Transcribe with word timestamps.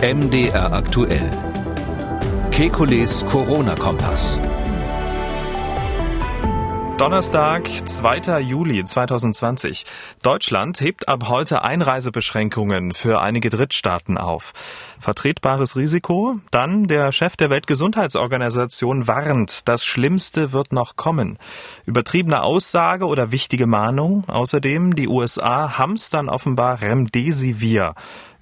MDR 0.00 0.72
aktuell. 0.72 1.28
Kekules 2.52 3.26
Corona-Kompass. 3.26 4.38
Donnerstag, 6.98 7.68
2. 7.84 8.40
Juli 8.40 8.84
2020. 8.84 9.86
Deutschland 10.22 10.80
hebt 10.80 11.08
ab 11.08 11.28
heute 11.28 11.62
Einreisebeschränkungen 11.62 12.92
für 12.92 13.20
einige 13.20 13.50
Drittstaaten 13.50 14.18
auf. 14.18 14.52
Vertretbares 15.00 15.74
Risiko? 15.74 16.36
Dann 16.52 16.88
der 16.88 17.10
Chef 17.10 17.36
der 17.36 17.50
Weltgesundheitsorganisation 17.50 19.06
warnt, 19.08 19.68
das 19.68 19.84
Schlimmste 19.84 20.52
wird 20.52 20.72
noch 20.72 20.94
kommen. 20.94 21.38
Übertriebene 21.86 22.42
Aussage 22.42 23.06
oder 23.06 23.32
wichtige 23.32 23.66
Mahnung? 23.66 24.24
Außerdem, 24.28 24.94
die 24.94 25.08
USA 25.08 25.78
hamstern 25.78 26.28
offenbar 26.28 26.82
Remdesivir. 26.82 27.94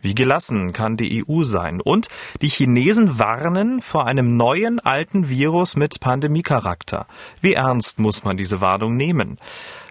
Wie 0.06 0.14
gelassen 0.14 0.72
kann 0.72 0.96
die 0.96 1.24
EU 1.28 1.42
sein? 1.42 1.80
Und 1.80 2.08
die 2.40 2.46
Chinesen 2.46 3.18
warnen 3.18 3.80
vor 3.80 4.06
einem 4.06 4.36
neuen 4.36 4.78
alten 4.78 5.28
Virus 5.28 5.74
mit 5.74 5.98
Pandemiecharakter. 5.98 7.08
Wie 7.40 7.54
ernst 7.54 7.98
muss 7.98 8.22
man 8.22 8.36
diese 8.36 8.60
Warnung 8.60 8.96
nehmen? 8.96 9.36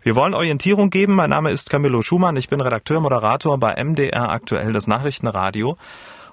Wir 0.04 0.16
wollen 0.16 0.34
Orientierung 0.34 0.90
geben. 0.90 1.16
Mein 1.16 1.32
Name 1.32 1.52
ist 1.52 1.70
Camillo 1.70 2.02
Schumann. 2.02 2.38
Ich 2.38 2.48
bin 2.48 2.62
Redakteur, 2.62 3.02
Moderator 3.02 3.58
bei 3.58 3.76
MDR 3.84 4.30
aktuell 4.30 4.72
das 4.72 4.88
Nachrichtenradio. 4.88 5.76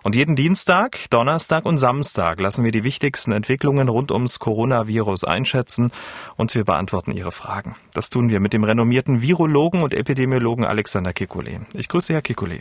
Und 0.05 0.15
jeden 0.15 0.37
Dienstag, 0.37 1.11
Donnerstag 1.11 1.67
und 1.67 1.79
Samstag 1.79 2.39
lassen 2.39 2.63
wir 2.65 2.71
die 2.71 2.85
wichtigsten 2.85 3.33
Entwicklungen 3.33 3.89
rund 3.89 4.13
ums 4.13 4.39
Coronavirus 4.39 5.25
einschätzen 5.25 5.91
und 6.37 6.55
wir 6.55 6.65
beantworten 6.65 7.11
Ihre 7.11 7.33
Fragen. 7.33 7.75
Das 7.95 8.11
tun 8.11 8.29
wir 8.29 8.39
mit 8.39 8.53
dem 8.53 8.63
renommierten 8.63 9.23
Virologen 9.23 9.83
und 9.83 9.93
Epidemiologen 9.93 10.65
Alexander 10.65 11.13
Kikule. 11.13 11.63
Ich 11.75 11.89
grüße 11.89 12.13
Herr 12.13 12.23
Kikule. 12.23 12.61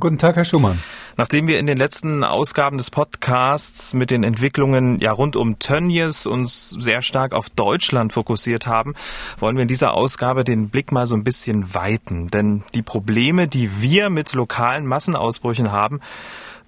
Guten 0.00 0.18
Tag, 0.18 0.34
Herr 0.34 0.44
Schumann. 0.44 0.82
Nachdem 1.16 1.46
wir 1.46 1.60
in 1.60 1.68
den 1.68 1.78
letzten 1.78 2.24
Ausgaben 2.24 2.78
des 2.78 2.90
Podcasts 2.90 3.94
mit 3.94 4.10
den 4.10 4.24
Entwicklungen 4.24 4.98
ja 4.98 5.12
rund 5.12 5.36
um 5.36 5.60
Tönnies 5.60 6.26
uns 6.26 6.70
sehr 6.70 7.00
stark 7.00 7.32
auf 7.32 7.48
Deutschland 7.48 8.12
fokussiert 8.12 8.66
haben, 8.66 8.94
wollen 9.38 9.54
wir 9.54 9.62
in 9.62 9.68
dieser 9.68 9.94
Ausgabe 9.94 10.42
den 10.42 10.68
Blick 10.68 10.90
mal 10.90 11.06
so 11.06 11.14
ein 11.14 11.22
bisschen 11.22 11.74
weiten. 11.74 12.26
Denn 12.26 12.64
die 12.74 12.82
Probleme, 12.82 13.46
die 13.46 13.80
wir 13.80 14.10
mit 14.10 14.32
lokalen 14.32 14.84
Massenausbrüchen 14.84 15.70
haben, 15.70 16.00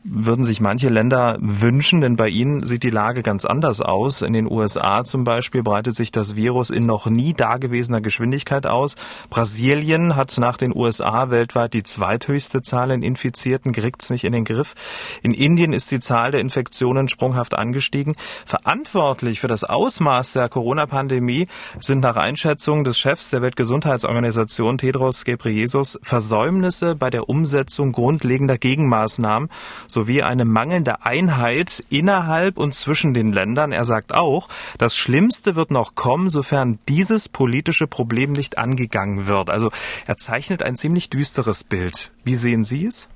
würden 0.09 0.45
sich 0.45 0.61
manche 0.61 0.89
Länder 0.89 1.37
wünschen, 1.41 2.01
denn 2.01 2.17
bei 2.17 2.29
ihnen 2.29 2.65
sieht 2.65 2.83
die 2.85 2.91
Lage 2.91 3.23
ganz 3.23 3.45
anders 3.45 3.81
aus. 3.81 4.23
In 4.23 4.33
den 4.33 4.51
USA 4.51 5.05
zum 5.05 5.25
Beispiel 5.25 5.63
breitet 5.63 5.97
sich 5.97 6.13
das 6.13 6.37
Virus 6.37 6.71
in 6.71 6.87
noch 6.87 7.07
nie 7.07 7.35
dagewesener 7.35 8.01
Geschwindigkeit 8.01 8.67
aus. 8.67 8.95
Brasilien 9.31 10.15
hat 10.15 10.37
nach 10.39 10.57
den 10.57 10.75
USA 10.75 11.31
weltweit 11.31 11.75
die 11.75 11.83
zweithöchste 11.83 12.63
Zahl 12.63 12.93
an 12.93 13.03
Infizierten, 13.03 13.73
kriegt's 13.73 14.11
nicht 14.11 14.25
in 14.25 14.33
den 14.33 14.45
Griff. 14.45 14.75
In 15.23 15.35
Indien 15.35 15.73
ist 15.73 15.91
die 15.91 16.01
Zahl 16.01 16.31
der 16.31 16.41
Infektionen 16.41 17.09
sprunghaft 17.09 17.55
angestiegen. 17.55 18.15
Verantwortlich 18.47 19.41
für 19.41 19.49
das 19.49 19.65
Ausmaß 19.65 20.35
der 20.35 20.49
Corona-Pandemie 20.49 21.49
sind 21.81 22.01
nach 22.01 22.17
Einschätzung 22.17 22.85
des 22.85 22.99
Chefs 22.99 23.31
der 23.31 23.43
Weltgesundheitsorganisation 23.43 24.79
Tedros 24.79 25.25
Ghebreyesus 25.25 25.99
Versäumnisse 26.03 26.95
bei 26.95 27.11
der 27.11 27.29
Umsetzung 27.29 27.93
grundlegender 27.93 28.57
Gegenmaßnahmen 28.59 29.49
sowie 29.97 30.23
eine 30.23 30.45
mangelnde 30.45 31.07
Einheit 31.07 31.83
innerhalb 31.89 32.59
und 32.59 32.75
zwischen 32.75 33.15
den 33.15 33.33
Ländern. 33.33 33.73
Er 33.73 33.87
sagt 33.87 34.15
auch, 34.15 34.51
das 34.77 34.95
Schlimmste 34.95 35.57
wird 35.57 35.71
noch 35.71 35.95
kommen, 35.95 36.29
sofern 36.29 36.79
dieses 36.87 37.31
politische 37.31 37.87
Problem 37.87 38.33
nicht 38.33 38.59
angegangen 38.59 39.27
wird. 39.27 39.49
Also 39.49 39.71
er 40.07 40.19
zeichnet 40.19 40.63
ein 40.63 40.77
ziemlich 40.77 41.09
düsteres 41.09 41.65
Bild. 41.65 42.13
Wie 42.25 42.35
sehen 42.35 42.63
Sie 42.63 42.85
es? 42.85 43.09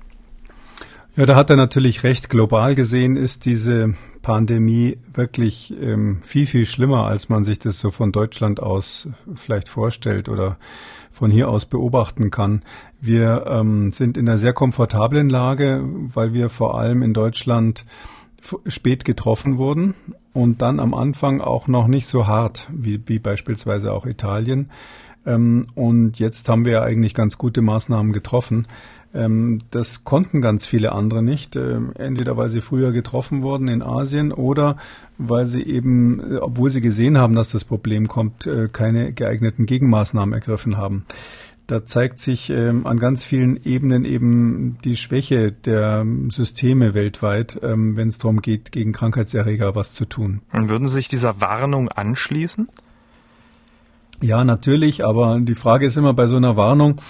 Ja, 1.15 1.27
da 1.27 1.35
hat 1.35 1.51
er 1.51 1.55
natürlich 1.55 2.01
recht. 2.01 2.29
Global 2.29 2.73
gesehen 2.73 3.15
ist 3.15 3.45
diese 3.45 3.93
Pandemie 4.21 4.97
wirklich 5.13 5.73
ähm, 5.81 6.21
viel, 6.23 6.45
viel 6.45 6.65
schlimmer, 6.65 7.05
als 7.07 7.29
man 7.29 7.43
sich 7.43 7.59
das 7.59 7.79
so 7.79 7.89
von 7.89 8.11
Deutschland 8.11 8.61
aus 8.61 9.09
vielleicht 9.35 9.69
vorstellt 9.69 10.29
oder 10.29 10.57
von 11.11 11.31
hier 11.31 11.49
aus 11.49 11.65
beobachten 11.65 12.31
kann. 12.31 12.61
Wir 12.99 13.45
ähm, 13.47 13.91
sind 13.91 14.17
in 14.17 14.27
einer 14.27 14.37
sehr 14.37 14.53
komfortablen 14.53 15.29
Lage, 15.29 15.83
weil 15.83 16.33
wir 16.33 16.49
vor 16.49 16.79
allem 16.79 17.01
in 17.01 17.13
Deutschland 17.13 17.85
spät 18.67 19.05
getroffen 19.05 19.57
wurden 19.57 19.93
und 20.33 20.61
dann 20.61 20.79
am 20.79 20.93
Anfang 20.93 21.41
auch 21.41 21.67
noch 21.67 21.87
nicht 21.87 22.07
so 22.07 22.27
hart 22.27 22.67
wie, 22.71 23.01
wie 23.05 23.19
beispielsweise 23.19 23.93
auch 23.93 24.05
Italien. 24.05 24.69
Ähm, 25.25 25.67
und 25.75 26.19
jetzt 26.19 26.49
haben 26.49 26.65
wir 26.65 26.81
eigentlich 26.83 27.13
ganz 27.13 27.37
gute 27.37 27.61
Maßnahmen 27.61 28.13
getroffen. 28.13 28.67
Ähm, 29.13 29.59
das 29.71 30.03
konnten 30.03 30.41
ganz 30.41 30.65
viele 30.65 30.93
andere 30.93 31.21
nicht, 31.21 31.55
ähm, 31.55 31.91
entweder 31.95 32.37
weil 32.37 32.49
sie 32.49 32.61
früher 32.61 32.91
getroffen 32.91 33.43
wurden 33.43 33.67
in 33.67 33.81
Asien 33.81 34.31
oder 34.31 34.77
weil 35.17 35.45
sie 35.45 35.63
eben, 35.63 36.19
äh, 36.19 36.37
obwohl 36.37 36.69
sie 36.69 36.81
gesehen 36.81 37.17
haben, 37.17 37.35
dass 37.35 37.49
das 37.49 37.65
Problem 37.65 38.07
kommt, 38.07 38.47
äh, 38.47 38.69
keine 38.71 39.11
geeigneten 39.13 39.65
Gegenmaßnahmen 39.65 40.33
ergriffen 40.33 40.77
haben. 40.77 41.05
Da 41.67 41.85
zeigt 41.85 42.19
sich 42.19 42.49
ähm, 42.49 42.85
an 42.85 42.99
ganz 42.99 43.23
vielen 43.23 43.61
Ebenen 43.63 44.03
eben 44.03 44.77
die 44.83 44.95
Schwäche 44.95 45.51
der 45.51 46.05
Systeme 46.29 46.93
weltweit, 46.93 47.59
ähm, 47.63 47.95
wenn 47.95 48.09
es 48.09 48.17
darum 48.17 48.41
geht, 48.41 48.71
gegen 48.71 48.91
Krankheitserreger 48.91 49.75
was 49.75 49.93
zu 49.93 50.05
tun. 50.05 50.41
Und 50.51 50.69
würden 50.69 50.87
Sie 50.87 50.95
sich 50.95 51.07
dieser 51.07 51.39
Warnung 51.39 51.87
anschließen? 51.87 52.67
Ja, 54.21 54.43
natürlich, 54.43 55.03
aber 55.03 55.39
die 55.39 55.55
Frage 55.55 55.85
ist 55.85 55.97
immer 55.97 56.13
bei 56.13 56.27
so 56.27 56.35
einer 56.35 56.55
Warnung, 56.55 57.01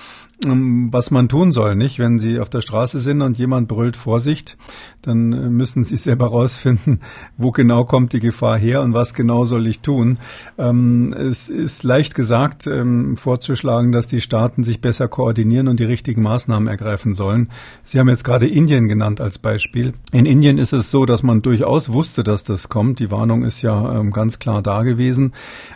was 0.44 1.12
man 1.12 1.30
tun 1.30 1.52
soll, 1.52 1.76
nicht? 1.76 2.00
Wenn 2.00 2.18
Sie 2.18 2.40
auf 2.40 2.50
der 2.50 2.62
Straße 2.62 2.98
sind 2.98 3.22
und 3.22 3.38
jemand 3.38 3.68
brüllt 3.68 3.96
Vorsicht, 3.96 4.58
dann 5.04 5.34
äh, 5.34 5.50
müssen 5.50 5.84
Sie 5.84 5.96
selber 5.98 6.28
rausfinden, 6.28 7.00
wo 7.38 7.52
genau 7.52 7.86
kommt 7.86 8.14
die 8.14 8.20
Gefahr 8.20 8.58
her 8.58 8.82
und 8.82 8.94
was 8.94 9.14
genau 9.14 9.46
soll 9.46 9.68
ich 9.68 9.82
tun. 9.82 10.18
Ähm, 10.58 11.14
es 11.14 11.48
ist 11.48 11.84
leicht 11.84 12.16
gesagt, 12.16 12.66
ähm, 12.66 13.18
vorzuschlagen, 13.18 13.92
dass 13.92 14.08
die 14.08 14.20
Staaten 14.20 14.64
sich 14.64 14.82
besser 14.82 15.08
koordinieren 15.08 15.68
und 15.68 15.80
die 15.80 15.86
richtigen 15.86 16.24
Maßnahmen 16.24 16.68
ergreifen 16.68 17.14
sollen. 17.14 17.50
Sie 17.84 18.00
haben 18.00 18.10
jetzt 18.10 18.24
gerade 18.24 18.48
Indien 18.48 18.88
genannt 18.88 19.22
als 19.22 19.38
Beispiel. 19.38 19.94
In 20.12 20.26
Indien 20.26 20.58
ist 20.58 20.74
es 20.74 20.90
so, 20.90 21.06
dass 21.06 21.22
man 21.22 21.44
durchaus 21.44 21.94
wusste, 21.94 22.24
dass 22.24 22.44
das 22.44 22.68
kommt. 22.68 23.00
Die 23.00 23.12
Warnung 23.12 23.44
ist 23.44 23.62
ja 23.62 24.00
ähm, 24.00 24.12
ganz 24.12 24.40
klar 24.40 24.64
da 24.64 24.82
gewesen. 24.82 25.34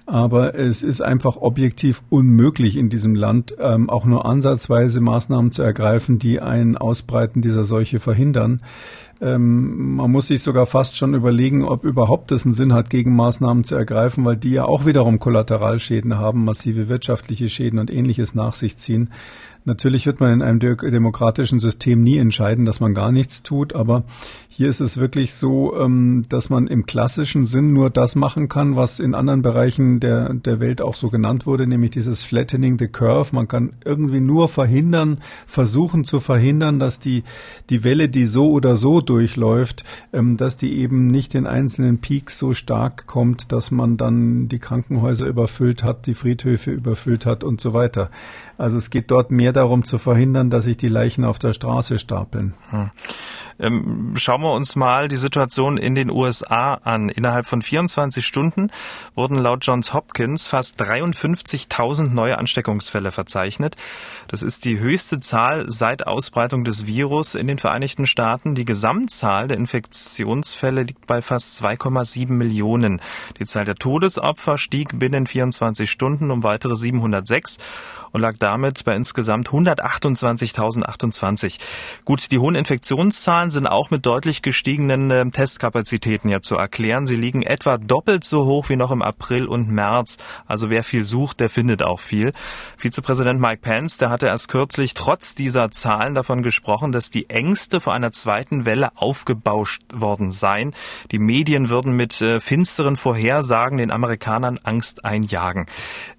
Aber 0.08 0.56
es 0.56 0.82
ist 0.82 1.02
einfach 1.02 1.38
objektiv 1.38 2.02
unmöglich 2.10 2.78
in 2.78 2.90
diesem 2.90 3.14
Land 3.14 3.56
ähm, 3.60 3.92
auch 3.92 4.06
nur 4.06 4.26
Ansatz 4.26 4.55
ansatzweise 4.56 5.02
Maßnahmen 5.02 5.52
zu 5.52 5.64
ergreifen, 5.64 6.18
die 6.18 6.40
ein 6.40 6.78
Ausbreiten 6.78 7.42
dieser 7.42 7.66
Seuche 7.66 8.00
verhindern. 8.00 8.62
Ähm, 9.20 9.96
man 9.96 10.12
muss 10.12 10.28
sich 10.28 10.42
sogar 10.44 10.66
fast 10.66 10.96
schon 10.96 11.14
überlegen, 11.14 11.66
ob 11.66 11.84
überhaupt 11.84 12.32
es 12.32 12.46
einen 12.46 12.54
Sinn 12.54 12.74
hat, 12.74 12.90
Gegenmaßnahmen 12.90 13.66
zu 13.66 13.76
ergreifen, 13.76 14.24
weil 14.24 14.38
die 14.38 14.52
ja 14.52 14.64
auch 14.66 14.86
wiederum 14.86 15.20
Kollateralschäden 15.20 16.18
haben, 16.18 16.46
massive 16.46 16.88
wirtschaftliche 16.88 17.50
Schäden 17.50 17.80
und 17.80 17.92
ähnliches 17.92 18.34
nach 18.34 18.56
sich 18.56 18.78
ziehen. 18.78 19.10
Natürlich 19.68 20.06
wird 20.06 20.20
man 20.20 20.32
in 20.32 20.42
einem 20.44 20.60
demokratischen 20.60 21.60
System 21.60 22.04
nie 22.04 22.18
entscheiden, 22.18 22.66
dass 22.66 22.80
man 22.80 22.94
gar 22.94 23.12
nichts 23.12 23.42
tut, 23.42 23.74
aber 23.74 24.04
hier 24.48 24.70
ist 24.70 24.80
es 24.80 24.98
wirklich 24.98 25.34
so, 25.34 25.76
ähm, 25.76 26.24
dass 26.30 26.52
man 26.52 26.68
im 26.68 26.86
klassischen 26.86 27.46
Sinn 27.46 27.74
nur 27.74 27.90
das 27.90 28.16
machen 28.16 28.48
kann, 28.48 28.76
was 28.76 29.00
in 29.00 29.16
anderen 29.16 29.42
Bereichen 29.42 30.00
der, 30.00 30.36
der 30.36 30.60
Welt 30.60 30.82
auch 30.82 30.94
so 30.94 31.10
genannt 31.10 31.48
wurde, 31.48 31.66
nämlich 31.66 31.92
dieses 31.92 32.22
Flattening 32.22 32.78
the 32.78 32.88
Curve. 32.88 33.36
Man 33.36 33.48
kann 33.48 33.74
irgendwie 33.84 34.20
nur 34.20 34.50
verhindern, 34.50 35.18
versuchen 35.48 36.04
zu 36.04 36.20
verhindern, 36.20 36.80
dass 36.80 37.00
die, 37.00 37.24
die 37.72 37.84
Welle, 37.84 38.08
die 38.08 38.28
so 38.28 38.52
oder 38.52 38.78
so 38.78 39.02
durchläuft, 39.02 39.84
ähm, 40.14 40.38
dass 40.38 40.58
die 40.58 40.78
eben 40.78 41.08
nicht 41.08 41.34
in 41.34 41.48
einzelnen 41.48 41.98
Peaks 41.98 42.38
so 42.38 42.54
stark 42.54 43.08
kommt, 43.08 43.52
dass 43.52 43.72
man 43.72 43.98
dann 43.98 44.48
die 44.48 44.60
Krankenhäuser 44.60 45.26
überfüllt 45.26 45.84
hat, 45.84 46.06
die 46.06 46.14
Friedhöfe 46.14 46.70
überfüllt 46.70 47.26
hat 47.26 47.44
und 47.44 47.62
so 47.62 47.74
weiter. 47.74 48.12
Also 48.58 48.78
es 48.78 48.90
geht 48.90 49.12
dort 49.12 49.32
mehr 49.32 49.54
darum 49.54 49.86
zu 49.86 49.98
verhindern, 49.98 50.50
dass 50.50 50.66
sich 50.66 50.78
die 50.78 50.88
Leichen 50.88 51.24
auf 51.24 51.40
der 51.40 51.54
Straße 51.54 51.98
stapeln. 51.98 52.54
Hm. 52.70 52.92
Ähm, 53.60 54.14
schauen 54.16 54.42
wir 54.42 54.54
uns 54.54 54.76
mal 54.76 55.08
die 55.08 55.16
Situation 55.16 55.78
in 55.78 55.96
den 55.96 56.10
USA 56.10 56.76
an. 56.76 57.10
Innerhalb 57.10 57.46
von 57.46 57.62
24 57.62 58.26
Stunden 58.26 58.72
wurden 59.16 59.38
laut 59.38 59.66
Johns 59.66 59.94
Hopkins 59.94 60.48
fast 60.48 60.82
53.000 60.82 62.14
neue 62.14 62.38
Ansteckungsfälle 62.38 63.12
verzeichnet. 63.12 63.76
Das 64.28 64.44
ist 64.44 64.66
die 64.66 64.80
höchste 64.80 65.20
Zahl 65.20 65.70
seit 65.70 66.06
Ausbreitung 66.06 66.64
des 66.64 66.86
Virus 66.86 67.36
in 67.36 67.48
den 67.48 67.60
Vereinigten 67.60 68.08
Staaten. 68.08 68.56
Die 68.56 68.66
Gesamtzahl 68.66 69.48
der 69.48 69.58
Infektionsfälle 69.58 70.84
liegt 70.84 71.08
bei 71.08 71.22
fast 71.22 71.62
2,7 71.64 72.32
Millionen. 72.32 73.02
Die 73.40 73.46
Zahl 73.46 73.66
der 73.66 73.76
Todesopfer 73.76 74.58
stieg 74.58 75.00
binnen 75.00 75.28
24 75.28 75.90
Stunden 75.90 76.32
um 76.32 76.44
weitere 76.44 76.76
706 76.76 77.58
und 78.16 78.22
lag 78.22 78.36
damit 78.40 78.86
bei 78.86 78.96
insgesamt 78.96 79.50
128.028. 79.50 81.60
Gut, 82.06 82.32
die 82.32 82.40
hohen 82.40 82.56
Infektionszahlen 82.56 83.45
Zahlen 83.46 83.52
sind 83.52 83.68
auch 83.68 83.92
mit 83.92 84.06
deutlich 84.06 84.42
gestiegenen 84.42 85.12
äh, 85.12 85.30
Testkapazitäten 85.30 86.30
ja 86.30 86.42
zu 86.42 86.56
erklären. 86.56 87.06
Sie 87.06 87.16
liegen 87.16 87.44
etwa 87.44 87.78
doppelt 87.78 88.24
so 88.24 88.46
hoch 88.46 88.70
wie 88.70 88.76
noch 88.76 88.90
im 88.90 89.04
April 89.04 89.46
und 89.46 89.70
März. 89.70 90.18
Also 90.48 90.70
wer 90.72 90.84
viel 90.84 91.04
sucht, 91.04 91.40
der 91.40 91.50
findet 91.50 91.84
auch 91.84 92.00
viel. 92.00 92.32
Vizepräsident 92.78 93.40
Mike 93.40 93.62
Pence, 93.62 93.98
der 93.98 94.10
hatte 94.10 94.26
erst 94.26 94.48
kürzlich 94.48 94.96
trotz 94.96 95.36
dieser 95.36 95.70
Zahlen 95.70 96.16
davon 96.16 96.42
gesprochen, 96.42 96.92
dass 96.92 97.12
die 97.12 97.30
Ängste 97.30 97.82
vor 97.82 97.94
einer 97.94 98.12
zweiten 98.12 98.66
Welle 98.66 98.90
aufgebauscht 98.96 99.84
worden 99.94 100.32
seien. 100.32 100.74
Die 101.12 101.20
Medien 101.20 101.70
würden 101.70 101.96
mit 101.96 102.20
äh, 102.22 102.40
finsteren 102.40 102.98
Vorhersagen 102.98 103.78
den 103.78 103.92
Amerikanern 103.92 104.60
Angst 104.64 105.06
einjagen. 105.06 105.68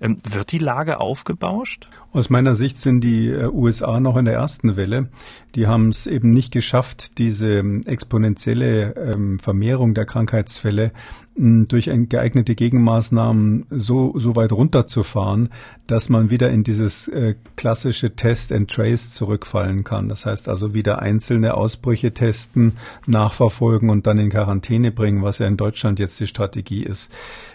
Ähm, 0.00 0.18
wird 0.22 0.52
die 0.52 0.58
Lage 0.58 1.00
aufgebauscht? 1.00 1.88
Aus 2.16 2.30
meiner 2.30 2.54
Sicht 2.54 2.80
sind 2.80 3.02
die 3.02 3.28
äh, 3.28 3.44
USA 3.44 4.00
noch 4.00 4.16
in 4.16 4.24
der 4.24 4.32
ersten 4.32 4.74
Welle. 4.76 5.10
Die 5.54 5.66
haben 5.66 5.90
es 5.90 6.06
eben 6.06 6.30
nicht 6.30 6.50
geschafft, 6.50 7.18
diese 7.18 7.58
ähm, 7.58 7.82
exponentielle 7.84 8.94
ähm, 8.96 9.38
Vermehrung 9.38 9.92
der 9.92 10.06
Krankheitsfälle 10.06 10.92
durch 11.36 11.90
geeignete 12.08 12.54
Gegenmaßnahmen 12.54 13.66
so, 13.70 14.14
so 14.16 14.36
weit 14.36 14.52
runterzufahren, 14.52 15.50
dass 15.86 16.08
man 16.08 16.30
wieder 16.30 16.50
in 16.50 16.64
dieses 16.64 17.08
äh, 17.08 17.34
klassische 17.56 18.16
Test 18.16 18.52
and 18.52 18.70
Trace 18.70 19.10
zurückfallen 19.10 19.84
kann. 19.84 20.08
Das 20.08 20.24
heißt 20.24 20.48
also 20.48 20.72
wieder 20.72 21.00
einzelne 21.00 21.54
Ausbrüche 21.54 22.12
testen, 22.12 22.72
nachverfolgen 23.06 23.90
und 23.90 24.06
dann 24.06 24.18
in 24.18 24.30
Quarantäne 24.30 24.90
bringen, 24.90 25.22
was 25.22 25.38
ja 25.38 25.46
in 25.46 25.56
Deutschland 25.56 25.98
jetzt 25.98 26.18
die 26.20 26.26
Strategie 26.26 26.82
ist. 26.82 27.10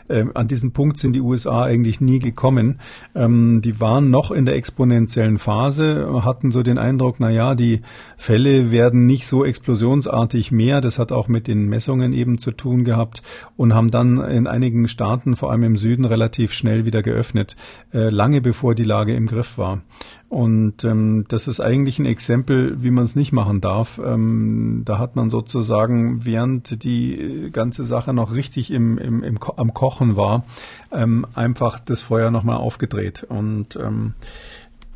Ähm, 0.09 0.31
an 0.35 0.47
diesen 0.47 0.71
Punkt 0.71 0.97
sind 0.97 1.13
die 1.13 1.21
USA 1.21 1.63
eigentlich 1.63 1.99
nie 2.01 2.19
gekommen. 2.19 2.79
Ähm, 3.15 3.61
die 3.63 3.79
waren 3.79 4.09
noch 4.09 4.29
in 4.31 4.45
der 4.45 4.55
exponentiellen 4.55 5.39
Phase, 5.39 6.21
hatten 6.23 6.51
so 6.51 6.61
den 6.61 6.77
Eindruck, 6.77 7.15
na 7.19 7.29
ja, 7.29 7.55
die 7.55 7.81
Fälle 8.15 8.71
werden 8.71 9.05
nicht 9.05 9.27
so 9.27 9.43
explosionsartig 9.43 10.51
mehr. 10.51 10.81
Das 10.81 10.99
hat 10.99 11.11
auch 11.11 11.27
mit 11.27 11.47
den 11.47 11.67
Messungen 11.67 12.13
eben 12.13 12.37
zu 12.37 12.51
tun 12.51 12.85
gehabt 12.85 13.23
und 13.57 13.70
und 13.71 13.77
haben 13.77 13.91
dann 13.91 14.17
in 14.17 14.47
einigen 14.47 14.87
Staaten, 14.87 15.35
vor 15.35 15.51
allem 15.51 15.63
im 15.63 15.77
Süden, 15.77 16.03
relativ 16.03 16.51
schnell 16.51 16.85
wieder 16.85 17.01
geöffnet, 17.01 17.55
äh, 17.93 18.09
lange 18.09 18.41
bevor 18.41 18.75
die 18.75 18.83
Lage 18.83 19.15
im 19.15 19.27
Griff 19.27 19.57
war. 19.57 19.81
Und 20.27 20.83
ähm, 20.83 21.25
das 21.27 21.47
ist 21.47 21.59
eigentlich 21.59 21.99
ein 21.99 22.05
Exempel, 22.05 22.83
wie 22.83 22.91
man 22.91 23.03
es 23.03 23.15
nicht 23.15 23.31
machen 23.31 23.61
darf. 23.61 23.99
Ähm, 24.03 24.81
da 24.85 24.97
hat 24.97 25.15
man 25.15 25.29
sozusagen, 25.29 26.25
während 26.25 26.83
die 26.83 27.49
ganze 27.51 27.85
Sache 27.85 28.13
noch 28.13 28.35
richtig 28.35 28.71
im, 28.71 28.97
im, 28.97 29.23
im 29.23 29.39
am 29.55 29.73
Kochen 29.73 30.15
war, 30.15 30.45
ähm, 30.91 31.25
einfach 31.33 31.79
das 31.79 32.01
Feuer 32.01 32.31
nochmal 32.31 32.57
aufgedreht. 32.57 33.25
Und 33.27 33.77
ähm, 33.77 34.13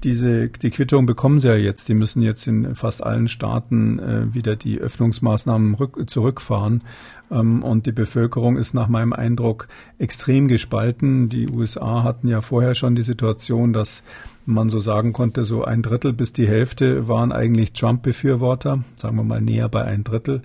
diese, 0.06 0.50
die 0.50 0.70
Quittung 0.70 1.08
bekommen 1.08 1.40
sie 1.40 1.48
ja 1.48 1.56
jetzt. 1.56 1.90
Die 1.90 1.96
müssen 1.96 2.22
jetzt 2.22 2.46
in 2.46 2.76
fast 2.76 3.04
allen 3.04 3.28
Staaten 3.28 4.00
äh, 4.00 4.34
wieder 4.34 4.56
die 4.56 4.80
Öffnungsmaßnahmen 4.80 5.74
rück, 5.74 6.10
zurückfahren. 6.10 6.84
Ähm, 7.32 7.64
und 7.64 7.88
die 7.88 7.92
Bevölkerung 7.92 8.56
ist 8.56 8.76
nach 8.76 8.88
meinem 8.88 9.14
Eindruck 9.14 9.68
extrem 9.98 10.48
gespalten. 10.48 11.28
Die 11.28 11.50
USA 11.50 12.04
hatten 12.04 12.28
ja 12.28 12.42
vorher 12.42 12.76
schon 12.76 12.96
die 12.96 13.04
Situation, 13.04 13.74
dass 13.74 14.04
man 14.46 14.70
so 14.70 14.80
sagen 14.80 15.12
konnte, 15.12 15.44
so 15.44 15.64
ein 15.64 15.82
Drittel 15.82 16.14
bis 16.14 16.32
die 16.32 16.48
Hälfte 16.48 17.08
waren 17.08 17.32
eigentlich 17.32 17.74
Trump-Befürworter, 17.74 18.84
sagen 18.96 19.18
wir 19.18 19.24
mal 19.24 19.42
näher 19.42 19.70
bei 19.70 19.84
ein 19.84 20.04
Drittel 20.04 20.44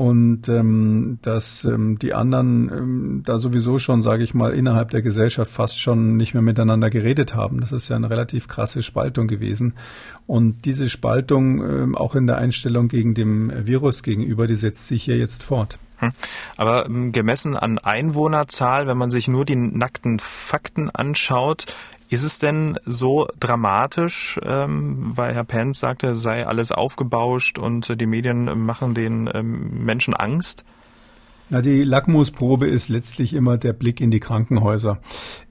und 0.00 0.48
ähm, 0.48 1.18
dass 1.20 1.66
ähm, 1.66 1.98
die 1.98 2.14
anderen 2.14 2.70
ähm, 2.72 3.22
da 3.26 3.36
sowieso 3.36 3.78
schon, 3.78 4.00
sage 4.00 4.24
ich 4.24 4.32
mal, 4.32 4.54
innerhalb 4.54 4.92
der 4.92 5.02
Gesellschaft 5.02 5.52
fast 5.52 5.78
schon 5.78 6.16
nicht 6.16 6.32
mehr 6.32 6.42
miteinander 6.42 6.88
geredet 6.88 7.34
haben. 7.34 7.60
Das 7.60 7.70
ist 7.70 7.90
ja 7.90 7.96
eine 7.96 8.08
relativ 8.08 8.48
krasse 8.48 8.80
Spaltung 8.80 9.28
gewesen. 9.28 9.74
Und 10.26 10.64
diese 10.64 10.88
Spaltung 10.88 11.60
ähm, 11.60 11.96
auch 11.98 12.14
in 12.14 12.26
der 12.26 12.38
Einstellung 12.38 12.88
gegen 12.88 13.12
dem 13.12 13.52
Virus 13.66 14.02
gegenüber, 14.02 14.46
die 14.46 14.54
setzt 14.54 14.86
sich 14.86 15.02
hier 15.02 15.18
jetzt 15.18 15.42
fort. 15.42 15.78
Hm. 15.98 16.12
Aber 16.56 16.86
ähm, 16.86 17.12
gemessen 17.12 17.54
an 17.54 17.76
Einwohnerzahl, 17.76 18.86
wenn 18.86 18.96
man 18.96 19.10
sich 19.10 19.28
nur 19.28 19.44
die 19.44 19.56
nackten 19.56 20.18
Fakten 20.18 20.88
anschaut, 20.88 21.66
ist 22.10 22.24
es 22.24 22.38
denn 22.38 22.78
so 22.84 23.28
dramatisch, 23.38 24.38
ähm, 24.44 25.16
weil 25.16 25.32
Herr 25.34 25.44
Pence 25.44 25.78
sagte, 25.78 26.16
sei 26.16 26.46
alles 26.46 26.72
aufgebauscht 26.72 27.58
und 27.58 28.00
die 28.00 28.06
Medien 28.06 28.64
machen 28.66 28.94
den 28.94 29.30
ähm, 29.32 29.84
Menschen 29.84 30.14
Angst? 30.14 30.64
Na, 31.52 31.60
die 31.62 31.82
Lackmusprobe 31.82 32.68
ist 32.68 32.88
letztlich 32.88 33.34
immer 33.34 33.58
der 33.58 33.72
Blick 33.72 34.00
in 34.00 34.12
die 34.12 34.20
Krankenhäuser. 34.20 35.00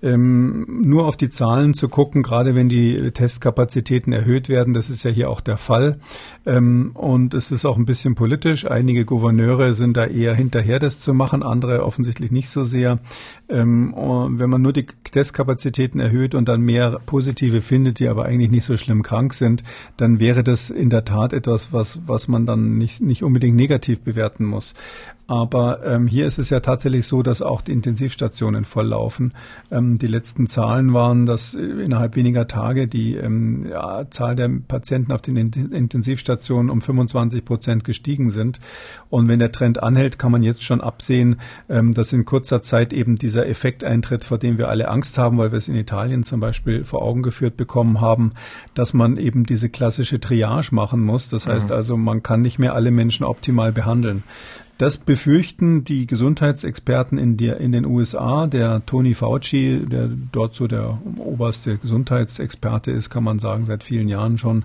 Ähm, 0.01 0.65
nur 0.81 1.05
auf 1.05 1.17
die 1.17 1.29
Zahlen 1.29 1.73
zu 1.73 1.89
gucken, 1.89 2.23
gerade 2.23 2.55
wenn 2.55 2.69
die 2.69 3.11
Testkapazitäten 3.11 4.13
erhöht 4.13 4.47
werden, 4.47 4.73
das 4.73 4.89
ist 4.89 5.03
ja 5.03 5.11
hier 5.11 5.29
auch 5.29 5.41
der 5.41 5.57
Fall. 5.57 5.99
Ähm, 6.45 6.91
und 6.93 7.33
es 7.33 7.51
ist 7.51 7.65
auch 7.65 7.77
ein 7.77 7.83
bisschen 7.83 8.15
politisch. 8.15 8.65
Einige 8.65 9.03
Gouverneure 9.03 9.73
sind 9.73 9.97
da 9.97 10.05
eher 10.05 10.33
hinterher, 10.33 10.79
das 10.79 11.01
zu 11.01 11.13
machen, 11.13 11.43
andere 11.43 11.83
offensichtlich 11.83 12.31
nicht 12.31 12.49
so 12.49 12.63
sehr. 12.63 12.99
Ähm, 13.49 13.93
wenn 13.93 14.49
man 14.49 14.61
nur 14.61 14.71
die 14.71 14.85
Testkapazitäten 15.11 15.99
erhöht 15.99 16.33
und 16.33 16.47
dann 16.47 16.61
mehr 16.61 17.01
Positive 17.07 17.59
findet, 17.59 17.99
die 17.99 18.07
aber 18.07 18.23
eigentlich 18.23 18.51
nicht 18.51 18.63
so 18.63 18.77
schlimm 18.77 19.03
krank 19.03 19.33
sind, 19.33 19.63
dann 19.97 20.21
wäre 20.21 20.45
das 20.45 20.69
in 20.69 20.89
der 20.89 21.03
Tat 21.03 21.33
etwas, 21.33 21.73
was, 21.73 21.99
was 22.05 22.29
man 22.29 22.45
dann 22.45 22.77
nicht, 22.77 23.01
nicht 23.01 23.21
unbedingt 23.21 23.57
negativ 23.57 23.99
bewerten 23.99 24.45
muss. 24.45 24.75
Aber 25.29 25.85
ähm, 25.85 26.07
hier 26.07 26.25
ist 26.25 26.39
es 26.39 26.49
ja 26.49 26.59
tatsächlich 26.59 27.05
so, 27.05 27.21
dass 27.21 27.43
auch 27.43 27.61
die 27.61 27.71
Intensivstationen 27.71 28.65
volllaufen. 28.65 29.35
Ähm, 29.69 29.99
die 29.99 30.07
letzten 30.07 30.47
Zahlen 30.47 30.91
waren, 30.95 31.27
dass 31.27 31.53
äh, 31.53 31.59
innerhalb 31.61 32.15
weniger 32.15 32.47
Tage 32.47 32.87
die 32.87 33.13
ähm, 33.13 33.67
ja, 33.69 34.09
Zahl 34.09 34.35
der 34.35 34.49
Patienten 34.67 35.11
auf 35.11 35.21
den 35.21 35.37
Intensivstationen 35.37 36.71
um 36.71 36.81
25 36.81 37.45
Prozent 37.45 37.83
gestiegen 37.83 38.31
sind. 38.31 38.59
Und 39.11 39.27
wenn 39.29 39.37
der 39.37 39.51
Trend 39.51 39.83
anhält, 39.83 40.17
kann 40.17 40.31
man 40.31 40.41
jetzt 40.41 40.63
schon 40.63 40.81
absehen, 40.81 41.35
ähm, 41.69 41.93
dass 41.93 42.11
in 42.11 42.25
kurzer 42.25 42.63
Zeit 42.63 42.91
eben 42.91 43.15
dieser 43.15 43.47
Effekt 43.47 43.83
eintritt, 43.83 44.23
vor 44.23 44.39
dem 44.39 44.57
wir 44.57 44.69
alle 44.69 44.87
Angst 44.87 45.19
haben, 45.19 45.37
weil 45.37 45.51
wir 45.51 45.57
es 45.57 45.67
in 45.67 45.75
Italien 45.75 46.23
zum 46.23 46.39
Beispiel 46.39 46.85
vor 46.85 47.03
Augen 47.03 47.21
geführt 47.21 47.55
bekommen 47.55 48.01
haben, 48.01 48.31
dass 48.73 48.95
man 48.95 49.17
eben 49.17 49.45
diese 49.45 49.69
klassische 49.69 50.19
Triage 50.19 50.73
machen 50.73 51.01
muss. 51.01 51.29
Das 51.29 51.45
heißt 51.45 51.69
mhm. 51.69 51.75
also, 51.75 51.97
man 51.97 52.23
kann 52.23 52.41
nicht 52.41 52.57
mehr 52.57 52.73
alle 52.73 52.89
Menschen 52.89 53.27
optimal 53.27 53.71
behandeln. 53.71 54.23
Das 54.79 54.97
befürchten 54.97 55.83
die 55.83 56.07
Gesundheitsexperten 56.07 57.17
in, 57.17 57.35
der, 57.35 57.57
in 57.57 57.73
den 57.73 57.85
USA. 57.85 58.47
Der 58.47 58.81
Tony 58.85 59.13
Fauci, 59.13 59.85
der 59.85 60.09
dort 60.31 60.55
so 60.55 60.67
der 60.67 61.01
oberste 61.17 61.77
Gesundheitsexperte 61.77 62.89
ist, 62.89 63.09
kann 63.09 63.25
man 63.25 63.39
sagen, 63.39 63.65
seit 63.65 63.83
vielen 63.83 64.07
Jahren 64.07 64.37
schon, 64.37 64.63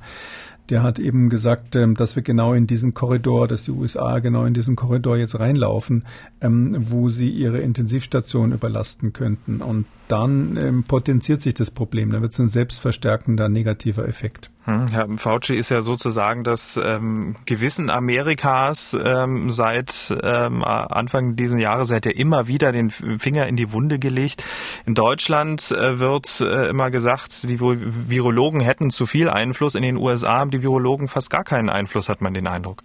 der 0.68 0.84
hat 0.84 1.00
eben 1.00 1.30
gesagt, 1.30 1.74
ähm, 1.74 1.96
dass 1.96 2.14
wir 2.14 2.22
genau 2.22 2.52
in 2.52 2.68
diesen 2.68 2.94
Korridor, 2.94 3.48
dass 3.48 3.64
die 3.64 3.72
USA 3.72 4.20
genau 4.20 4.44
in 4.44 4.54
diesen 4.54 4.76
Korridor 4.76 5.16
jetzt 5.16 5.40
reinlaufen, 5.40 6.04
ähm, 6.40 6.76
wo 6.78 7.08
sie 7.08 7.30
ihre 7.30 7.58
Intensivstation 7.58 8.52
überlasten 8.52 9.12
könnten. 9.12 9.62
Und 9.62 9.84
dann 10.08 10.56
ähm, 10.56 10.84
potenziert 10.84 11.42
sich 11.42 11.54
das 11.54 11.70
Problem. 11.70 12.10
Dann 12.10 12.22
wird 12.22 12.32
es 12.32 12.38
ein 12.38 12.48
selbstverstärkender 12.48 13.48
negativer 13.48 14.06
Effekt. 14.06 14.50
Hm, 14.64 14.88
Herr 14.88 15.08
Fauci 15.16 15.54
ist 15.54 15.70
ja 15.70 15.82
sozusagen 15.82 16.44
das 16.44 16.80
ähm, 16.82 17.36
Gewissen 17.44 17.90
Amerikas 17.90 18.96
ähm, 18.98 19.50
seit 19.50 20.14
ähm, 20.22 20.64
Anfang 20.64 21.36
dieses 21.36 21.60
Jahres. 21.60 21.90
Er 21.90 21.96
hat 21.96 22.06
ja 22.06 22.12
immer 22.12 22.48
wieder 22.48 22.72
den 22.72 22.90
Finger 22.90 23.46
in 23.46 23.56
die 23.56 23.72
Wunde 23.72 23.98
gelegt. 23.98 24.44
In 24.86 24.94
Deutschland 24.94 25.70
äh, 25.70 25.98
wird 26.00 26.40
äh, 26.40 26.68
immer 26.68 26.90
gesagt, 26.90 27.48
die 27.48 27.60
Virologen 27.60 28.60
hätten 28.60 28.90
zu 28.90 29.06
viel 29.06 29.28
Einfluss. 29.28 29.74
In 29.74 29.82
den 29.82 29.96
USA 29.96 30.38
haben 30.38 30.50
die 30.50 30.62
Virologen 30.62 31.08
fast 31.08 31.30
gar 31.30 31.44
keinen 31.44 31.68
Einfluss, 31.68 32.08
hat 32.08 32.20
man 32.20 32.34
den 32.34 32.46
Eindruck. 32.46 32.82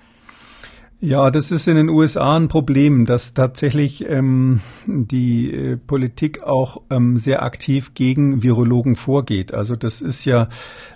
Ja, 1.01 1.31
das 1.31 1.51
ist 1.51 1.65
in 1.69 1.77
den 1.77 1.87
USA 1.87 2.35
ein 2.35 2.49
Problem, 2.49 3.05
dass 3.05 3.33
tatsächlich 3.33 4.05
ähm, 4.09 4.59
die 4.85 5.49
äh, 5.49 5.77
Politik 5.77 6.43
auch 6.43 6.81
ähm, 6.89 7.17
sehr 7.17 7.41
aktiv 7.41 7.93
gegen 7.93 8.43
Virologen 8.43 8.97
vorgeht. 8.97 9.53
Also 9.53 9.77
das 9.77 10.01
ist 10.01 10.25
ja 10.25 10.49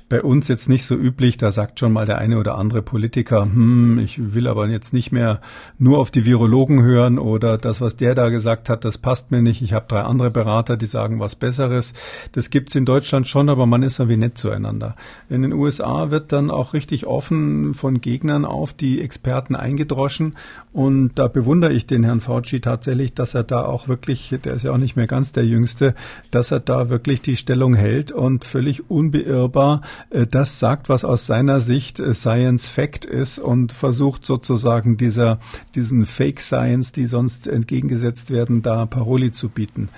bei 0.09 0.21
uns 0.21 0.47
jetzt 0.47 0.69
nicht 0.69 0.85
so 0.85 0.95
üblich. 0.95 1.37
Da 1.37 1.51
sagt 1.51 1.79
schon 1.79 1.91
mal 1.91 2.05
der 2.05 2.17
eine 2.17 2.37
oder 2.37 2.55
andere 2.55 2.81
Politiker, 2.81 3.43
hm, 3.43 3.99
ich 3.99 4.33
will 4.33 4.47
aber 4.47 4.67
jetzt 4.67 4.93
nicht 4.93 5.11
mehr 5.11 5.41
nur 5.77 5.99
auf 5.99 6.11
die 6.11 6.25
Virologen 6.25 6.81
hören 6.81 7.19
oder 7.19 7.57
das, 7.57 7.81
was 7.81 7.95
der 7.95 8.15
da 8.15 8.29
gesagt 8.29 8.69
hat, 8.69 8.85
das 8.85 8.97
passt 8.97 9.31
mir 9.31 9.41
nicht. 9.41 9.61
Ich 9.61 9.73
habe 9.73 9.85
drei 9.87 10.01
andere 10.01 10.31
Berater, 10.31 10.77
die 10.77 10.85
sagen 10.85 11.19
was 11.19 11.35
Besseres. 11.35 11.93
Das 12.31 12.49
gibt's 12.49 12.75
in 12.75 12.85
Deutschland 12.85 13.27
schon, 13.27 13.49
aber 13.49 13.65
man 13.65 13.83
ist 13.83 13.99
ja 13.99 14.09
wie 14.09 14.17
nett 14.17 14.37
zueinander. 14.37 14.95
In 15.29 15.41
den 15.41 15.53
USA 15.53 16.11
wird 16.11 16.31
dann 16.31 16.51
auch 16.51 16.73
richtig 16.73 17.05
offen 17.05 17.73
von 17.73 18.01
Gegnern 18.01 18.45
auf 18.45 18.73
die 18.73 19.01
Experten 19.01 19.55
eingedroschen 19.55 20.35
und 20.71 21.11
da 21.15 21.27
bewundere 21.27 21.73
ich 21.73 21.85
den 21.85 22.03
Herrn 22.03 22.21
Fauci 22.21 22.59
tatsächlich, 22.59 23.13
dass 23.13 23.35
er 23.35 23.43
da 23.43 23.65
auch 23.65 23.87
wirklich, 23.87 24.35
der 24.43 24.55
ist 24.55 24.63
ja 24.63 24.71
auch 24.71 24.77
nicht 24.77 24.95
mehr 24.95 25.07
ganz 25.07 25.31
der 25.31 25.45
Jüngste, 25.45 25.93
dass 26.31 26.51
er 26.51 26.59
da 26.59 26.89
wirklich 26.89 27.21
die 27.21 27.35
Stellung 27.35 27.73
hält 27.75 28.11
und 28.11 28.45
völlig 28.45 28.89
unbeirrbar 28.89 29.81
das 30.09 30.59
sagt, 30.59 30.89
was 30.89 31.05
aus 31.05 31.25
seiner 31.25 31.59
Sicht 31.59 31.99
äh, 31.99 32.13
Science 32.13 32.67
Fact 32.67 33.05
ist 33.05 33.39
und 33.39 33.71
versucht 33.71 34.25
sozusagen 34.25 34.97
dieser, 34.97 35.39
diesen 35.75 36.05
Fake 36.05 36.41
Science, 36.41 36.91
die 36.91 37.05
sonst 37.05 37.47
entgegengesetzt 37.47 38.31
werden, 38.31 38.61
da 38.61 38.85
Paroli 38.85 39.31
zu 39.31 39.49
bieten. 39.49 39.89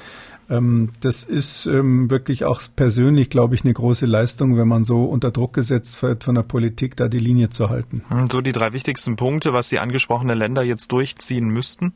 Ähm, 0.50 0.90
das 1.02 1.24
ist 1.24 1.66
ähm, 1.66 2.10
wirklich 2.10 2.46
auch 2.46 2.62
persönlich, 2.76 3.30
glaube 3.30 3.56
ich, 3.56 3.64
eine 3.64 3.74
große 3.74 4.06
Leistung, 4.06 4.58
wenn 4.58 4.68
man 4.68 4.84
so 4.84 5.06
unter 5.06 5.32
Druck 5.32 5.54
gesetzt 5.54 6.02
wird 6.04 6.24
von 6.24 6.36
der 6.36 6.44
Politik, 6.44 6.96
da 6.96 7.08
die 7.08 7.20
Linie 7.20 7.50
zu 7.50 7.70
halten. 7.70 8.04
Hm, 8.10 8.30
so 8.32 8.42
die 8.42 8.52
drei 8.52 8.74
wichtigsten 8.74 9.16
Punkte, 9.16 9.54
was 9.54 9.70
die 9.70 9.80
angesprochenen 9.80 10.38
Länder 10.38 10.64
jetzt 10.64 10.92
durchziehen 10.92 11.50
müssten? 11.50 11.94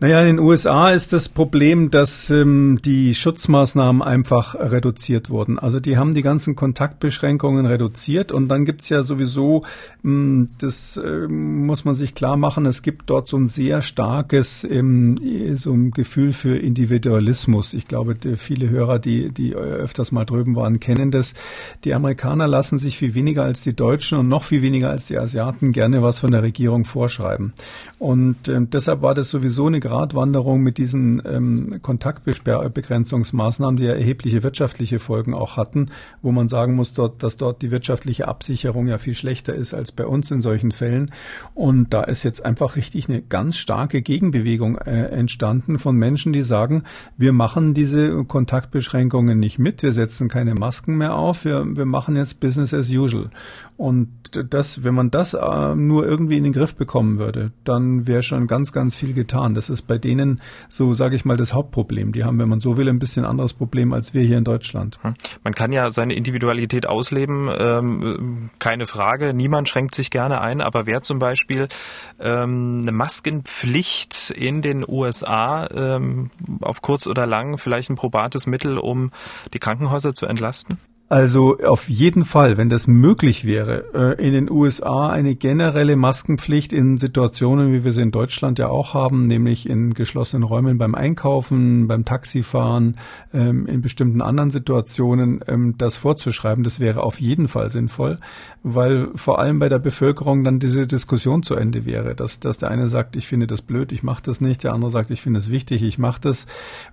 Naja, 0.00 0.20
in 0.20 0.36
den 0.36 0.38
USA 0.38 0.90
ist 0.90 1.12
das 1.12 1.28
Problem, 1.28 1.90
dass 1.90 2.30
ähm, 2.30 2.78
die 2.84 3.16
Schutzmaßnahmen 3.16 4.00
einfach 4.00 4.54
reduziert 4.54 5.28
wurden. 5.28 5.58
Also 5.58 5.80
die 5.80 5.96
haben 5.96 6.14
die 6.14 6.22
ganzen 6.22 6.54
Kontaktbeschränkungen 6.54 7.66
reduziert 7.66 8.30
und 8.30 8.46
dann 8.46 8.64
gibt's 8.64 8.88
ja 8.90 9.02
sowieso, 9.02 9.64
ähm, 10.04 10.50
das 10.60 10.98
äh, 10.98 11.26
muss 11.26 11.84
man 11.84 11.96
sich 11.96 12.14
klar 12.14 12.36
machen, 12.36 12.64
es 12.66 12.82
gibt 12.82 13.10
dort 13.10 13.26
so 13.26 13.36
ein 13.36 13.48
sehr 13.48 13.82
starkes 13.82 14.62
ähm, 14.62 15.16
so 15.56 15.72
ein 15.72 15.90
Gefühl 15.90 16.32
für 16.32 16.56
Individualismus. 16.56 17.74
Ich 17.74 17.88
glaube, 17.88 18.14
viele 18.36 18.70
Hörer, 18.70 19.00
die, 19.00 19.30
die 19.30 19.56
öfters 19.56 20.12
mal 20.12 20.24
drüben 20.24 20.54
waren, 20.54 20.78
kennen 20.78 21.10
das. 21.10 21.34
Die 21.82 21.92
Amerikaner 21.92 22.46
lassen 22.46 22.78
sich 22.78 22.98
viel 22.98 23.14
weniger 23.14 23.42
als 23.42 23.62
die 23.62 23.74
Deutschen 23.74 24.18
und 24.18 24.28
noch 24.28 24.44
viel 24.44 24.62
weniger 24.62 24.90
als 24.90 25.06
die 25.06 25.18
Asiaten 25.18 25.72
gerne 25.72 26.04
was 26.04 26.20
von 26.20 26.30
der 26.30 26.44
Regierung 26.44 26.84
vorschreiben. 26.84 27.52
Und 27.98 28.46
äh, 28.46 28.60
deshalb 28.60 29.02
war 29.02 29.14
das 29.14 29.30
sowieso 29.30 29.66
eine 29.66 29.87
Gratwanderung 29.88 30.60
mit 30.60 30.76
diesen 30.76 31.22
ähm, 31.24 31.78
Kontaktbegrenzungsmaßnahmen, 31.80 33.78
die 33.78 33.84
ja 33.84 33.94
erhebliche 33.94 34.42
wirtschaftliche 34.42 34.98
Folgen 34.98 35.34
auch 35.34 35.56
hatten, 35.56 35.86
wo 36.20 36.30
man 36.30 36.48
sagen 36.48 36.74
muss, 36.74 36.92
dort, 36.92 37.22
dass 37.22 37.38
dort 37.38 37.62
die 37.62 37.70
wirtschaftliche 37.70 38.28
Absicherung 38.28 38.86
ja 38.86 38.98
viel 38.98 39.14
schlechter 39.14 39.54
ist 39.54 39.72
als 39.72 39.92
bei 39.92 40.06
uns 40.06 40.30
in 40.30 40.40
solchen 40.40 40.72
Fällen. 40.72 41.10
Und 41.54 41.94
da 41.94 42.02
ist 42.04 42.22
jetzt 42.22 42.44
einfach 42.44 42.76
richtig 42.76 43.08
eine 43.08 43.22
ganz 43.22 43.56
starke 43.56 44.02
Gegenbewegung 44.02 44.76
äh, 44.76 45.06
entstanden 45.06 45.78
von 45.78 45.96
Menschen, 45.96 46.32
die 46.32 46.42
sagen, 46.42 46.82
wir 47.16 47.32
machen 47.32 47.72
diese 47.72 48.24
Kontaktbeschränkungen 48.24 49.38
nicht 49.38 49.58
mit, 49.58 49.82
wir 49.82 49.92
setzen 49.92 50.28
keine 50.28 50.54
Masken 50.54 50.96
mehr 50.96 51.14
auf, 51.14 51.44
wir, 51.44 51.64
wir 51.76 51.86
machen 51.86 52.16
jetzt 52.16 52.40
Business 52.40 52.74
as 52.74 52.90
usual. 52.90 53.30
Und 53.78 54.08
das, 54.50 54.84
wenn 54.84 54.94
man 54.94 55.10
das 55.10 55.34
äh, 55.34 55.74
nur 55.74 56.06
irgendwie 56.06 56.36
in 56.36 56.44
den 56.44 56.52
Griff 56.52 56.74
bekommen 56.74 57.18
würde, 57.18 57.52
dann 57.64 58.06
wäre 58.06 58.22
schon 58.22 58.46
ganz, 58.46 58.72
ganz 58.72 58.96
viel 58.96 59.14
getan. 59.14 59.54
Das 59.54 59.70
ist 59.70 59.77
bei 59.82 59.98
denen 59.98 60.40
so, 60.68 60.94
sage 60.94 61.16
ich 61.16 61.24
mal, 61.24 61.36
das 61.36 61.54
Hauptproblem. 61.54 62.12
Die 62.12 62.24
haben, 62.24 62.38
wenn 62.38 62.48
man 62.48 62.60
so 62.60 62.76
will, 62.76 62.88
ein 62.88 62.98
bisschen 62.98 63.24
anderes 63.24 63.54
Problem 63.54 63.92
als 63.92 64.14
wir 64.14 64.22
hier 64.22 64.38
in 64.38 64.44
Deutschland. 64.44 64.98
Hm. 65.02 65.14
Man 65.44 65.54
kann 65.54 65.72
ja 65.72 65.90
seine 65.90 66.14
Individualität 66.14 66.86
ausleben, 66.86 67.50
ähm, 67.56 68.50
keine 68.58 68.86
Frage. 68.86 69.34
Niemand 69.34 69.68
schränkt 69.68 69.94
sich 69.94 70.10
gerne 70.10 70.40
ein, 70.40 70.60
aber 70.60 70.86
wer 70.86 71.02
zum 71.02 71.18
Beispiel 71.18 71.68
ähm, 72.20 72.80
eine 72.82 72.92
Maskenpflicht 72.92 74.30
in 74.30 74.62
den 74.62 74.84
USA 74.86 75.68
ähm, 75.74 76.30
auf 76.60 76.82
kurz 76.82 77.06
oder 77.06 77.26
lang 77.26 77.58
vielleicht 77.58 77.90
ein 77.90 77.96
probates 77.96 78.46
Mittel, 78.46 78.78
um 78.78 79.10
die 79.52 79.58
Krankenhäuser 79.58 80.14
zu 80.14 80.26
entlasten? 80.26 80.78
Also 81.10 81.56
auf 81.64 81.88
jeden 81.88 82.26
Fall, 82.26 82.58
wenn 82.58 82.68
das 82.68 82.86
möglich 82.86 83.46
wäre, 83.46 83.84
äh, 83.94 84.26
in 84.26 84.34
den 84.34 84.50
USA 84.50 85.08
eine 85.08 85.34
generelle 85.36 85.96
Maskenpflicht 85.96 86.70
in 86.70 86.98
Situationen, 86.98 87.72
wie 87.72 87.82
wir 87.82 87.92
sie 87.92 88.02
in 88.02 88.10
Deutschland 88.10 88.58
ja 88.58 88.68
auch 88.68 88.92
haben, 88.92 89.26
nämlich 89.26 89.66
in 89.66 89.94
geschlossenen 89.94 90.42
Räumen 90.42 90.76
beim 90.76 90.94
Einkaufen, 90.94 91.88
beim 91.88 92.04
Taxifahren, 92.04 92.96
ähm, 93.32 93.66
in 93.66 93.80
bestimmten 93.80 94.20
anderen 94.20 94.50
Situationen, 94.50 95.40
ähm, 95.48 95.76
das 95.78 95.96
vorzuschreiben, 95.96 96.62
das 96.62 96.78
wäre 96.78 97.02
auf 97.02 97.22
jeden 97.22 97.48
Fall 97.48 97.70
sinnvoll, 97.70 98.18
weil 98.62 99.08
vor 99.14 99.38
allem 99.38 99.60
bei 99.60 99.70
der 99.70 99.78
Bevölkerung 99.78 100.44
dann 100.44 100.58
diese 100.58 100.86
Diskussion 100.86 101.42
zu 101.42 101.54
Ende 101.54 101.86
wäre, 101.86 102.16
dass, 102.16 102.38
dass 102.38 102.58
der 102.58 102.70
eine 102.70 102.88
sagt, 102.88 103.16
ich 103.16 103.26
finde 103.26 103.46
das 103.46 103.62
blöd, 103.62 103.92
ich 103.92 104.02
mache 104.02 104.24
das 104.24 104.42
nicht, 104.42 104.62
der 104.62 104.74
andere 104.74 104.90
sagt, 104.90 105.10
ich 105.10 105.22
finde 105.22 105.38
es 105.38 105.50
wichtig, 105.50 105.82
ich 105.82 105.96
mache 105.96 106.20
das. 106.20 106.46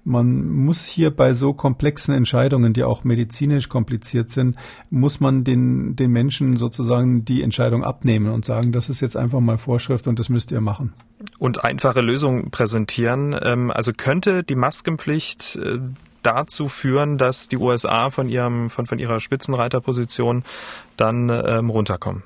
Man 0.06 0.48
muss 0.48 0.86
hier 0.86 1.12
bei 1.12 1.34
so 1.34 1.52
komplexen 1.52 2.16
Entscheidungen, 2.16 2.72
die 2.72 2.86
auch 2.86 3.04
medizinisch 3.04 3.68
kompliziert 3.68 4.05
qualifiziert 4.06 4.32
sind, 4.32 4.56
muss 4.90 5.20
man 5.20 5.44
den, 5.44 5.96
den 5.96 6.12
Menschen 6.12 6.58
sozusagen 6.58 7.26
die 7.26 7.42
Entscheidung 7.42 7.84
abnehmen 7.84 8.32
und 8.32 8.46
sagen, 8.46 8.72
das 8.72 8.90
ist 8.90 9.02
jetzt 9.02 9.18
einfach 9.18 9.40
mal 9.40 9.58
Vorschrift 9.58 10.08
und 10.08 10.20
das 10.20 10.30
müsst 10.30 10.52
ihr 10.52 10.62
machen. 10.62 10.94
Und 11.40 11.64
einfache 11.64 12.02
Lösungen 12.02 12.52
präsentieren. 12.52 13.36
Ähm, 13.42 13.72
also 13.72 13.92
könnte 13.96 14.44
die 14.44 14.56
Maskenpflicht 14.56 15.58
äh, 15.58 15.80
dazu 16.24 16.68
führen, 16.68 17.18
dass 17.18 17.48
die 17.50 17.58
USA 17.58 18.10
von 18.10 18.30
ihrem, 18.30 18.70
von, 18.70 18.86
von 18.86 19.00
ihrer 19.00 19.20
Spitzenreiterposition 19.20 20.44
dann 20.98 21.30
ähm, 21.30 21.70
runterkommen? 21.70 22.24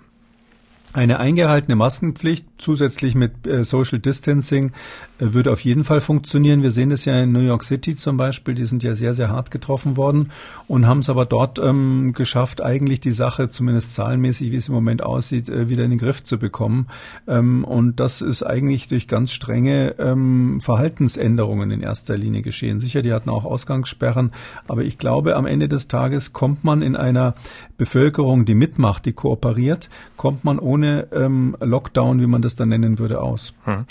Eine 0.91 1.19
eingehaltene 1.19 1.75
Maskenpflicht 1.75 2.45
zusätzlich 2.59 3.15
mit 3.15 3.47
äh, 3.47 3.63
Social 3.63 3.99
Distancing 3.99 4.71
äh, 5.19 5.33
würde 5.33 5.51
auf 5.51 5.61
jeden 5.61 5.83
Fall 5.83 6.01
funktionieren. 6.01 6.61
Wir 6.61 6.71
sehen 6.71 6.89
das 6.91 7.05
ja 7.05 7.21
in 7.21 7.31
New 7.31 7.39
York 7.39 7.63
City 7.63 7.95
zum 7.95 8.17
Beispiel. 8.17 8.53
Die 8.53 8.65
sind 8.65 8.83
ja 8.83 8.93
sehr, 8.93 9.13
sehr 9.13 9.29
hart 9.29 9.49
getroffen 9.51 9.97
worden 9.97 10.31
und 10.67 10.85
haben 10.85 10.99
es 10.99 11.09
aber 11.09 11.25
dort 11.25 11.59
ähm, 11.59 12.13
geschafft, 12.13 12.61
eigentlich 12.61 12.99
die 12.99 13.11
Sache, 13.11 13.49
zumindest 13.49 13.95
zahlenmäßig, 13.95 14.51
wie 14.51 14.55
es 14.55 14.67
im 14.67 14.75
Moment 14.75 15.01
aussieht, 15.01 15.49
äh, 15.49 15.69
wieder 15.69 15.83
in 15.83 15.89
den 15.89 15.99
Griff 15.99 16.23
zu 16.23 16.37
bekommen. 16.37 16.87
Ähm, 17.27 17.63
und 17.63 17.99
das 17.99 18.21
ist 18.21 18.43
eigentlich 18.43 18.87
durch 18.87 19.07
ganz 19.07 19.31
strenge 19.31 19.95
ähm, 19.97 20.59
Verhaltensänderungen 20.61 21.71
in 21.71 21.81
erster 21.81 22.17
Linie 22.17 22.41
geschehen. 22.41 22.79
Sicher, 22.79 23.01
die 23.01 23.13
hatten 23.13 23.29
auch 23.29 23.45
Ausgangssperren, 23.45 24.31
aber 24.67 24.83
ich 24.83 24.97
glaube, 24.97 25.35
am 25.35 25.45
Ende 25.45 25.69
des 25.69 25.87
Tages 25.87 26.33
kommt 26.33 26.63
man 26.63 26.81
in 26.81 26.95
einer 26.95 27.35
Bevölkerung, 27.77 28.45
die 28.45 28.55
mitmacht, 28.55 29.05
die 29.05 29.13
kooperiert, 29.13 29.89
kommt 30.17 30.43
man 30.43 30.59
ohne 30.59 31.07
ähm, 31.13 31.55
Lockdown, 31.61 32.19
wie 32.19 32.27
man 32.27 32.41
das 32.41 32.48
dann 32.55 32.69
nennen 32.69 32.99
würde, 32.99 33.21
aus. 33.21 33.53
Hm. 33.65 33.85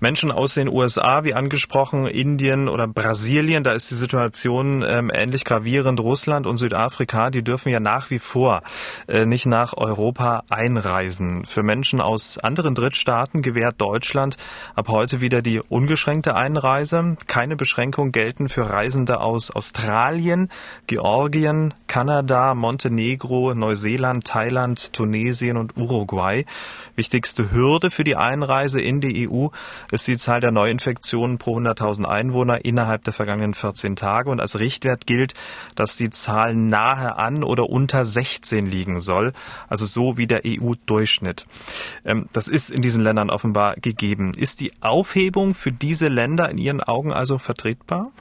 Menschen 0.00 0.30
aus 0.30 0.54
den 0.54 0.68
USA, 0.68 1.24
wie 1.24 1.34
angesprochen, 1.34 2.06
Indien 2.06 2.68
oder 2.68 2.86
Brasilien, 2.86 3.64
da 3.64 3.72
ist 3.72 3.90
die 3.90 3.96
Situation 3.96 4.84
ähm, 4.86 5.10
ähnlich 5.12 5.44
gravierend. 5.44 5.98
Russland 6.00 6.46
und 6.46 6.58
Südafrika, 6.58 7.30
die 7.30 7.42
dürfen 7.42 7.70
ja 7.70 7.80
nach 7.80 8.10
wie 8.10 8.20
vor 8.20 8.62
äh, 9.08 9.26
nicht 9.26 9.46
nach 9.46 9.76
Europa 9.76 10.44
einreisen. 10.50 11.44
Für 11.46 11.62
Menschen 11.62 12.00
aus 12.00 12.38
anderen 12.38 12.74
Drittstaaten 12.74 13.42
gewährt 13.42 13.80
Deutschland 13.80 14.36
ab 14.76 14.88
heute 14.88 15.20
wieder 15.20 15.42
die 15.42 15.60
ungeschränkte 15.60 16.36
Einreise. 16.36 17.16
Keine 17.26 17.56
Beschränkungen 17.56 18.12
gelten 18.12 18.48
für 18.48 18.70
Reisende 18.70 19.20
aus 19.20 19.50
Australien, 19.50 20.48
Georgien, 20.86 21.74
Kanada, 21.88 22.54
Montenegro, 22.54 23.54
Neuseeland, 23.54 24.26
Thailand, 24.26 24.92
Tunesien 24.92 25.56
und 25.56 25.76
Uruguay. 25.76 26.44
Wichtigste 26.94 27.50
Hürde 27.50 27.87
für 27.90 28.04
die 28.04 28.16
Einreise 28.16 28.80
in 28.80 29.00
die 29.00 29.28
EU 29.28 29.48
ist 29.90 30.06
die 30.06 30.16
Zahl 30.16 30.40
der 30.40 30.50
Neuinfektionen 30.50 31.38
pro 31.38 31.58
100.000 31.58 32.04
Einwohner 32.04 32.64
innerhalb 32.64 33.04
der 33.04 33.12
vergangenen 33.12 33.54
14 33.54 33.96
Tage. 33.96 34.30
Und 34.30 34.40
als 34.40 34.58
Richtwert 34.58 35.06
gilt, 35.06 35.34
dass 35.74 35.96
die 35.96 36.10
Zahl 36.10 36.54
nahe 36.54 37.16
an 37.16 37.44
oder 37.44 37.68
unter 37.68 38.04
16 38.04 38.66
liegen 38.66 39.00
soll, 39.00 39.32
also 39.68 39.84
so 39.84 40.18
wie 40.18 40.26
der 40.26 40.42
EU-Durchschnitt. 40.44 41.46
Ähm, 42.04 42.28
das 42.32 42.48
ist 42.48 42.70
in 42.70 42.82
diesen 42.82 43.02
Ländern 43.02 43.30
offenbar 43.30 43.76
gegeben. 43.76 44.32
Ist 44.34 44.60
die 44.60 44.72
Aufhebung 44.80 45.54
für 45.54 45.72
diese 45.72 46.08
Länder 46.08 46.48
in 46.50 46.58
Ihren 46.58 46.82
Augen 46.82 47.12
also 47.12 47.38
vertretbar? 47.38 48.12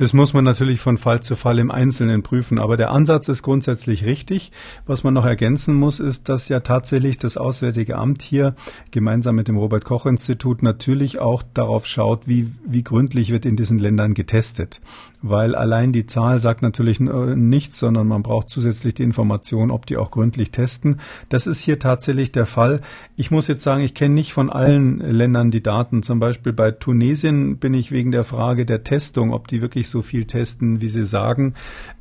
Das 0.00 0.14
muss 0.14 0.32
man 0.32 0.44
natürlich 0.44 0.80
von 0.80 0.96
Fall 0.96 1.20
zu 1.20 1.36
Fall 1.36 1.58
im 1.58 1.70
Einzelnen 1.70 2.22
prüfen. 2.22 2.58
Aber 2.58 2.78
der 2.78 2.90
Ansatz 2.90 3.28
ist 3.28 3.42
grundsätzlich 3.42 4.06
richtig. 4.06 4.50
Was 4.86 5.04
man 5.04 5.12
noch 5.12 5.26
ergänzen 5.26 5.74
muss, 5.74 6.00
ist, 6.00 6.30
dass 6.30 6.48
ja 6.48 6.60
tatsächlich 6.60 7.18
das 7.18 7.36
Auswärtige 7.36 7.98
Amt 7.98 8.22
hier 8.22 8.54
gemeinsam 8.92 9.34
mit 9.34 9.46
dem 9.46 9.58
Robert 9.58 9.84
Koch 9.84 10.06
Institut 10.06 10.62
natürlich 10.62 11.20
auch 11.20 11.42
darauf 11.52 11.84
schaut, 11.84 12.26
wie, 12.26 12.50
wie 12.64 12.82
gründlich 12.82 13.30
wird 13.30 13.44
in 13.44 13.56
diesen 13.56 13.78
Ländern 13.78 14.14
getestet 14.14 14.80
weil 15.22 15.54
allein 15.54 15.92
die 15.92 16.06
Zahl 16.06 16.38
sagt 16.38 16.62
natürlich 16.62 17.00
äh, 17.00 17.36
nichts, 17.36 17.78
sondern 17.78 18.08
man 18.08 18.22
braucht 18.22 18.48
zusätzlich 18.48 18.94
die 18.94 19.02
Information, 19.02 19.70
ob 19.70 19.86
die 19.86 19.96
auch 19.96 20.10
gründlich 20.10 20.50
testen. 20.50 21.00
Das 21.28 21.46
ist 21.46 21.60
hier 21.60 21.78
tatsächlich 21.78 22.32
der 22.32 22.46
Fall. 22.46 22.80
Ich 23.16 23.30
muss 23.30 23.48
jetzt 23.48 23.62
sagen, 23.62 23.82
ich 23.82 23.94
kenne 23.94 24.14
nicht 24.14 24.32
von 24.32 24.50
allen 24.50 24.98
Ländern 24.98 25.50
die 25.50 25.62
Daten. 25.62 26.02
Zum 26.02 26.20
Beispiel 26.20 26.52
bei 26.52 26.70
Tunesien 26.70 27.58
bin 27.58 27.74
ich 27.74 27.92
wegen 27.92 28.12
der 28.12 28.24
Frage 28.24 28.64
der 28.64 28.84
Testung, 28.84 29.32
ob 29.32 29.48
die 29.48 29.60
wirklich 29.60 29.88
so 29.90 30.02
viel 30.02 30.24
testen, 30.24 30.80
wie 30.80 30.88
sie 30.88 31.04
sagen, 31.04 31.54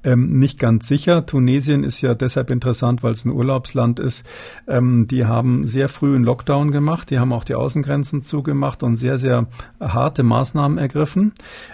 ähm, 0.04 0.40
nicht 0.40 0.60
ganz 0.60 0.88
sicher. 0.88 1.26
Tunesien 1.26 1.84
ist 1.84 2.02
ja 2.02 2.14
deshalb 2.14 2.52
interessant, 2.52 3.04
weil 3.04 3.14
es 3.14 3.26
ein 3.26 3.32
Urlaubsland 3.32 4.00
ist. 4.00 4.26
Ähm, 4.68 5.08
die 5.08 5.26
haben 5.26 5.68
sehr 5.68 5.90
früh 5.90 6.16
einen 6.16 6.24
Lockdown 6.24 6.72
gemacht. 6.72 7.10
Die 7.10 7.20
haben 7.20 7.34
auch 7.34 7.44
die 7.44 7.56
Außengrenzen 7.56 8.24
zugemacht 8.24 8.84
und 8.84 8.96
sehr, 8.96 9.18
sehr 9.18 9.48
harte 9.80 10.24
Maßnahmen 10.24 10.78
ergriffen. 10.78 11.34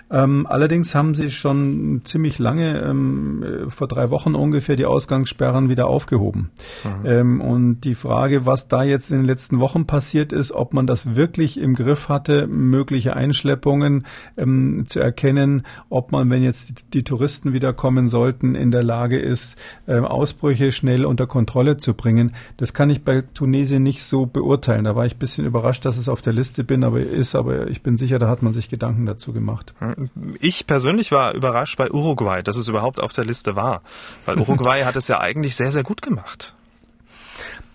Ähm, 0.09 0.47
allerdings 0.47 0.95
haben 0.95 1.13
sie 1.13 1.29
schon 1.29 2.01
ziemlich 2.03 2.39
lange, 2.39 2.79
ähm, 2.79 3.65
vor 3.67 3.87
drei 3.87 4.09
Wochen 4.09 4.33
ungefähr, 4.33 4.75
die 4.75 4.85
Ausgangssperren 4.85 5.69
wieder 5.69 5.87
aufgehoben. 5.87 6.51
Mhm. 6.83 7.05
Ähm, 7.05 7.41
und 7.41 7.81
die 7.81 7.95
Frage, 7.95 8.45
was 8.45 8.67
da 8.67 8.83
jetzt 8.83 9.11
in 9.11 9.17
den 9.17 9.25
letzten 9.25 9.59
Wochen 9.59 9.85
passiert 9.85 10.33
ist, 10.33 10.51
ob 10.51 10.73
man 10.73 10.87
das 10.87 11.15
wirklich 11.15 11.59
im 11.59 11.75
Griff 11.75 12.09
hatte, 12.09 12.47
mögliche 12.47 13.15
Einschleppungen 13.15 14.05
ähm, 14.37 14.85
zu 14.87 14.99
erkennen, 14.99 15.63
ob 15.89 16.04
ob 16.05 16.11
man, 16.11 16.29
wenn 16.29 16.43
jetzt 16.43 16.93
die, 16.93 17.03
Touristen 17.03 17.53
wieder 17.53 17.73
kommen 17.73 18.07
sollten, 18.07 18.53
in 18.53 18.69
der 18.69 18.83
Lage 18.83 19.19
ist, 19.19 19.57
äh, 19.87 19.99
Ausbrüche 19.99 20.71
schnell 20.71 21.03
unter 21.05 21.25
Kontrolle 21.25 21.77
zu 21.77 21.95
bringen. 21.95 22.35
Das 22.57 22.73
kann 22.73 22.91
ich 22.91 23.03
bei 23.03 23.21
Tunesien 23.33 23.81
nicht 23.81 24.03
so 24.03 24.27
beurteilen. 24.27 24.85
Da 24.85 24.95
war 24.95 25.05
ich 25.05 25.15
ein 25.15 25.19
bisschen 25.19 25.45
überrascht, 25.45 25.83
dass 25.85 25.97
es 25.97 26.07
auf 26.07 26.21
der 26.21 26.33
Liste 26.33 26.63
bin, 26.63 26.83
aber 26.83 26.99
ist, 26.99 27.35
aber 27.35 27.67
ich 27.67 27.81
bin 27.81 27.97
sicher, 27.97 28.19
da 28.19 28.27
hat 28.27 28.43
man 28.43 28.53
sich 28.53 28.69
Gedanken 28.69 29.05
dazu 29.05 29.33
gemacht. 29.33 29.73
Ich 30.39 30.67
persönlich 30.67 31.11
war 31.11 31.33
überrascht 31.33 31.77
bei 31.77 31.91
Uruguay, 31.91 32.43
dass 32.43 32.57
es 32.57 32.67
überhaupt 32.67 32.99
auf 33.01 33.13
der 33.13 33.25
Liste 33.25 33.55
war, 33.55 33.81
weil 34.25 34.37
Uruguay 34.37 34.83
hat 34.83 34.95
es 34.95 35.07
ja 35.07 35.19
eigentlich 35.19 35.55
sehr, 35.55 35.71
sehr 35.71 35.83
gut 35.83 36.01
gemacht. 36.01 36.54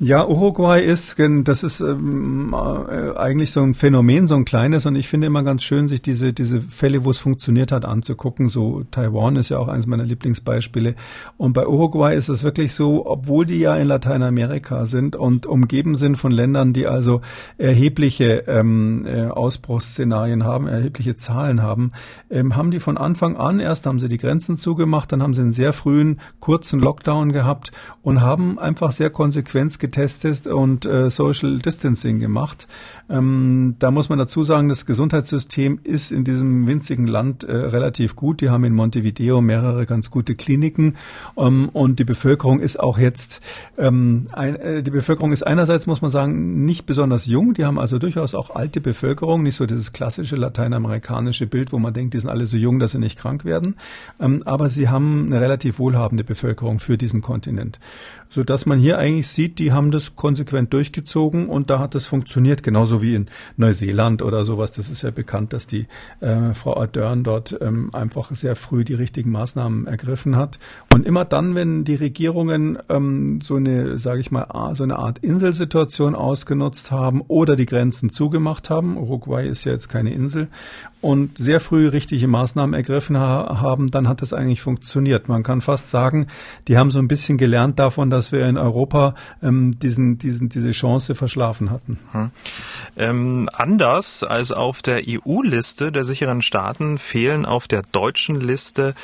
Ja, 0.02 0.26
Uruguay 0.26 0.82
ist, 0.82 1.16
das 1.18 1.62
ist 1.62 1.82
ähm, 1.82 2.54
äh, 2.54 3.14
eigentlich 3.18 3.52
so 3.52 3.60
ein 3.60 3.74
Phänomen, 3.74 4.26
so 4.26 4.34
ein 4.34 4.46
kleines, 4.46 4.86
und 4.86 4.96
ich 4.96 5.08
finde 5.08 5.26
immer 5.26 5.42
ganz 5.42 5.62
schön, 5.62 5.88
sich 5.88 6.00
diese, 6.00 6.32
diese 6.32 6.58
Fälle, 6.58 7.04
wo 7.04 7.10
es 7.10 7.18
funktioniert 7.18 7.70
hat, 7.70 7.84
anzugucken. 7.84 8.48
So 8.48 8.84
Taiwan 8.90 9.36
ist 9.36 9.50
ja 9.50 9.58
auch 9.58 9.68
eines 9.68 9.86
meiner 9.86 10.06
Lieblingsbeispiele. 10.06 10.94
Und 11.36 11.52
bei 11.52 11.66
Uruguay 11.66 12.16
ist 12.16 12.30
es 12.30 12.42
wirklich 12.42 12.72
so, 12.72 13.04
obwohl 13.04 13.44
die 13.44 13.58
ja 13.58 13.76
in 13.76 13.88
Lateinamerika 13.88 14.86
sind 14.86 15.16
und 15.16 15.44
umgeben 15.44 15.94
sind 15.96 16.16
von 16.16 16.32
Ländern, 16.32 16.72
die 16.72 16.86
also 16.86 17.20
erhebliche 17.58 18.44
ähm, 18.46 19.04
äh, 19.04 19.26
Ausbruchsszenarien 19.26 20.44
haben, 20.44 20.66
erhebliche 20.66 21.16
Zahlen 21.16 21.62
haben, 21.62 21.92
ähm, 22.30 22.56
haben 22.56 22.70
die 22.70 22.80
von 22.80 22.96
Anfang 22.96 23.36
an, 23.36 23.60
erst 23.60 23.84
haben 23.84 23.98
sie 23.98 24.08
die 24.08 24.16
Grenzen 24.16 24.56
zugemacht, 24.56 25.12
dann 25.12 25.22
haben 25.22 25.34
sie 25.34 25.42
einen 25.42 25.52
sehr 25.52 25.74
frühen, 25.74 26.22
kurzen 26.38 26.80
Lockdown 26.80 27.32
gehabt 27.32 27.70
und 28.00 28.22
haben 28.22 28.58
einfach 28.58 28.92
sehr 28.92 29.10
konsequent 29.10 29.89
getestet 29.90 30.46
und 30.46 30.86
äh, 30.86 31.10
Social 31.10 31.58
Distancing 31.58 32.20
gemacht. 32.20 32.68
Ähm, 33.08 33.74
da 33.80 33.90
muss 33.90 34.08
man 34.08 34.18
dazu 34.18 34.44
sagen, 34.44 34.68
das 34.68 34.86
Gesundheitssystem 34.86 35.80
ist 35.82 36.12
in 36.12 36.22
diesem 36.22 36.68
winzigen 36.68 37.08
Land 37.08 37.42
äh, 37.42 37.52
relativ 37.52 38.14
gut. 38.14 38.40
Die 38.40 38.50
haben 38.50 38.62
in 38.64 38.72
Montevideo 38.72 39.40
mehrere 39.40 39.86
ganz 39.86 40.10
gute 40.10 40.36
Kliniken 40.36 40.94
ähm, 41.36 41.68
und 41.70 41.98
die 41.98 42.04
Bevölkerung 42.04 42.60
ist 42.60 42.78
auch 42.78 42.98
jetzt, 42.98 43.40
ähm, 43.78 44.26
ein, 44.32 44.54
äh, 44.56 44.82
die 44.84 44.92
Bevölkerung 44.92 45.32
ist 45.32 45.42
einerseits, 45.44 45.88
muss 45.88 46.02
man 46.02 46.10
sagen, 46.10 46.64
nicht 46.64 46.86
besonders 46.86 47.26
jung. 47.26 47.54
Die 47.54 47.64
haben 47.64 47.78
also 47.78 47.98
durchaus 47.98 48.34
auch 48.34 48.54
alte 48.54 48.80
Bevölkerung, 48.80 49.42
nicht 49.42 49.56
so 49.56 49.66
dieses 49.66 49.92
klassische 49.92 50.36
lateinamerikanische 50.36 51.46
Bild, 51.46 51.72
wo 51.72 51.80
man 51.80 51.92
denkt, 51.92 52.14
die 52.14 52.20
sind 52.20 52.30
alle 52.30 52.46
so 52.46 52.56
jung, 52.56 52.78
dass 52.78 52.92
sie 52.92 52.98
nicht 52.98 53.18
krank 53.18 53.44
werden. 53.44 53.74
Ähm, 54.20 54.42
aber 54.44 54.68
sie 54.68 54.88
haben 54.88 55.26
eine 55.26 55.40
relativ 55.40 55.80
wohlhabende 55.80 56.22
Bevölkerung 56.22 56.78
für 56.78 56.96
diesen 56.96 57.22
Kontinent, 57.22 57.80
so 58.28 58.44
dass 58.44 58.66
man 58.66 58.78
hier 58.78 58.98
eigentlich 58.98 59.26
sieht, 59.26 59.58
die 59.58 59.72
haben 59.72 59.79
haben 59.80 59.90
das 59.90 60.14
konsequent 60.14 60.74
durchgezogen 60.74 61.48
und 61.48 61.70
da 61.70 61.78
hat 61.78 61.94
es 61.94 62.04
funktioniert, 62.04 62.62
genauso 62.62 63.00
wie 63.00 63.14
in 63.14 63.26
Neuseeland 63.56 64.20
oder 64.20 64.44
sowas. 64.44 64.72
Das 64.72 64.90
ist 64.90 65.00
ja 65.00 65.10
bekannt, 65.10 65.54
dass 65.54 65.66
die 65.66 65.86
äh, 66.20 66.52
Frau 66.52 66.76
Ardern 66.76 67.24
dort 67.24 67.56
ähm, 67.62 67.88
einfach 67.94 68.30
sehr 68.34 68.56
früh 68.56 68.84
die 68.84 68.92
richtigen 68.92 69.30
Maßnahmen 69.30 69.86
ergriffen 69.86 70.36
hat. 70.36 70.58
Und 70.92 71.06
immer 71.06 71.24
dann, 71.24 71.54
wenn 71.54 71.84
die 71.84 71.94
Regierungen 71.94 72.76
ähm, 72.90 73.40
so 73.40 73.54
eine, 73.54 73.98
sage 73.98 74.20
ich 74.20 74.30
mal, 74.30 74.74
so 74.74 74.82
eine 74.82 74.98
Art 74.98 75.16
Inselsituation 75.20 76.14
ausgenutzt 76.14 76.90
haben 76.90 77.22
oder 77.26 77.56
die 77.56 77.64
Grenzen 77.64 78.10
zugemacht 78.10 78.68
haben, 78.68 78.98
Uruguay 78.98 79.48
ist 79.48 79.64
ja 79.64 79.72
jetzt 79.72 79.88
keine 79.88 80.12
Insel, 80.12 80.48
und 81.00 81.38
sehr 81.38 81.60
früh 81.60 81.88
richtige 81.88 82.28
Maßnahmen 82.28 82.74
ergriffen 82.74 83.18
ha 83.18 83.60
haben, 83.60 83.90
dann 83.90 84.06
hat 84.06 84.20
das 84.20 84.32
eigentlich 84.32 84.60
funktioniert. 84.60 85.28
Man 85.28 85.42
kann 85.42 85.60
fast 85.60 85.90
sagen, 85.90 86.26
die 86.68 86.76
haben 86.76 86.90
so 86.90 86.98
ein 86.98 87.08
bisschen 87.08 87.38
gelernt 87.38 87.78
davon, 87.78 88.10
dass 88.10 88.32
wir 88.32 88.46
in 88.46 88.58
Europa 88.58 89.14
ähm, 89.42 89.59
diesen, 89.78 90.18
diesen, 90.18 90.48
diese 90.48 90.70
Chance 90.70 91.14
verschlafen 91.14 91.70
hatten. 91.70 91.98
Hm. 92.12 92.30
Ähm, 92.96 93.48
anders 93.52 94.22
als 94.24 94.52
auf 94.52 94.82
der 94.82 95.02
EU-Liste 95.06 95.92
der 95.92 96.04
sicheren 96.04 96.42
Staaten 96.42 96.98
fehlen 96.98 97.44
auf 97.44 97.68
der 97.68 97.82
deutschen 97.82 98.40
Liste 98.40 98.94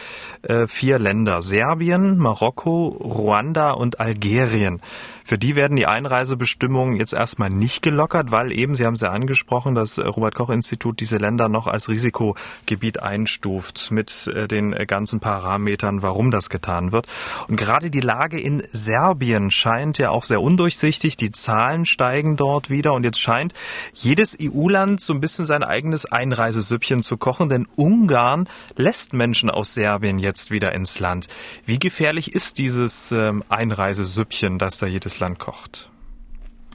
äh, 0.42 0.66
vier 0.66 0.98
Länder. 0.98 1.42
Serbien, 1.42 2.16
Marokko, 2.16 2.88
Ruanda 2.88 3.72
und 3.72 4.00
Algerien. 4.00 4.80
Für 5.26 5.38
die 5.38 5.56
werden 5.56 5.76
die 5.76 5.86
Einreisebestimmungen 5.86 6.94
jetzt 6.94 7.12
erstmal 7.12 7.50
nicht 7.50 7.82
gelockert, 7.82 8.30
weil 8.30 8.52
eben, 8.52 8.76
Sie 8.76 8.86
haben 8.86 8.94
es 8.94 9.00
ja 9.00 9.10
angesprochen, 9.10 9.74
das 9.74 9.98
Robert-Koch-Institut 9.98 11.00
diese 11.00 11.16
Länder 11.16 11.48
noch 11.48 11.66
als 11.66 11.88
Risikogebiet 11.88 13.02
einstuft 13.02 13.90
mit 13.90 14.28
äh, 14.28 14.46
den 14.46 14.70
ganzen 14.86 15.18
Parametern, 15.18 16.02
warum 16.02 16.30
das 16.30 16.48
getan 16.48 16.92
wird. 16.92 17.08
Und 17.48 17.56
gerade 17.56 17.90
die 17.90 17.98
Lage 17.98 18.38
in 18.38 18.62
Serbien 18.70 19.50
scheint 19.50 19.98
ja 19.98 20.10
auch 20.10 20.22
sehr 20.22 20.40
undurchsichtig. 20.40 21.16
Die 21.16 21.32
Zahlen 21.32 21.86
steigen 21.86 22.36
dort 22.36 22.70
wieder 22.70 22.92
und 22.92 23.02
jetzt 23.02 23.20
scheint 23.20 23.52
jedes 23.94 24.38
EU-Land 24.40 25.00
so 25.00 25.12
ein 25.12 25.20
bisschen 25.20 25.44
sein 25.44 25.64
eigenes 25.64 26.06
Einreisesüppchen 26.06 27.02
zu 27.02 27.16
kochen, 27.16 27.48
denn 27.48 27.66
Ungarn 27.74 28.48
lässt 28.76 29.12
Menschen 29.12 29.50
aus 29.50 29.74
Serbien 29.74 30.20
jetzt 30.20 30.52
wieder 30.52 30.70
ins 30.70 31.00
Land. 31.00 31.26
Wie 31.64 31.80
gefährlich 31.80 32.32
ist 32.32 32.58
dieses 32.58 33.10
ähm, 33.10 33.42
Einreisesüppchen, 33.48 34.60
das 34.60 34.78
da 34.78 34.86
jedes 34.86 35.15
Land 35.20 35.38
kocht? 35.38 35.90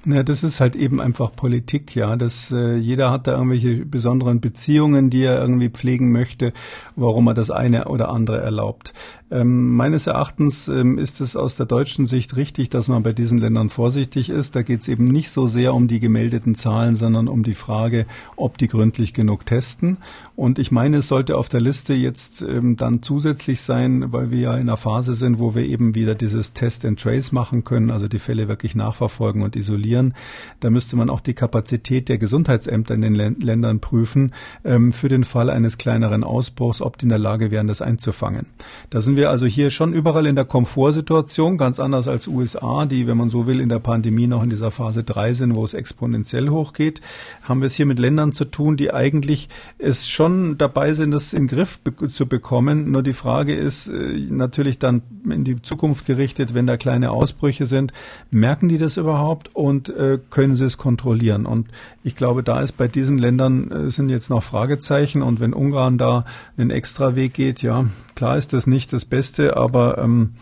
Ja, 0.03 0.23
das 0.23 0.41
ist 0.41 0.59
halt 0.59 0.75
eben 0.75 0.99
einfach 0.99 1.31
Politik, 1.35 1.93
ja. 1.93 2.15
Das, 2.15 2.51
äh, 2.51 2.75
jeder 2.75 3.11
hat 3.11 3.27
da 3.27 3.33
irgendwelche 3.33 3.85
besonderen 3.85 4.41
Beziehungen, 4.41 5.11
die 5.11 5.23
er 5.23 5.39
irgendwie 5.39 5.69
pflegen 5.69 6.11
möchte, 6.11 6.53
warum 6.95 7.27
er 7.27 7.35
das 7.35 7.51
eine 7.51 7.85
oder 7.87 8.09
andere 8.09 8.41
erlaubt. 8.41 8.93
Ähm, 9.29 9.75
meines 9.75 10.07
Erachtens 10.07 10.67
ähm, 10.67 10.97
ist 10.97 11.21
es 11.21 11.35
aus 11.35 11.55
der 11.55 11.67
deutschen 11.67 12.07
Sicht 12.07 12.35
richtig, 12.35 12.69
dass 12.69 12.87
man 12.87 13.03
bei 13.03 13.13
diesen 13.13 13.37
Ländern 13.37 13.69
vorsichtig 13.69 14.31
ist. 14.31 14.55
Da 14.55 14.63
geht 14.63 14.81
es 14.81 14.87
eben 14.87 15.05
nicht 15.05 15.29
so 15.29 15.45
sehr 15.45 15.75
um 15.75 15.87
die 15.87 15.99
gemeldeten 15.99 16.55
Zahlen, 16.55 16.95
sondern 16.95 17.27
um 17.27 17.43
die 17.43 17.53
Frage, 17.53 18.07
ob 18.35 18.57
die 18.57 18.67
gründlich 18.67 19.13
genug 19.13 19.45
testen. 19.45 19.97
Und 20.35 20.57
ich 20.57 20.71
meine, 20.71 20.97
es 20.97 21.09
sollte 21.09 21.37
auf 21.37 21.47
der 21.47 21.61
Liste 21.61 21.93
jetzt 21.93 22.41
ähm, 22.41 22.75
dann 22.75 23.03
zusätzlich 23.03 23.61
sein, 23.61 24.11
weil 24.11 24.31
wir 24.31 24.39
ja 24.39 24.53
in 24.55 24.61
einer 24.61 24.77
Phase 24.77 25.13
sind, 25.13 25.37
wo 25.37 25.53
wir 25.53 25.63
eben 25.63 25.93
wieder 25.93 26.15
dieses 26.15 26.53
Test 26.53 26.85
and 26.85 26.99
Trace 26.99 27.31
machen 27.31 27.63
können, 27.63 27.91
also 27.91 28.07
die 28.07 28.19
Fälle 28.19 28.47
wirklich 28.47 28.75
nachverfolgen 28.75 29.43
und 29.43 29.55
isolieren 29.55 29.90
kontrollieren. 29.91 30.13
Da 30.59 30.69
müsste 30.69 30.95
man 30.95 31.09
auch 31.09 31.21
die 31.21 31.33
Kapazität 31.33 32.09
der 32.09 32.17
Gesundheitsämter 32.17 32.93
in 32.93 33.01
den 33.01 33.15
Ländern 33.15 33.79
prüfen, 33.79 34.33
ähm, 34.63 34.91
für 34.91 35.09
den 35.09 35.23
Fall 35.23 35.49
eines 35.49 35.77
kleineren 35.77 36.23
Ausbruchs, 36.23 36.81
ob 36.81 36.97
die 36.97 37.05
in 37.05 37.09
der 37.09 37.17
Lage 37.17 37.51
wären, 37.51 37.67
das 37.67 37.81
einzufangen. 37.81 38.45
Da 38.89 39.01
sind 39.01 39.17
wir 39.17 39.29
also 39.29 39.45
hier 39.45 39.69
schon 39.69 39.93
überall 39.93 40.27
in 40.27 40.35
der 40.35 40.45
Komfortsituation, 40.45 41.57
ganz 41.57 41.79
anders 41.79 42.07
als 42.07 42.27
USA, 42.27 42.85
die, 42.85 43.07
wenn 43.07 43.17
man 43.17 43.29
so 43.29 43.47
will, 43.47 43.59
in 43.59 43.69
der 43.69 43.79
Pandemie 43.79 44.27
noch 44.27 44.43
in 44.43 44.49
dieser 44.49 44.71
Phase 44.71 45.03
3 45.03 45.33
sind, 45.33 45.55
wo 45.55 45.63
es 45.63 45.73
exponentiell 45.73 46.49
hochgeht. 46.49 47.01
Haben 47.43 47.61
wir 47.61 47.67
es 47.67 47.75
hier 47.75 47.85
mit 47.85 47.99
Ländern 47.99 48.33
zu 48.33 48.45
tun, 48.45 48.77
die 48.77 48.93
eigentlich 48.93 49.49
es 49.77 50.07
schon 50.07 50.57
dabei 50.57 50.93
sind, 50.93 51.11
das 51.11 51.33
in 51.33 51.47
den 51.47 51.55
Griff 51.55 51.79
zu 52.09 52.27
bekommen. 52.27 52.91
Nur 52.91 53.03
die 53.03 53.13
Frage 53.13 53.55
ist 53.55 53.87
äh, 53.87 53.91
natürlich 54.29 54.77
dann 54.77 55.01
in 55.29 55.43
die 55.43 55.61
Zukunft 55.61 56.05
gerichtet, 56.05 56.53
wenn 56.53 56.67
da 56.67 56.77
kleine 56.77 57.11
Ausbrüche 57.11 57.65
sind, 57.65 57.93
merken 58.29 58.69
die 58.69 58.77
das 58.77 58.97
überhaupt 58.97 59.55
und 59.55 59.80
und 59.87 59.95
äh, 59.95 60.19
können 60.29 60.55
sie 60.55 60.65
es 60.65 60.77
kontrollieren. 60.77 61.45
Und 61.45 61.67
ich 62.03 62.15
glaube, 62.15 62.43
da 62.43 62.61
ist 62.61 62.73
bei 62.73 62.87
diesen 62.87 63.17
Ländern 63.17 63.71
äh, 63.71 63.89
sind 63.89 64.09
jetzt 64.09 64.29
noch 64.29 64.43
Fragezeichen. 64.43 65.21
Und 65.21 65.39
wenn 65.39 65.53
Ungarn 65.53 65.97
da 65.97 66.25
einen 66.57 66.69
extra 66.69 67.15
Weg 67.15 67.33
geht, 67.33 67.61
ja, 67.61 67.85
klar 68.15 68.37
ist 68.37 68.53
das 68.53 68.67
nicht 68.67 68.93
das 68.93 69.05
Beste, 69.05 69.57
aber 69.57 69.97
ähm, 69.97 70.33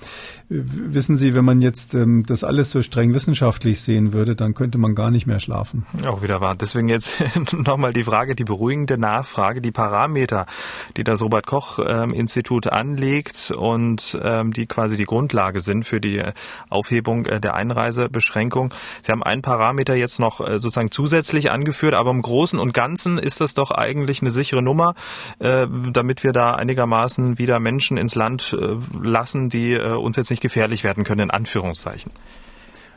wissen 0.50 1.16
Sie, 1.16 1.36
wenn 1.36 1.46
man 1.46 1.62
jetzt 1.62 1.94
ähm, 1.94 2.26
das 2.26 2.44
alles 2.44 2.72
so 2.72 2.82
streng 2.82 3.14
wissenschaftlich 3.14 3.82
sehen 3.82 4.14
würde, 4.14 4.36
dann 4.36 4.56
könnte 4.56 4.80
man 4.80 4.96
gar 4.96 5.12
nicht 5.12 5.28
mehr 5.28 5.40
schlafen. 5.40 5.86
Auch 6.08 6.24
wieder 6.24 6.42
wahr. 6.42 6.56
Deswegen 6.56 6.90
jetzt 6.90 7.24
nochmal 7.54 7.94
die 7.94 8.04
Frage, 8.04 8.36
die 8.36 8.44
beruhigende 8.46 8.98
Nachfrage, 8.98 9.62
die 9.62 9.72
Parameter, 9.72 10.48
die 10.98 11.04
das 11.04 11.22
Robert 11.22 11.46
Koch 11.46 11.80
ähm, 11.86 12.14
Institut 12.14 12.68
anlegt 12.68 13.52
und 13.56 14.18
ähm, 14.24 14.52
die 14.52 14.66
quasi 14.66 14.98
die 14.98 15.06
Grundlage 15.06 15.60
sind 15.60 15.86
für 15.86 16.02
die 16.02 16.24
Aufhebung 16.70 17.28
äh, 17.28 17.40
der 17.40 17.54
Einreisebeschränkung. 17.54 18.74
Sie 19.04 19.12
haben 19.12 19.22
einen 19.22 19.44
Parameter 19.44 19.94
jetzt 19.94 20.20
noch 20.20 20.42
äh, 20.42 20.60
sozusagen 20.60 20.90
zusätzlich 20.90 21.52
angeführt, 21.52 21.94
aber 21.94 22.10
im 22.10 22.24
Großen 22.24 22.58
und 22.58 22.74
Ganzen 22.74 23.20
ist 23.20 23.40
das 23.40 23.54
doch 23.54 23.70
eigentlich 23.70 24.22
eine 24.22 24.32
sichere 24.32 24.64
Nummer, 24.64 24.96
äh, 25.38 25.68
damit 25.94 26.24
wir 26.24 26.32
da 26.32 26.56
einigermaßen 26.56 27.38
wieder 27.38 27.60
Menschen 27.60 27.98
ins 27.98 28.16
Land 28.16 28.58
äh, 28.60 28.78
lassen, 29.00 29.50
die 29.50 29.74
äh, 29.74 29.92
uns 29.92 30.16
jetzt 30.16 30.32
nicht 30.32 30.39
gefährlich 30.42 30.84
werden 30.84 31.04
können, 31.04 31.22
in 31.22 31.32
Anführungszeichen. 31.32 32.12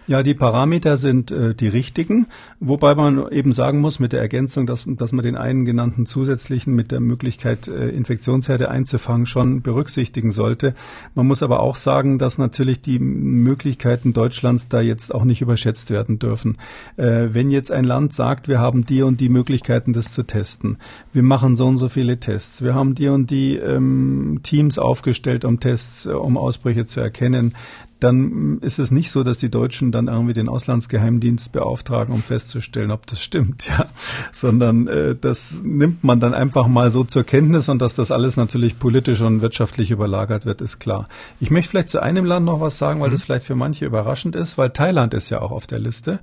Ja, 0.09 0.25
die 0.25 0.35
Parameter 0.35 0.97
sind 0.97 1.31
äh, 1.31 1.55
die 1.55 1.69
richtigen, 1.69 2.27
wobei 2.59 2.97
man 2.97 3.31
eben 3.31 3.53
sagen 3.53 3.81
muss 3.81 4.01
mit 4.01 4.12
der 4.12 4.21
Ergänzung, 4.21 4.67
dass, 4.67 4.85
dass 4.87 5.12
man 5.12 5.25
den 5.25 5.37
einen 5.37 5.65
genannten 5.65 6.07
zusätzlichen 6.07 6.75
mit 6.75 6.91
der 6.91 6.99
Möglichkeit, 6.99 7.69
äh, 7.69 7.88
Infektionsherde 7.91 8.69
einzufangen, 8.69 9.27
schon 9.27 9.62
berücksichtigen 9.62 10.33
sollte. 10.33 10.75
Man 11.15 11.29
muss 11.29 11.43
aber 11.43 11.61
auch 11.61 11.77
sagen, 11.77 12.19
dass 12.19 12.37
natürlich 12.37 12.81
die 12.81 12.99
Möglichkeiten 12.99 14.12
Deutschlands 14.12 14.69
da 14.69 14.81
jetzt 14.81 15.15
auch 15.15 15.25
nicht 15.25 15.41
überschätzt 15.41 15.91
werden 15.91 16.19
dürfen. 16.19 16.59
Äh, 16.97 17.29
wenn 17.31 17.53
jetzt 17.53 17.71
ein 17.71 17.85
Land 17.85 18.12
sagt, 18.12 18.49
wir 18.49 18.59
haben 18.59 18.85
die 18.85 19.03
und 19.03 19.21
die 19.21 19.29
Möglichkeiten, 19.29 19.93
das 19.93 20.12
zu 20.12 20.25
testen, 20.25 20.79
wir 21.12 21.23
machen 21.23 21.55
so 21.55 21.67
und 21.67 21.79
so 21.79 21.88
viele 21.88 22.19
Tests, 22.19 22.62
wir 22.62 22.75
haben 22.75 22.97
die 22.97 23.07
und 23.07 23.31
die 23.31 23.55
ähm, 23.55 24.41
Teams 24.43 24.81
aufgestellt, 24.81 25.45
um 25.45 25.61
Tests, 25.61 26.07
äh, 26.07 26.11
um 26.11 26.37
Ausbrüche 26.37 26.87
zu 26.87 26.99
erkennen, 26.99 27.55
dann 28.03 28.59
ist 28.61 28.79
es 28.79 28.91
nicht 28.91 29.11
so, 29.11 29.23
dass 29.23 29.38
die 29.38 29.51
Deutschen 29.51 29.93
dann 29.93 30.09
irgendwie 30.09 30.33
den 30.33 30.49
Auslandsgeheimdienst 30.49 31.53
beauftragen, 31.53 32.15
um 32.15 32.23
festzustellen, 32.23 32.91
ob 32.91 33.07
das 33.07 33.23
stimmt, 33.23 33.69
ja, 33.79 33.87
sondern 34.33 34.88
äh, 34.88 35.15
das 35.15 35.62
nimmt 35.65 36.03
man 36.05 36.21
dann 36.21 36.35
einfach 36.35 36.67
mal 36.67 36.91
so 36.91 37.05
zur 37.05 37.25
Kenntnis 37.25 37.69
und 37.69 37.81
dass 37.81 37.95
das 37.95 38.11
alles 38.11 38.37
natürlich 38.37 38.79
politisch 38.79 39.21
und 39.21 39.43
wirtschaftlich 39.43 39.91
überlagert 39.91 40.47
wird, 40.47 40.61
ist 40.61 40.79
klar. 40.79 41.07
Ich 41.41 41.51
möchte 41.51 41.71
vielleicht 41.71 41.88
zu 41.88 42.03
einem 42.03 42.25
Land 42.25 42.47
noch 42.47 42.61
was 42.61 42.79
sagen, 42.79 43.01
weil 43.01 43.09
mhm. 43.09 43.12
das 43.12 43.23
vielleicht 43.23 43.45
für 43.45 43.57
manche 43.57 43.85
überraschend 43.85 44.37
ist, 44.37 44.59
weil 44.59 44.71
Thailand 44.71 45.15
ist 45.15 45.31
ja 45.31 45.41
auch 45.41 45.53
auf 45.53 45.67
der 45.67 45.79
Liste 45.79 46.21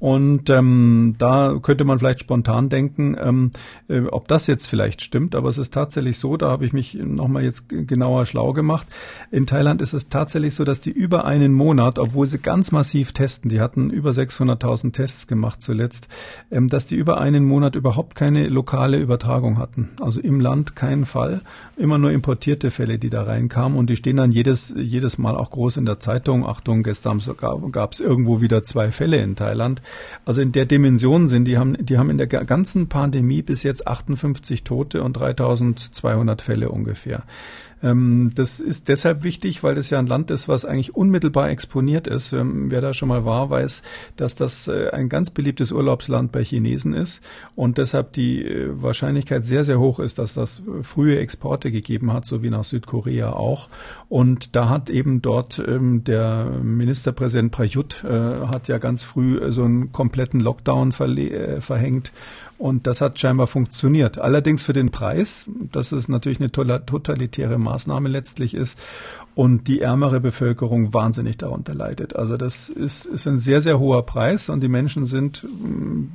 und 0.00 0.48
ähm, 0.48 1.16
da 1.18 1.56
könnte 1.60 1.84
man 1.84 1.98
vielleicht 1.98 2.20
spontan 2.20 2.68
denken, 2.68 3.16
ähm, 3.20 3.50
äh, 3.88 4.02
ob 4.02 4.28
das 4.28 4.46
jetzt 4.46 4.68
vielleicht 4.68 5.02
stimmt. 5.02 5.34
Aber 5.34 5.48
es 5.48 5.58
ist 5.58 5.74
tatsächlich 5.74 6.18
so, 6.18 6.36
da 6.36 6.50
habe 6.50 6.64
ich 6.64 6.72
mich 6.72 6.94
nochmal 6.94 7.42
jetzt 7.42 7.68
genauer 7.68 8.24
schlau 8.26 8.52
gemacht. 8.52 8.86
In 9.32 9.46
Thailand 9.46 9.82
ist 9.82 9.94
es 9.94 10.08
tatsächlich 10.08 10.54
so, 10.54 10.64
dass 10.64 10.80
die 10.80 10.90
über 10.90 11.24
einen 11.24 11.52
Monat, 11.52 11.98
obwohl 11.98 12.26
sie 12.26 12.38
ganz 12.38 12.70
massiv 12.70 13.12
testen, 13.12 13.50
die 13.50 13.60
hatten 13.60 13.90
über 13.90 14.10
600.000 14.10 14.92
Tests 14.92 15.26
gemacht 15.26 15.62
zuletzt, 15.62 16.06
ähm, 16.50 16.68
dass 16.68 16.86
die 16.86 16.94
über 16.94 17.20
einen 17.20 17.44
Monat 17.44 17.74
überhaupt 17.74 18.14
keine 18.14 18.48
lokale 18.48 18.98
Übertragung 18.98 19.58
hatten. 19.58 19.90
Also 20.00 20.20
im 20.20 20.38
Land 20.38 20.76
keinen 20.76 21.06
Fall, 21.06 21.40
immer 21.76 21.98
nur 21.98 22.12
importierte 22.12 22.70
Fälle, 22.70 23.00
die 23.00 23.10
da 23.10 23.24
reinkamen. 23.24 23.76
Und 23.76 23.90
die 23.90 23.96
stehen 23.96 24.16
dann 24.16 24.30
jedes, 24.30 24.72
jedes 24.76 25.18
Mal 25.18 25.34
auch 25.34 25.50
groß 25.50 25.76
in 25.76 25.86
der 25.86 25.98
Zeitung. 25.98 26.46
Achtung, 26.46 26.84
gestern 26.84 27.20
gab 27.72 27.92
es 27.92 28.00
irgendwo 28.00 28.40
wieder 28.40 28.62
zwei 28.62 28.92
Fälle 28.92 29.16
in 29.16 29.34
Thailand 29.34 29.82
also 30.24 30.40
in 30.40 30.52
der 30.52 30.66
Dimension 30.66 31.28
sind. 31.28 31.46
Die 31.46 31.58
haben, 31.58 31.76
die 31.78 31.98
haben 31.98 32.10
in 32.10 32.18
der 32.18 32.26
ganzen 32.26 32.88
Pandemie 32.88 33.42
bis 33.42 33.62
jetzt 33.62 33.86
58 33.86 34.64
Tote 34.64 35.02
und 35.02 35.14
3200 35.14 36.42
Fälle 36.42 36.70
ungefähr. 36.70 37.24
Ähm, 37.82 38.30
das 38.34 38.60
ist 38.60 38.88
deshalb 38.88 39.22
wichtig, 39.22 39.62
weil 39.62 39.74
das 39.74 39.90
ja 39.90 39.98
ein 39.98 40.06
Land 40.06 40.30
ist, 40.30 40.48
was 40.48 40.64
eigentlich 40.64 40.94
unmittelbar 40.94 41.50
exponiert 41.50 42.06
ist. 42.06 42.32
Wer 42.32 42.80
da 42.80 42.92
schon 42.92 43.08
mal 43.08 43.24
war, 43.24 43.50
weiß, 43.50 43.82
dass 44.16 44.34
das 44.34 44.68
äh, 44.68 44.90
ein 44.90 45.08
ganz 45.08 45.30
beliebtes 45.30 45.72
Urlaubsland 45.72 46.32
bei 46.32 46.42
Chinesen 46.42 46.92
ist 46.92 47.22
und 47.54 47.78
deshalb 47.78 48.12
die 48.12 48.44
äh, 48.44 48.82
Wahrscheinlichkeit 48.82 49.44
sehr, 49.44 49.64
sehr 49.64 49.78
hoch 49.78 49.98
ist, 50.00 50.18
dass 50.18 50.34
das 50.34 50.62
frühe 50.82 51.18
Exporte 51.18 51.70
gegeben 51.70 52.12
hat, 52.12 52.26
so 52.26 52.42
wie 52.42 52.50
nach 52.50 52.64
Südkorea 52.64 53.32
auch. 53.32 53.68
Und 54.08 54.56
da 54.56 54.68
hat 54.68 54.90
eben 54.90 55.22
dort 55.22 55.62
ähm, 55.66 56.04
der 56.04 56.46
Ministerpräsident 56.62 57.52
Prayut 57.52 58.04
äh, 58.04 58.46
hat 58.46 58.68
ja 58.68 58.78
ganz 58.78 59.04
früh 59.04 59.52
so 59.52 59.64
einen 59.64 59.92
kompletten 59.92 60.40
Lockdown 60.40 60.92
verhängt 60.92 62.12
und 62.58 62.86
das 62.86 63.00
hat 63.00 63.18
scheinbar 63.18 63.46
funktioniert. 63.46 64.18
Allerdings 64.18 64.62
für 64.62 64.72
den 64.72 64.90
Preis, 64.90 65.48
dass 65.72 65.92
es 65.92 66.08
natürlich 66.08 66.40
eine 66.40 66.50
totalitäre 66.50 67.56
Maßnahme 67.56 68.08
letztlich 68.08 68.54
ist 68.54 68.78
und 69.38 69.68
die 69.68 69.80
ärmere 69.80 70.18
Bevölkerung 70.18 70.92
wahnsinnig 70.92 71.36
darunter 71.36 71.72
leidet. 71.72 72.16
Also 72.16 72.36
das 72.36 72.68
ist, 72.68 73.06
ist 73.06 73.28
ein 73.28 73.38
sehr, 73.38 73.60
sehr 73.60 73.78
hoher 73.78 74.04
Preis 74.04 74.48
und 74.48 74.62
die 74.62 74.68
Menschen 74.68 75.06
sind, 75.06 75.46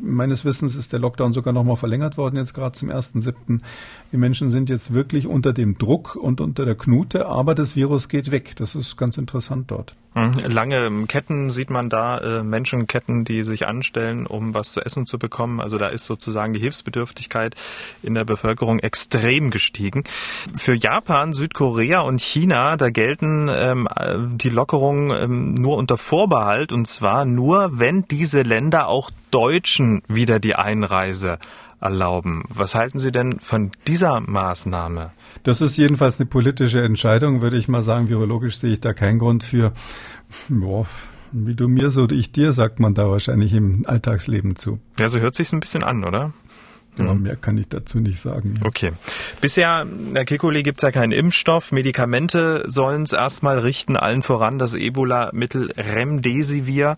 meines 0.01 0.43
Wissens 0.43 0.75
ist 0.75 0.91
der 0.91 0.99
Lockdown 0.99 1.31
sogar 1.31 1.53
nochmal 1.53 1.77
verlängert 1.77 2.17
worden, 2.17 2.36
jetzt 2.36 2.53
gerade 2.53 2.73
zum 2.73 2.89
1.7. 2.89 3.62
Die 4.12 4.17
Menschen 4.17 4.49
sind 4.49 4.69
jetzt 4.69 4.93
wirklich 4.93 5.25
unter 5.25 5.53
dem 5.53 5.77
Druck 5.77 6.17
und 6.17 6.41
unter 6.41 6.65
der 6.65 6.75
Knute, 6.75 7.25
aber 7.25 7.55
das 7.55 7.77
Virus 7.77 8.09
geht 8.09 8.29
weg. 8.31 8.57
Das 8.57 8.75
ist 8.75 8.97
ganz 8.97 9.17
interessant 9.17 9.71
dort. 9.71 9.95
Mhm. 10.15 10.33
Lange 10.45 11.05
Ketten 11.07 11.49
sieht 11.49 11.69
man 11.69 11.89
da, 11.89 12.17
äh, 12.19 12.43
Menschenketten, 12.43 13.25
die 13.25 13.43
sich 13.43 13.65
anstellen, 13.65 14.27
um 14.27 14.53
was 14.53 14.73
zu 14.73 14.81
essen 14.81 15.05
zu 15.05 15.17
bekommen. 15.17 15.59
Also 15.59 15.77
da 15.77 15.88
ist 15.88 16.05
sozusagen 16.05 16.53
die 16.53 16.59
Hilfsbedürftigkeit 16.59 17.55
in 18.03 18.13
der 18.13 18.23
Bevölkerung 18.23 18.79
extrem 18.79 19.49
gestiegen. 19.49 20.03
Für 20.53 20.75
Japan, 20.75 21.33
Südkorea 21.33 22.01
und 22.01 22.21
China, 22.21 22.77
da 22.77 22.89
gelten 22.89 23.12
ähm, 23.21 23.88
die 24.38 24.49
Lockerungen 24.49 25.12
ähm, 25.12 25.54
nur 25.54 25.78
unter 25.78 25.97
Vorbehalt 25.97 26.71
und 26.71 26.88
zwar 26.88 27.26
nur, 27.26 27.80
wenn 27.80 28.08
diese 28.08 28.41
Länder 28.41 28.88
auch 28.88 29.12
Deutschen 29.32 30.02
wieder 30.08 30.39
die 30.39 30.56
Einreise 30.56 31.38
erlauben. 31.80 32.43
Was 32.49 32.76
halten 32.76 32.99
Sie 32.99 33.12
denn 33.12 33.39
von 33.39 33.71
dieser 33.88 34.21
Maßnahme? 34.21 35.12
Das 35.43 35.62
ist 35.62 35.78
jedenfalls 35.78 36.19
eine 36.19 36.28
politische 36.28 36.82
Entscheidung, 36.82 37.41
würde 37.41 37.58
ich 37.58 37.67
mal 37.67 37.84
sagen. 37.84 38.10
Virologisch 38.10 38.58
sehe 38.58 38.71
ich 38.71 38.80
da 38.80 38.93
keinen 38.93 39.19
Grund 39.19 39.43
für. 39.43 39.73
Boah, 40.47 40.86
wie 41.34 41.56
du 41.56 41.67
mir, 41.67 41.89
so 41.89 42.08
ich 42.10 42.32
dir, 42.32 42.54
sagt 42.54 42.80
man 42.80 42.93
da 42.93 43.10
wahrscheinlich 43.10 43.54
im 43.54 43.86
Alltagsleben 43.86 44.56
zu. 44.56 44.80
Ja, 44.97 45.10
so 45.10 45.19
hört 45.19 45.36
sich's 45.36 45.52
ein 45.52 45.60
bisschen 45.60 45.84
an, 45.84 46.04
oder? 46.04 46.32
Ja, 46.97 47.13
mehr 47.15 47.36
kann 47.36 47.58
ich 47.58 47.67
dazu 47.67 47.97
nicht 47.99 48.19
sagen. 48.19 48.60
Okay. 48.63 48.91
Bisher, 49.41 49.88
Herr 50.13 50.25
Kikuli, 50.25 50.62
gibt 50.62 50.77
es 50.77 50.84
ja 50.84 50.91
keinen 50.91 51.12
Impfstoff. 51.12 51.71
Medikamente 51.71 52.63
sollen 52.67 53.03
es 53.03 53.13
erstmal 53.13 53.60
richten, 53.60 53.95
allen 53.97 54.21
voran 54.21 54.60
das 54.60 54.75
Ebola-Mittel 54.75 55.71
Remdesivir. 55.75 56.97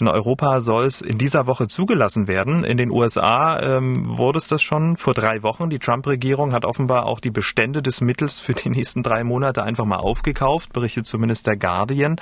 In 0.00 0.08
Europa 0.08 0.60
soll 0.60 0.86
es 0.86 1.00
in 1.00 1.18
dieser 1.18 1.46
Woche 1.46 1.68
zugelassen 1.68 2.26
werden. 2.26 2.64
In 2.64 2.76
den 2.76 2.90
USA 2.90 3.60
ähm, 3.60 4.18
wurde 4.18 4.38
es 4.38 4.48
das 4.48 4.62
schon 4.62 4.96
vor 4.96 5.14
drei 5.14 5.44
Wochen. 5.44 5.70
Die 5.70 5.78
Trump-Regierung 5.78 6.52
hat 6.52 6.64
offenbar 6.64 7.06
auch 7.06 7.20
die 7.20 7.30
Bestände 7.30 7.82
des 7.82 8.00
Mittels 8.00 8.40
für 8.40 8.54
die 8.54 8.68
nächsten 8.68 9.04
drei 9.04 9.22
Monate 9.22 9.62
einfach 9.62 9.84
mal 9.84 9.96
aufgekauft, 9.96 10.72
berichtet 10.72 11.06
zumindest 11.06 11.46
der 11.46 11.56
Guardian. 11.56 12.16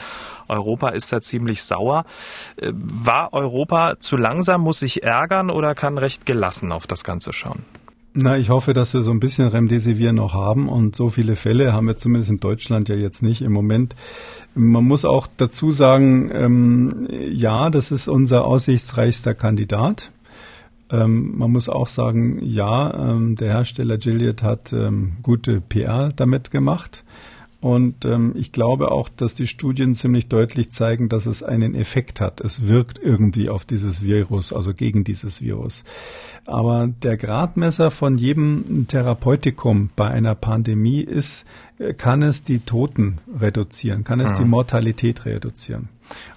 Europa 0.48 0.90
ist 0.90 1.10
da 1.10 1.22
ziemlich 1.22 1.62
sauer. 1.62 2.04
Äh, 2.56 2.70
war 2.74 3.32
Europa 3.32 3.94
zu 3.98 4.18
langsam, 4.18 4.60
muss 4.60 4.80
sich 4.80 5.02
ärgern 5.02 5.48
oder 5.48 5.74
kann 5.74 5.96
recht 5.96 6.26
gelassen 6.26 6.70
auf 6.70 6.86
das 6.86 7.02
Ganze 7.02 7.13
Ganze 7.14 7.32
schauen? 7.32 7.60
Na, 8.12 8.36
ich 8.36 8.50
hoffe, 8.50 8.72
dass 8.72 8.92
wir 8.92 9.02
so 9.02 9.12
ein 9.12 9.20
bisschen 9.20 9.46
Remdesivir 9.46 10.12
noch 10.12 10.34
haben 10.34 10.68
und 10.68 10.96
so 10.96 11.10
viele 11.10 11.36
Fälle 11.36 11.72
haben 11.72 11.86
wir 11.86 11.96
zumindest 11.96 12.30
in 12.30 12.40
Deutschland 12.40 12.88
ja 12.88 12.96
jetzt 12.96 13.22
nicht 13.22 13.40
im 13.40 13.52
Moment. 13.52 13.94
Man 14.56 14.84
muss 14.84 15.04
auch 15.04 15.28
dazu 15.36 15.70
sagen, 15.70 16.28
ähm, 16.32 17.06
ja, 17.10 17.70
das 17.70 17.92
ist 17.92 18.08
unser 18.08 18.44
aussichtsreichster 18.44 19.34
Kandidat. 19.34 20.10
Ähm, 20.90 21.38
man 21.38 21.52
muss 21.52 21.68
auch 21.68 21.86
sagen, 21.86 22.40
ja, 22.42 23.12
ähm, 23.12 23.36
der 23.36 23.52
Hersteller 23.52 23.98
Gilead 23.98 24.42
hat 24.42 24.72
ähm, 24.72 25.12
gute 25.22 25.60
PR 25.60 26.10
damit 26.14 26.50
gemacht. 26.50 27.04
Und 27.64 28.04
ähm, 28.04 28.34
ich 28.36 28.52
glaube 28.52 28.92
auch, 28.92 29.08
dass 29.08 29.34
die 29.34 29.46
Studien 29.46 29.94
ziemlich 29.94 30.28
deutlich 30.28 30.70
zeigen, 30.70 31.08
dass 31.08 31.24
es 31.24 31.42
einen 31.42 31.74
Effekt 31.74 32.20
hat. 32.20 32.42
Es 32.42 32.68
wirkt 32.68 32.98
irgendwie 33.02 33.48
auf 33.48 33.64
dieses 33.64 34.02
Virus, 34.02 34.52
also 34.52 34.74
gegen 34.74 35.02
dieses 35.02 35.40
Virus. 35.40 35.82
Aber 36.44 36.88
der 37.02 37.16
Gradmesser 37.16 37.90
von 37.90 38.18
jedem 38.18 38.86
Therapeutikum 38.86 39.88
bei 39.96 40.08
einer 40.08 40.34
Pandemie 40.34 41.00
ist, 41.00 41.46
äh, 41.78 41.94
kann 41.94 42.22
es 42.22 42.44
die 42.44 42.58
Toten 42.58 43.16
reduzieren, 43.40 44.04
kann 44.04 44.20
es 44.20 44.32
ja. 44.32 44.40
die 44.40 44.44
Mortalität 44.44 45.24
reduzieren. 45.24 45.88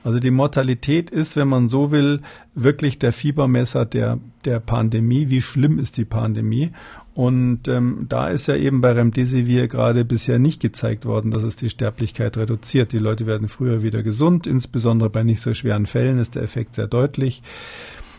Also 0.06 0.20
die 0.20 0.32
Mortalität 0.32 1.10
ist, 1.10 1.36
wenn 1.36 1.50
man 1.50 1.68
so 1.68 1.92
will, 1.92 2.22
wirklich 2.56 3.00
der 3.00 3.12
Fiebermesser 3.12 3.86
der, 3.86 4.18
der 4.46 4.62
Pandemie. 4.62 5.30
Wie 5.30 5.42
schlimm 5.42 5.78
ist 5.78 5.98
die 5.98 6.06
Pandemie? 6.06 6.72
Und 7.18 7.68
ähm, 7.68 8.06
da 8.10 8.28
ist 8.28 8.46
ja 8.46 8.56
eben 8.56 8.80
bei 8.80 8.92
Remdesivir 8.92 9.68
gerade 9.68 10.06
bisher 10.06 10.38
nicht 10.38 10.62
gezeigt 10.62 11.04
worden, 11.08 11.32
dass 11.32 11.42
es 11.42 11.56
die 11.56 11.72
Sterblichkeit 11.72 12.38
reduziert. 12.38 12.92
Die 12.92 13.00
Leute 13.00 13.26
werden 13.26 13.48
früher 13.48 13.82
wieder 13.82 14.04
gesund, 14.04 14.46
insbesondere 14.46 15.10
bei 15.10 15.24
nicht 15.24 15.42
so 15.42 15.52
schweren 15.56 15.88
Fällen 15.88 16.20
ist 16.20 16.36
der 16.36 16.44
Effekt 16.44 16.76
sehr 16.76 16.86
deutlich. 16.86 17.42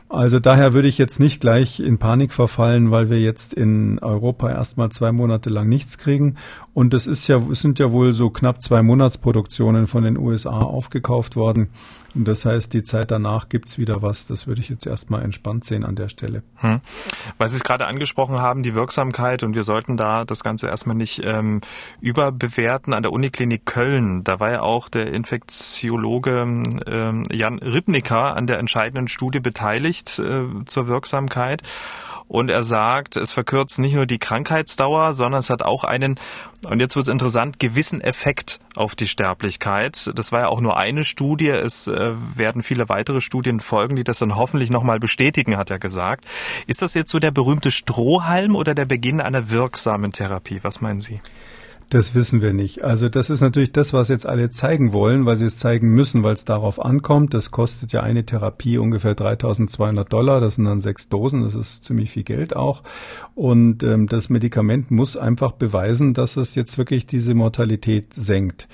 Also 0.08 0.40
daher 0.40 0.72
würde 0.72 0.88
ich 0.88 0.98
jetzt 0.98 1.20
nicht 1.20 1.40
gleich 1.40 1.78
in 1.78 1.98
Panik 1.98 2.32
verfallen, 2.32 2.90
weil 2.90 3.08
wir 3.08 3.20
jetzt 3.20 3.54
in 3.54 4.00
Europa 4.00 4.50
erstmal 4.50 4.88
zwei 4.90 5.12
Monate 5.12 5.48
lang 5.48 5.68
nichts 5.68 5.98
kriegen. 5.98 6.34
Und 6.74 6.92
es 6.92 7.06
ist 7.06 7.28
ja, 7.28 7.40
es 7.52 7.60
sind 7.60 7.78
ja 7.78 7.92
wohl 7.92 8.12
so 8.12 8.30
knapp 8.30 8.64
zwei 8.64 8.82
Monatsproduktionen 8.82 9.86
von 9.86 10.02
den 10.02 10.18
USA 10.18 10.58
aufgekauft 10.58 11.36
worden. 11.36 11.68
Und 12.14 12.26
das 12.26 12.44
heißt, 12.44 12.72
die 12.72 12.84
Zeit 12.84 13.10
danach 13.10 13.48
gibt's 13.48 13.78
wieder 13.78 14.02
was. 14.02 14.26
Das 14.26 14.46
würde 14.46 14.60
ich 14.60 14.68
jetzt 14.68 14.86
erstmal 14.86 15.22
entspannt 15.22 15.64
sehen 15.64 15.84
an 15.84 15.94
der 15.94 16.08
Stelle. 16.08 16.42
Hm. 16.56 16.80
Weil 17.36 17.48
Sie 17.48 17.56
es 17.56 17.64
gerade 17.64 17.86
angesprochen 17.86 18.38
haben, 18.38 18.62
die 18.62 18.74
Wirksamkeit 18.74 19.42
und 19.42 19.54
wir 19.54 19.62
sollten 19.62 19.96
da 19.96 20.24
das 20.24 20.42
Ganze 20.42 20.68
erstmal 20.68 20.96
nicht 20.96 21.22
ähm, 21.24 21.60
überbewerten. 22.00 22.94
An 22.94 23.02
der 23.02 23.12
Uniklinik 23.12 23.66
Köln, 23.66 24.24
da 24.24 24.40
war 24.40 24.50
ja 24.50 24.62
auch 24.62 24.88
der 24.88 25.12
Infektiologe 25.12 26.30
ähm, 26.86 27.24
Jan 27.30 27.58
Ribnicker 27.58 28.36
an 28.36 28.46
der 28.46 28.58
entscheidenden 28.58 29.08
Studie 29.08 29.40
beteiligt 29.40 30.18
äh, 30.18 30.64
zur 30.64 30.88
Wirksamkeit. 30.88 31.62
Und 32.28 32.50
er 32.50 32.62
sagt, 32.62 33.16
es 33.16 33.32
verkürzt 33.32 33.78
nicht 33.78 33.94
nur 33.94 34.06
die 34.06 34.18
Krankheitsdauer, 34.18 35.14
sondern 35.14 35.40
es 35.40 35.48
hat 35.48 35.62
auch 35.62 35.82
einen, 35.82 36.20
und 36.68 36.78
jetzt 36.78 36.94
wird 36.94 37.08
es 37.08 37.12
interessant, 37.12 37.58
gewissen 37.58 38.02
Effekt 38.02 38.60
auf 38.76 38.94
die 38.94 39.08
Sterblichkeit. 39.08 40.10
Das 40.14 40.30
war 40.30 40.40
ja 40.40 40.48
auch 40.48 40.60
nur 40.60 40.76
eine 40.76 41.04
Studie. 41.04 41.48
Es 41.48 41.86
äh, 41.88 42.12
werden 42.36 42.62
viele 42.62 42.88
weitere 42.90 43.22
Studien 43.22 43.60
folgen, 43.60 43.96
die 43.96 44.04
das 44.04 44.18
dann 44.18 44.36
hoffentlich 44.36 44.70
nochmal 44.70 45.00
bestätigen, 45.00 45.56
hat 45.56 45.70
er 45.70 45.78
gesagt. 45.78 46.26
Ist 46.66 46.82
das 46.82 46.94
jetzt 46.94 47.10
so 47.10 47.18
der 47.18 47.30
berühmte 47.30 47.70
Strohhalm 47.70 48.54
oder 48.54 48.74
der 48.74 48.84
Beginn 48.84 49.20
einer 49.20 49.50
wirksamen 49.50 50.12
Therapie? 50.12 50.60
Was 50.62 50.80
meinen 50.80 51.00
Sie? 51.00 51.20
Das 51.90 52.14
wissen 52.14 52.42
wir 52.42 52.52
nicht. 52.52 52.84
Also 52.84 53.08
das 53.08 53.30
ist 53.30 53.40
natürlich 53.40 53.72
das, 53.72 53.94
was 53.94 54.08
jetzt 54.08 54.26
alle 54.26 54.50
zeigen 54.50 54.92
wollen, 54.92 55.24
weil 55.24 55.38
sie 55.38 55.46
es 55.46 55.56
zeigen 55.56 55.88
müssen, 55.88 56.22
weil 56.22 56.34
es 56.34 56.44
darauf 56.44 56.84
ankommt. 56.84 57.32
Das 57.32 57.50
kostet 57.50 57.92
ja 57.92 58.02
eine 58.02 58.26
Therapie 58.26 58.76
ungefähr 58.76 59.14
3200 59.14 60.12
Dollar. 60.12 60.40
Das 60.40 60.56
sind 60.56 60.66
dann 60.66 60.80
sechs 60.80 61.08
Dosen. 61.08 61.44
Das 61.44 61.54
ist 61.54 61.84
ziemlich 61.84 62.10
viel 62.10 62.24
Geld 62.24 62.54
auch. 62.54 62.82
Und 63.34 63.84
ähm, 63.84 64.06
das 64.06 64.28
Medikament 64.28 64.90
muss 64.90 65.16
einfach 65.16 65.52
beweisen, 65.52 66.12
dass 66.12 66.36
es 66.36 66.54
jetzt 66.54 66.76
wirklich 66.76 67.06
diese 67.06 67.32
Mortalität 67.32 68.12
senkt. 68.12 68.68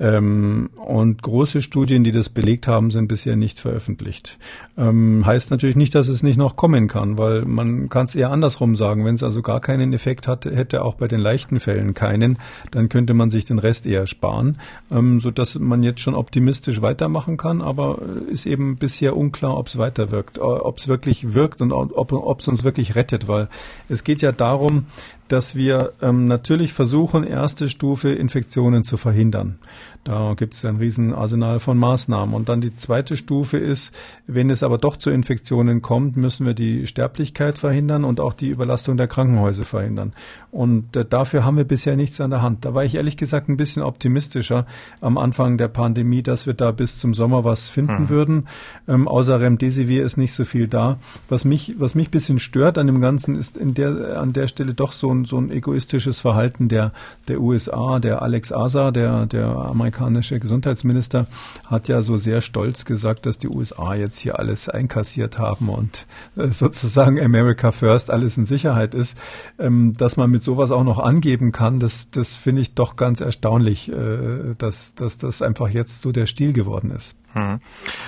Ähm, 0.00 0.70
und 0.74 1.22
große 1.22 1.62
Studien, 1.62 2.02
die 2.02 2.12
das 2.12 2.30
belegt 2.30 2.66
haben, 2.66 2.90
sind 2.90 3.06
bisher 3.06 3.36
nicht 3.36 3.60
veröffentlicht. 3.60 4.38
Ähm, 4.76 5.24
heißt 5.24 5.52
natürlich 5.52 5.76
nicht, 5.76 5.94
dass 5.94 6.08
es 6.08 6.24
nicht 6.24 6.36
noch 6.36 6.56
kommen 6.56 6.88
kann, 6.88 7.16
weil 7.16 7.44
man 7.44 7.88
kann 7.90 8.06
es 8.06 8.16
eher 8.16 8.32
andersrum 8.32 8.74
sagen. 8.74 9.04
Wenn 9.04 9.14
es 9.14 9.22
also 9.22 9.40
gar 9.40 9.60
keinen 9.60 9.92
Effekt 9.92 10.26
hat, 10.26 10.46
hätte 10.46 10.82
auch 10.82 10.94
bei 10.94 11.06
den 11.06 11.20
leichten 11.20 11.60
Fällen 11.60 11.94
keinen 11.94 12.38
dann 12.70 12.88
könnte 12.88 13.14
man 13.14 13.30
sich 13.30 13.44
den 13.44 13.58
Rest 13.58 13.86
eher 13.86 14.06
sparen, 14.06 14.58
ähm, 14.90 15.20
so 15.20 15.30
dass 15.30 15.58
man 15.58 15.82
jetzt 15.82 16.00
schon 16.00 16.14
optimistisch 16.14 16.82
weitermachen 16.82 17.36
kann, 17.36 17.62
aber 17.62 17.98
äh, 18.00 18.32
ist 18.32 18.46
eben 18.46 18.76
bisher 18.76 19.16
unklar, 19.16 19.56
ob 19.56 19.68
es 19.68 19.78
weiter 19.78 20.10
wirkt, 20.10 20.38
äh, 20.38 20.40
ob 20.40 20.78
es 20.78 20.88
wirklich 20.88 21.34
wirkt 21.34 21.60
und 21.60 21.72
ob 21.72 22.40
es 22.40 22.48
uns 22.48 22.64
wirklich 22.64 22.94
rettet, 22.94 23.28
weil 23.28 23.48
es 23.88 24.04
geht 24.04 24.22
ja 24.22 24.32
darum, 24.32 24.86
dass 25.28 25.56
wir 25.56 25.92
ähm, 26.02 26.26
natürlich 26.26 26.72
versuchen, 26.72 27.24
erste 27.24 27.68
Stufe 27.68 28.10
Infektionen 28.10 28.84
zu 28.84 28.96
verhindern. 28.96 29.58
Da 30.04 30.34
gibt 30.36 30.54
es 30.54 30.64
ein 30.64 30.76
Riesenarsenal 30.76 31.58
von 31.58 31.78
Maßnahmen. 31.78 32.32
Und 32.32 32.48
dann 32.48 32.60
die 32.60 32.74
zweite 32.74 33.16
Stufe 33.16 33.58
ist, 33.58 33.92
wenn 34.28 34.50
es 34.50 34.62
aber 34.62 34.78
doch 34.78 34.96
zu 34.96 35.10
Infektionen 35.10 35.82
kommt, 35.82 36.16
müssen 36.16 36.46
wir 36.46 36.54
die 36.54 36.86
Sterblichkeit 36.86 37.58
verhindern 37.58 38.04
und 38.04 38.20
auch 38.20 38.32
die 38.32 38.48
Überlastung 38.48 38.96
der 38.96 39.08
Krankenhäuser 39.08 39.64
verhindern. 39.64 40.12
Und 40.52 40.96
äh, 40.96 41.04
dafür 41.04 41.44
haben 41.44 41.56
wir 41.56 41.64
bisher 41.64 41.96
nichts 41.96 42.20
an 42.20 42.30
der 42.30 42.40
Hand. 42.40 42.64
Da 42.64 42.72
war 42.72 42.84
ich 42.84 42.94
ehrlich 42.94 43.16
gesagt 43.16 43.48
ein 43.48 43.56
bisschen 43.56 43.82
optimistischer 43.82 44.64
am 45.00 45.18
Anfang 45.18 45.58
der 45.58 45.68
Pandemie, 45.68 46.22
dass 46.22 46.46
wir 46.46 46.54
da 46.54 46.70
bis 46.70 46.98
zum 46.98 47.12
Sommer 47.12 47.42
was 47.42 47.68
finden 47.68 48.02
mhm. 48.02 48.08
würden. 48.08 48.48
Ähm, 48.86 49.08
außer 49.08 49.40
Remdesivir 49.40 50.04
ist 50.04 50.16
nicht 50.16 50.34
so 50.34 50.44
viel 50.44 50.68
da. 50.68 50.98
Was 51.28 51.44
mich, 51.44 51.74
was 51.78 51.96
mich 51.96 52.12
bisschen 52.12 52.38
stört 52.38 52.78
an 52.78 52.86
dem 52.86 53.00
Ganzen 53.00 53.34
ist 53.34 53.56
in 53.56 53.74
der, 53.74 54.20
an 54.20 54.32
der 54.32 54.46
Stelle 54.46 54.74
doch 54.74 54.92
so 54.92 55.15
ein, 55.16 55.24
so 55.24 55.38
ein 55.38 55.50
egoistisches 55.50 56.20
Verhalten 56.20 56.68
der, 56.68 56.92
der 57.28 57.40
USA, 57.40 57.98
der 57.98 58.22
Alex 58.22 58.52
Asa, 58.52 58.90
der, 58.90 59.26
der 59.26 59.48
amerikanische 59.48 60.38
Gesundheitsminister, 60.38 61.26
hat 61.64 61.88
ja 61.88 62.02
so 62.02 62.16
sehr 62.16 62.40
stolz 62.40 62.84
gesagt, 62.84 63.26
dass 63.26 63.38
die 63.38 63.48
USA 63.48 63.94
jetzt 63.94 64.18
hier 64.18 64.38
alles 64.38 64.68
einkassiert 64.68 65.38
haben 65.38 65.68
und 65.68 66.06
äh, 66.36 66.48
sozusagen 66.48 67.20
America 67.20 67.72
First 67.72 68.10
alles 68.10 68.36
in 68.36 68.44
Sicherheit 68.44 68.94
ist. 68.94 69.16
Ähm, 69.58 69.94
dass 69.96 70.16
man 70.16 70.30
mit 70.30 70.42
sowas 70.42 70.70
auch 70.70 70.84
noch 70.84 70.98
angeben 70.98 71.52
kann, 71.52 71.78
das, 71.78 72.10
das 72.10 72.36
finde 72.36 72.62
ich 72.62 72.74
doch 72.74 72.96
ganz 72.96 73.20
erstaunlich, 73.20 73.90
äh, 73.90 74.54
dass, 74.58 74.94
dass 74.94 75.18
das 75.18 75.42
einfach 75.42 75.68
jetzt 75.68 76.02
so 76.02 76.12
der 76.12 76.26
Stil 76.26 76.52
geworden 76.52 76.90
ist. 76.90 77.16
Hm. 77.36 77.60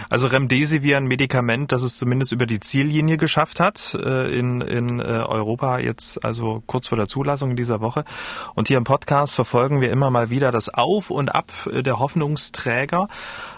Also 0.08 0.26
Remdesivir, 0.28 0.96
ein 0.96 1.06
Medikament, 1.06 1.70
das 1.70 1.82
es 1.82 1.98
zumindest 1.98 2.32
über 2.32 2.46
die 2.46 2.60
Ziellinie 2.60 3.18
geschafft 3.18 3.60
hat 3.60 3.94
äh, 4.02 4.34
in, 4.34 4.62
in 4.62 5.00
äh, 5.00 5.02
Europa 5.02 5.78
jetzt, 5.80 6.24
also 6.24 6.62
kurz 6.66 6.88
vor 6.88 6.96
der 6.96 7.08
Zulassung 7.08 7.54
dieser 7.54 7.82
Woche. 7.82 8.06
Und 8.54 8.68
hier 8.68 8.78
im 8.78 8.84
Podcast 8.84 9.34
verfolgen 9.34 9.82
wir 9.82 9.90
immer 9.90 10.10
mal 10.10 10.30
wieder 10.30 10.50
das 10.50 10.70
Auf 10.70 11.10
und 11.10 11.34
Ab 11.34 11.52
der 11.70 11.98
Hoffnungsträger. 11.98 13.08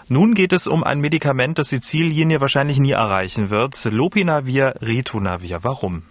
Nun 0.09 0.33
geht 0.33 0.51
es 0.51 0.67
um 0.67 0.83
ein 0.83 0.99
Medikament, 0.99 1.57
das 1.57 1.69
die 1.69 1.79
Ziellinie 1.79 2.41
wahrscheinlich 2.41 2.77
nie 2.77 2.91
erreichen 2.91 3.49
wird. 3.49 3.81
Lopinavir, 3.85 4.75
Ritonavir. 4.81 5.59
Warum? 5.61 6.03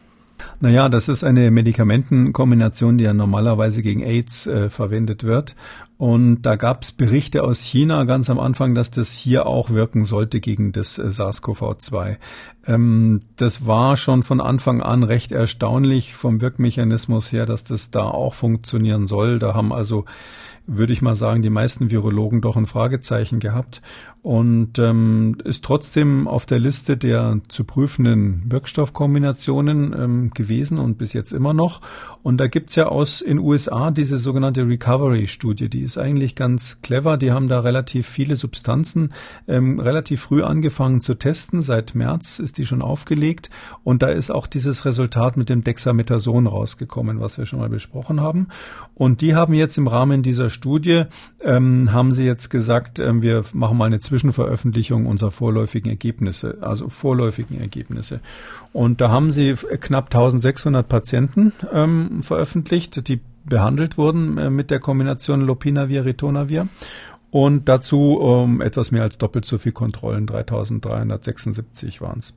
Naja, 0.61 0.89
das 0.89 1.11
ist 1.11 1.23
eine 1.23 1.51
Medikamentenkombination, 1.51 2.97
die 2.97 3.05
ja 3.05 3.13
normalerweise 3.13 3.83
gegen 3.83 4.01
AIDS 4.03 4.47
äh, 4.47 4.71
verwendet 4.71 5.25
wird. 5.25 5.55
Und 6.01 6.41
da 6.47 6.57
gab 6.57 6.83
es 6.83 6.93
Berichte 6.93 7.45
aus 7.45 7.61
China 7.61 8.05
ganz 8.05 8.31
am 8.31 8.41
Anfang, 8.41 8.75
dass 8.75 8.91
das 8.91 9.13
hier 9.13 9.45
auch 9.45 9.69
wirken 9.69 10.07
sollte 10.07 10.41
gegen 10.41 10.73
das 10.73 10.97
äh, 10.97 11.11
SARS-CoV-2. 11.11 12.17
Ähm, 12.67 13.21
das 13.37 13.67
war 13.67 13.99
schon 13.99 14.23
von 14.23 14.41
Anfang 14.41 14.81
an 14.81 15.03
recht 15.03 15.31
erstaunlich 15.31 16.15
vom 16.15 16.41
Wirkmechanismus 16.41 17.33
her, 17.33 17.45
dass 17.45 17.65
das 17.65 17.91
da 17.91 18.05
auch 18.05 18.33
funktionieren 18.33 19.07
soll. 19.07 19.39
Da 19.39 19.53
haben 19.53 19.75
also 19.75 20.07
würde 20.67 20.95
ich 20.95 21.03
mal 21.03 21.17
sagen, 21.17 21.43
die 21.43 21.51
meisten 21.51 21.91
Virologen 21.91 22.41
doch 22.41 22.57
ein 22.57 22.65
Fragezeichen 22.65 23.39
gehabt 23.39 23.83
und 24.23 24.79
ähm, 24.79 25.39
ist 25.45 25.65
trotzdem 25.65 26.29
auf 26.29 26.45
der 26.45 26.59
Liste 26.59 26.99
der 26.99 27.41
zu 27.49 27.65
prüfenden 27.65 28.43
Wirkstoffkombinationen 28.51 29.95
ähm, 29.99 30.31
gewesen 30.35 30.79
und 30.79 30.99
bis 30.99 31.15
jetzt 31.15 31.33
immer 31.33 31.55
noch. 31.55 31.81
Und 32.23 32.39
da 32.39 32.47
gibt's 32.47 32.77
ja 32.77 32.87
aus 32.87 33.23
in 33.23 33.39
USA 33.39 33.91
diese 33.91 34.19
sogenannte 34.19 34.69
Recovery-Studie, 34.69 35.71
die 35.71 35.81
ist 35.81 35.97
eigentlich 35.97 36.35
ganz 36.35 36.83
clever. 36.83 37.17
Die 37.17 37.33
haben 37.33 37.49
da 37.49 37.61
relativ 37.61 38.07
viele 38.07 38.37
Substanzen 38.37 39.15
ähm, 39.49 39.81
relativ 39.81 40.21
früh 40.21 40.43
angefangen 40.43 41.01
zu 41.01 41.15
testen. 41.15 41.63
Seit 41.63 41.95
März 41.95 42.41
ist 42.41 42.59
die 42.59 42.67
schon 42.67 42.83
aufgelegt 42.83 43.49
und 43.85 44.03
da 44.03 44.09
ist 44.09 44.31
auch 44.31 44.47
dieses 44.47 44.85
Resultat 44.85 45.39
mit 45.39 45.49
dem 45.49 45.65
Dexamethason 45.65 46.47
rausgekommen, 46.47 47.21
was 47.21 47.39
wir 47.39 47.47
schon 47.47 47.59
mal 47.59 47.71
besprochen 47.71 48.21
haben. 48.21 48.49
Und 48.95 49.23
die 49.23 49.35
haben 49.35 49.55
jetzt 49.55 49.79
im 49.79 49.87
Rahmen 49.87 50.23
dieser 50.23 50.51
Studie 50.51 51.05
ähm, 51.43 51.91
haben 51.93 52.13
sie 52.13 52.27
jetzt 52.27 52.51
gesagt, 52.51 53.01
ähm, 53.01 53.23
wir 53.23 53.45
machen 53.55 53.79
mal 53.79 53.87
eine 53.87 54.01
Zwischenveröffentlichung 54.11 55.07
unserer 55.07 55.31
vorläufigen 55.31 55.89
Ergebnisse, 55.89 56.59
also 56.63 56.89
vorläufigen 56.89 57.61
Ergebnisse. 57.61 58.19
Und 58.73 59.01
da 59.01 59.11
haben 59.11 59.31
sie 59.31 59.55
knapp 59.55 60.07
1600 60.07 60.87
Patienten 60.89 61.53
ähm, 61.73 62.21
veröffentlicht, 62.21 63.07
die 63.07 63.21
behandelt 63.45 63.97
wurden 63.97 64.37
äh, 64.37 64.51
mit 64.51 64.73
der 64.73 64.81
Kombination 64.81 65.43
Lopinavir, 65.43 66.05
Ritonavir 66.05 66.67
und 67.31 67.69
dazu 67.69 68.21
ähm, 68.21 68.61
etwas 68.61 68.91
mehr 68.91 69.05
als 69.05 69.17
doppelt 69.17 69.45
so 69.45 69.59
viel 69.59 69.71
Kontrollen, 69.71 70.27
3376 70.27 72.01
waren 72.01 72.19
es. 72.19 72.35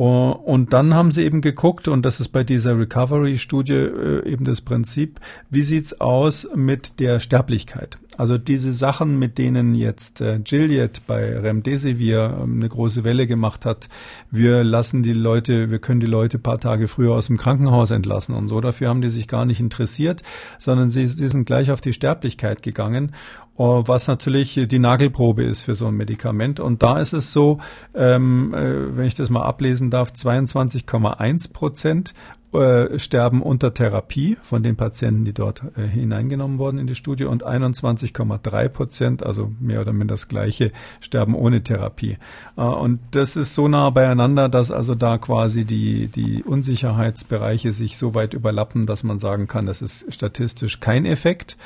Und 0.00 0.72
dann 0.72 0.94
haben 0.94 1.12
sie 1.12 1.24
eben 1.24 1.42
geguckt, 1.42 1.86
und 1.86 2.06
das 2.06 2.20
ist 2.20 2.30
bei 2.30 2.42
dieser 2.42 2.78
Recovery-Studie 2.78 3.74
äh, 3.74 4.32
eben 4.32 4.46
das 4.46 4.62
Prinzip, 4.62 5.20
wie 5.50 5.60
sieht's 5.60 6.00
aus 6.00 6.48
mit 6.54 7.00
der 7.00 7.20
Sterblichkeit? 7.20 7.98
Also 8.16 8.38
diese 8.38 8.72
Sachen, 8.72 9.18
mit 9.18 9.36
denen 9.36 9.74
jetzt 9.74 10.22
äh, 10.22 10.38
Gilead 10.38 11.02
bei 11.06 11.38
Remdesivir 11.38 12.38
ähm, 12.42 12.56
eine 12.56 12.68
große 12.70 13.04
Welle 13.04 13.26
gemacht 13.26 13.66
hat, 13.66 13.88
wir 14.30 14.64
lassen 14.64 15.02
die 15.02 15.12
Leute, 15.12 15.70
wir 15.70 15.80
können 15.80 16.00
die 16.00 16.06
Leute 16.06 16.38
paar 16.38 16.58
Tage 16.58 16.88
früher 16.88 17.14
aus 17.14 17.26
dem 17.26 17.36
Krankenhaus 17.36 17.90
entlassen 17.90 18.34
und 18.34 18.48
so, 18.48 18.60
dafür 18.60 18.88
haben 18.88 19.02
die 19.02 19.10
sich 19.10 19.28
gar 19.28 19.44
nicht 19.44 19.60
interessiert, 19.60 20.22
sondern 20.58 20.88
sie, 20.88 21.06
sie 21.06 21.28
sind 21.28 21.44
gleich 21.44 21.70
auf 21.70 21.82
die 21.82 21.92
Sterblichkeit 21.92 22.62
gegangen 22.62 23.12
äh, 23.58 23.62
was 23.62 24.08
natürlich 24.08 24.54
die 24.54 24.78
Nagelprobe 24.78 25.44
ist 25.44 25.62
für 25.62 25.74
so 25.74 25.86
ein 25.86 25.94
Medikament. 25.94 26.60
Und 26.60 26.82
da 26.82 26.98
ist 26.98 27.12
es 27.12 27.32
so, 27.32 27.58
ähm, 27.94 28.54
äh, 28.54 28.96
wenn 28.96 29.04
ich 29.04 29.14
das 29.14 29.28
mal 29.28 29.42
ablesen 29.42 29.89
darf, 29.90 30.12
22,1 30.12 31.52
Prozent 31.52 32.14
äh, 32.52 32.98
sterben 32.98 33.42
unter 33.42 33.74
Therapie 33.74 34.36
von 34.42 34.64
den 34.64 34.74
Patienten, 34.74 35.24
die 35.24 35.32
dort 35.32 35.62
äh, 35.76 35.86
hineingenommen 35.86 36.58
wurden 36.58 36.78
in 36.78 36.88
die 36.88 36.96
Studie 36.96 37.24
und 37.24 37.46
21,3 37.46 38.68
Prozent, 38.68 39.22
also 39.24 39.52
mehr 39.60 39.80
oder 39.80 39.92
minder 39.92 40.14
das 40.14 40.26
gleiche, 40.26 40.72
sterben 41.00 41.36
ohne 41.36 41.62
Therapie. 41.62 42.18
Äh, 42.56 42.62
und 42.62 42.98
das 43.12 43.36
ist 43.36 43.54
so 43.54 43.68
nah 43.68 43.90
beieinander, 43.90 44.48
dass 44.48 44.72
also 44.72 44.96
da 44.96 45.18
quasi 45.18 45.64
die, 45.64 46.08
die 46.08 46.42
Unsicherheitsbereiche 46.42 47.72
sich 47.72 47.96
so 47.96 48.14
weit 48.14 48.34
überlappen, 48.34 48.84
dass 48.84 49.04
man 49.04 49.20
sagen 49.20 49.46
kann, 49.46 49.66
das 49.66 49.80
ist 49.80 50.12
statistisch 50.12 50.80
kein 50.80 51.06
Effekt. 51.06 51.56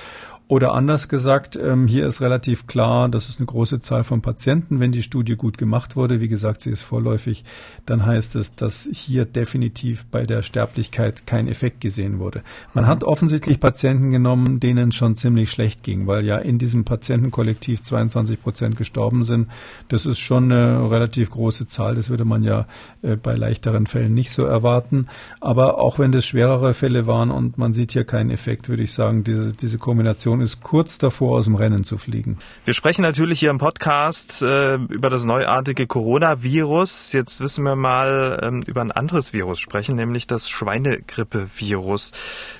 Oder 0.46 0.74
anders 0.74 1.08
gesagt, 1.08 1.56
ähm, 1.56 1.86
hier 1.86 2.06
ist 2.06 2.20
relativ 2.20 2.66
klar, 2.66 3.08
das 3.08 3.30
ist 3.30 3.38
eine 3.38 3.46
große 3.46 3.80
Zahl 3.80 4.04
von 4.04 4.20
Patienten. 4.20 4.78
Wenn 4.78 4.92
die 4.92 5.02
Studie 5.02 5.36
gut 5.36 5.56
gemacht 5.56 5.96
wurde, 5.96 6.20
wie 6.20 6.28
gesagt, 6.28 6.60
sie 6.60 6.68
ist 6.68 6.82
vorläufig, 6.82 7.44
dann 7.86 8.04
heißt 8.04 8.36
es, 8.36 8.54
dass 8.54 8.86
hier 8.92 9.24
definitiv 9.24 10.04
bei 10.04 10.24
der 10.24 10.42
Sterblichkeit 10.42 11.26
kein 11.26 11.48
Effekt 11.48 11.80
gesehen 11.80 12.18
wurde. 12.18 12.42
Man 12.74 12.86
hat 12.86 13.04
offensichtlich 13.04 13.58
Patienten 13.58 14.10
genommen, 14.10 14.60
denen 14.60 14.92
schon 14.92 15.16
ziemlich 15.16 15.50
schlecht 15.50 15.82
ging, 15.82 16.06
weil 16.06 16.26
ja 16.26 16.36
in 16.36 16.58
diesem 16.58 16.84
Patientenkollektiv 16.84 17.82
22 17.82 18.42
Prozent 18.42 18.76
gestorben 18.76 19.24
sind. 19.24 19.48
Das 19.88 20.04
ist 20.04 20.18
schon 20.18 20.52
eine 20.52 20.90
relativ 20.90 21.30
große 21.30 21.68
Zahl. 21.68 21.94
Das 21.94 22.10
würde 22.10 22.26
man 22.26 22.44
ja 22.44 22.66
äh, 23.00 23.16
bei 23.16 23.34
leichteren 23.34 23.86
Fällen 23.86 24.12
nicht 24.12 24.30
so 24.30 24.44
erwarten. 24.44 25.06
Aber 25.40 25.78
auch 25.78 25.98
wenn 25.98 26.12
das 26.12 26.26
schwerere 26.26 26.74
Fälle 26.74 27.06
waren 27.06 27.30
und 27.30 27.56
man 27.56 27.72
sieht 27.72 27.92
hier 27.92 28.04
keinen 28.04 28.28
Effekt, 28.28 28.68
würde 28.68 28.82
ich 28.82 28.92
sagen, 28.92 29.24
diese, 29.24 29.52
diese 29.52 29.78
Kombination 29.78 30.33
Infektion 30.34 30.40
ist 30.40 30.62
kurz 30.62 30.98
davor, 30.98 31.38
aus 31.38 31.44
dem 31.44 31.54
Rennen 31.54 31.84
zu 31.84 31.98
fliegen. 31.98 32.38
Wir 32.64 32.74
sprechen 32.74 33.02
natürlich 33.02 33.40
hier 33.40 33.50
im 33.50 33.58
Podcast 33.58 34.42
äh, 34.42 34.74
über 34.74 35.10
das 35.10 35.24
neuartige 35.24 35.86
Coronavirus. 35.86 37.12
Jetzt 37.12 37.40
wissen 37.40 37.64
wir 37.64 37.76
mal 37.76 38.40
ähm, 38.42 38.62
über 38.66 38.80
ein 38.80 38.92
anderes 38.92 39.32
Virus 39.32 39.60
sprechen, 39.60 39.96
nämlich 39.96 40.26
das 40.26 40.48
Schweinegrippevirus. 40.48 42.12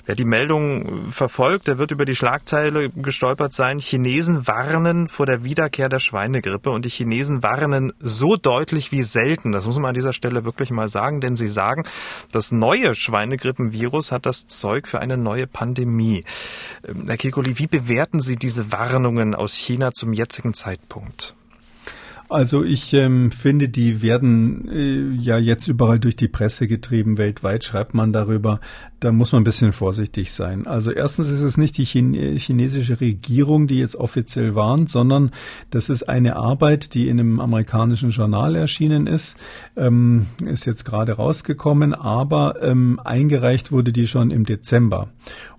Wer 0.05 0.15
die 0.15 0.25
Meldung 0.25 1.05
verfolgt, 1.07 1.67
der 1.67 1.77
wird 1.77 1.91
über 1.91 2.05
die 2.05 2.15
Schlagzeile 2.15 2.89
gestolpert 2.89 3.53
sein. 3.53 3.79
Chinesen 3.79 4.47
warnen 4.47 5.07
vor 5.07 5.25
der 5.25 5.43
Wiederkehr 5.43 5.89
der 5.89 5.99
Schweinegrippe 5.99 6.69
und 6.69 6.85
die 6.85 6.89
Chinesen 6.89 7.43
warnen 7.43 7.93
so 7.99 8.35
deutlich 8.35 8.91
wie 8.91 9.03
selten. 9.03 9.51
Das 9.51 9.65
muss 9.65 9.75
man 9.77 9.89
an 9.89 9.95
dieser 9.95 10.13
Stelle 10.13 10.45
wirklich 10.45 10.71
mal 10.71 10.89
sagen, 10.89 11.21
denn 11.21 11.35
sie 11.35 11.49
sagen, 11.49 11.83
das 12.31 12.51
neue 12.51 12.95
Schweinegrippenvirus 12.95 14.11
hat 14.11 14.25
das 14.25 14.47
Zeug 14.47 14.87
für 14.87 14.99
eine 14.99 15.17
neue 15.17 15.47
Pandemie. 15.47 16.23
Ähm, 16.87 17.05
Herr 17.07 17.17
Kikoli, 17.17 17.57
wie 17.57 17.64
bewerten 17.67 18.19
Sie 18.21 18.35
diese 18.35 18.71
Warnungen 18.71 19.35
aus 19.35 19.55
China 19.55 19.93
zum 19.93 20.13
jetzigen 20.13 20.53
Zeitpunkt? 20.53 21.35
Also 22.27 22.63
ich 22.63 22.93
ähm, 22.93 23.31
finde, 23.31 23.69
die 23.69 24.01
werden 24.01 24.67
äh, 24.67 25.13
ja 25.21 25.37
jetzt 25.37 25.67
überall 25.67 25.99
durch 25.99 26.15
die 26.15 26.27
Presse 26.27 26.67
getrieben. 26.67 27.19
Weltweit 27.19 27.63
schreibt 27.63 27.93
man 27.93 28.13
darüber. 28.13 28.59
Da 29.05 29.11
muss 29.11 29.31
man 29.33 29.41
ein 29.41 29.43
bisschen 29.43 29.71
vorsichtig 29.71 30.31
sein. 30.31 30.65
Also 30.65 30.89
erstens 30.89 31.29
ist 31.29 31.43
es 31.43 31.59
nicht 31.59 31.77
die 31.77 31.85
chinesische 31.85 32.99
Regierung, 32.99 33.67
die 33.67 33.77
jetzt 33.77 33.95
offiziell 33.95 34.55
warnt, 34.55 34.89
sondern 34.89 35.29
das 35.69 35.89
ist 35.89 36.09
eine 36.09 36.37
Arbeit, 36.37 36.95
die 36.95 37.07
in 37.07 37.19
einem 37.19 37.39
amerikanischen 37.39 38.09
Journal 38.09 38.55
erschienen 38.55 39.05
ist. 39.05 39.37
Ähm, 39.77 40.25
ist 40.43 40.65
jetzt 40.65 40.85
gerade 40.85 41.11
rausgekommen, 41.11 41.93
aber 41.93 42.63
ähm, 42.63 42.99
eingereicht 43.03 43.71
wurde 43.71 43.93
die 43.93 44.07
schon 44.07 44.31
im 44.31 44.43
Dezember. 44.43 45.09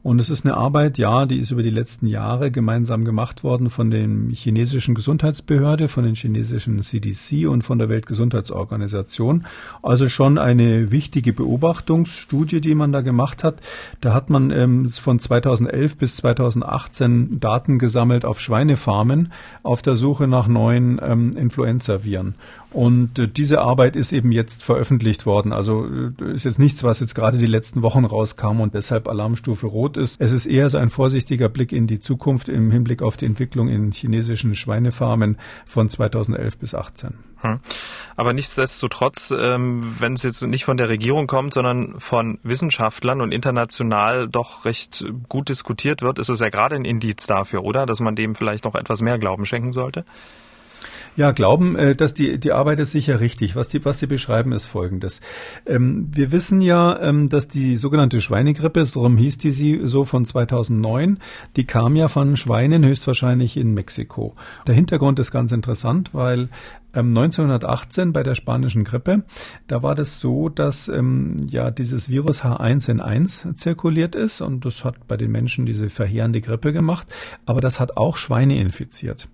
Und 0.06 0.20
es 0.20 0.30
ist 0.30 0.46
eine 0.46 0.56
Arbeit, 0.56 0.98
ja, 0.98 1.26
die 1.26 1.40
ist 1.40 1.50
über 1.50 1.64
die 1.64 1.70
letzten 1.70 2.06
Jahre 2.06 2.52
gemeinsam 2.52 3.04
gemacht 3.04 3.42
worden 3.42 3.70
von 3.70 3.90
der 3.90 4.08
chinesischen 4.34 4.94
Gesundheitsbehörde, 4.94 5.88
von 5.88 6.04
den 6.04 6.14
chinesischen 6.14 6.80
CDC 6.80 7.48
und 7.48 7.62
von 7.62 7.80
der 7.80 7.88
Weltgesundheitsorganisation. 7.88 9.44
Also 9.82 10.08
schon 10.08 10.38
eine 10.38 10.92
wichtige 10.92 11.32
Beobachtungsstudie, 11.32 12.60
die 12.60 12.76
man 12.76 12.92
da 12.92 13.00
gemacht 13.00 13.35
hat. 13.44 13.60
Da 14.00 14.14
hat 14.14 14.30
man 14.30 14.50
ähm, 14.50 14.88
von 14.88 15.18
2011 15.18 15.96
bis 15.96 16.16
2018 16.16 17.40
Daten 17.40 17.78
gesammelt 17.78 18.24
auf 18.24 18.40
Schweinefarmen 18.40 19.32
auf 19.62 19.82
der 19.82 19.96
Suche 19.96 20.26
nach 20.26 20.48
neuen 20.48 21.00
ähm, 21.02 21.32
Influenza-Viren. 21.36 22.34
Und 22.70 23.18
äh, 23.18 23.28
diese 23.28 23.60
Arbeit 23.60 23.96
ist 23.96 24.12
eben 24.12 24.32
jetzt 24.32 24.62
veröffentlicht 24.62 25.26
worden. 25.26 25.52
Also 25.52 25.86
äh, 25.86 26.32
ist 26.32 26.44
jetzt 26.44 26.58
nichts, 26.58 26.84
was 26.84 27.00
jetzt 27.00 27.14
gerade 27.14 27.38
die 27.38 27.46
letzten 27.46 27.82
Wochen 27.82 28.04
rauskam 28.04 28.60
und 28.60 28.74
deshalb 28.74 29.08
Alarmstufe 29.08 29.66
Rot 29.66 29.96
ist. 29.96 30.20
Es 30.20 30.32
ist 30.32 30.46
eher 30.46 30.68
so 30.70 30.78
ein 30.78 30.90
vorsichtiger 30.90 31.48
Blick 31.48 31.72
in 31.72 31.86
die 31.86 32.00
Zukunft 32.00 32.48
im 32.48 32.70
Hinblick 32.70 33.02
auf 33.02 33.16
die 33.16 33.26
Entwicklung 33.26 33.68
in 33.68 33.92
chinesischen 33.92 34.54
Schweinefarmen 34.54 35.38
von 35.64 35.88
2011 35.88 36.58
bis 36.58 36.70
2018. 36.70 37.14
Hm. 37.38 37.60
Aber 38.16 38.32
nichtsdestotrotz, 38.32 39.32
ähm, 39.38 39.94
wenn 39.98 40.14
es 40.14 40.22
jetzt 40.22 40.42
nicht 40.42 40.64
von 40.64 40.76
der 40.76 40.88
Regierung 40.88 41.26
kommt, 41.26 41.52
sondern 41.54 42.00
von 42.00 42.38
Wissenschaftlern 42.42 43.15
und 43.20 43.32
international 43.32 44.28
doch 44.28 44.64
recht 44.64 45.04
gut 45.28 45.48
diskutiert 45.48 46.02
wird, 46.02 46.18
ist 46.18 46.28
es 46.28 46.40
ja 46.40 46.48
gerade 46.48 46.76
ein 46.76 46.84
Indiz 46.84 47.26
dafür, 47.26 47.64
oder? 47.64 47.86
Dass 47.86 48.00
man 48.00 48.16
dem 48.16 48.34
vielleicht 48.34 48.64
noch 48.64 48.74
etwas 48.74 49.00
mehr 49.00 49.18
Glauben 49.18 49.46
schenken 49.46 49.72
sollte? 49.72 50.04
Ja, 51.16 51.30
glauben, 51.30 51.76
äh, 51.76 51.96
dass 51.96 52.12
die, 52.12 52.38
die 52.38 52.52
Arbeit 52.52 52.78
ist 52.78 52.90
sicher 52.90 53.20
richtig. 53.20 53.56
Was 53.56 53.68
die, 53.68 53.82
was 53.86 53.98
Sie 53.98 54.06
beschreiben, 54.06 54.52
ist 54.52 54.66
Folgendes. 54.66 55.20
Ähm, 55.64 56.08
wir 56.12 56.30
wissen 56.30 56.60
ja, 56.60 57.00
ähm, 57.00 57.30
dass 57.30 57.48
die 57.48 57.78
sogenannte 57.78 58.20
Schweinegrippe, 58.20 58.84
so 58.84 59.08
hieß 59.08 59.38
die 59.38 59.50
sie 59.50 59.80
so 59.84 60.04
von 60.04 60.26
2009, 60.26 61.18
die 61.56 61.64
kam 61.64 61.96
ja 61.96 62.08
von 62.08 62.36
Schweinen 62.36 62.84
höchstwahrscheinlich 62.84 63.56
in 63.56 63.72
Mexiko. 63.72 64.34
Der 64.66 64.74
Hintergrund 64.74 65.18
ist 65.18 65.30
ganz 65.30 65.52
interessant, 65.52 66.10
weil 66.12 66.50
1918 67.00 68.02
ähm, 68.02 68.12
bei 68.12 68.22
der 68.22 68.34
spanischen 68.34 68.84
Grippe, 68.84 69.24
da 69.66 69.82
war 69.82 69.94
das 69.94 70.20
so, 70.20 70.48
dass 70.48 70.88
ähm, 70.88 71.36
ja 71.48 71.70
dieses 71.70 72.08
Virus 72.08 72.42
H1N1 72.42 73.54
zirkuliert 73.56 74.14
ist 74.14 74.40
und 74.40 74.64
das 74.64 74.84
hat 74.84 75.06
bei 75.06 75.16
den 75.16 75.30
Menschen 75.30 75.66
diese 75.66 75.90
verheerende 75.90 76.40
Grippe 76.40 76.72
gemacht, 76.72 77.06
aber 77.44 77.60
das 77.60 77.80
hat 77.80 77.96
auch 77.96 78.16
Schweine 78.16 78.60
infiziert. 78.60 79.28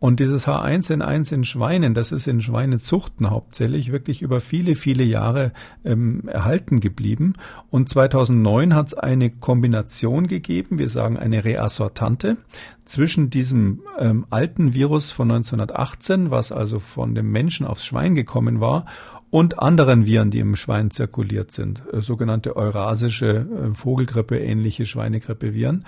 Und 0.00 0.20
dieses 0.20 0.46
H1N1 0.46 1.32
in 1.32 1.44
Schweinen, 1.44 1.94
das 1.94 2.12
ist 2.12 2.28
in 2.28 2.40
Schweinezuchten 2.40 3.30
hauptsächlich 3.30 3.90
wirklich 3.90 4.22
über 4.22 4.40
viele, 4.40 4.74
viele 4.74 5.02
Jahre 5.04 5.52
ähm, 5.84 6.28
erhalten 6.28 6.80
geblieben. 6.80 7.34
Und 7.70 7.88
2009 7.88 8.74
hat 8.74 8.88
es 8.88 8.94
eine 8.94 9.30
Kombination 9.30 10.28
gegeben, 10.28 10.78
wir 10.78 10.88
sagen 10.88 11.16
eine 11.16 11.44
Reassortante, 11.44 12.36
zwischen 12.84 13.28
diesem 13.28 13.82
ähm, 13.98 14.24
alten 14.30 14.72
Virus 14.72 15.10
von 15.10 15.30
1918, 15.30 16.30
was 16.30 16.52
also 16.52 16.78
von 16.78 17.14
dem 17.14 17.30
Menschen 17.30 17.66
aufs 17.66 17.84
Schwein 17.84 18.14
gekommen 18.14 18.60
war, 18.60 18.86
und 19.30 19.58
anderen 19.58 20.06
Viren, 20.06 20.30
die 20.30 20.38
im 20.38 20.56
Schwein 20.56 20.90
zirkuliert 20.90 21.52
sind, 21.52 21.82
äh, 21.92 22.00
sogenannte 22.00 22.56
eurasische 22.56 23.46
äh, 23.46 23.74
Vogelgrippe 23.74 24.38
ähnliche 24.38 24.86
Schweinegrippe-Viren. 24.86 25.84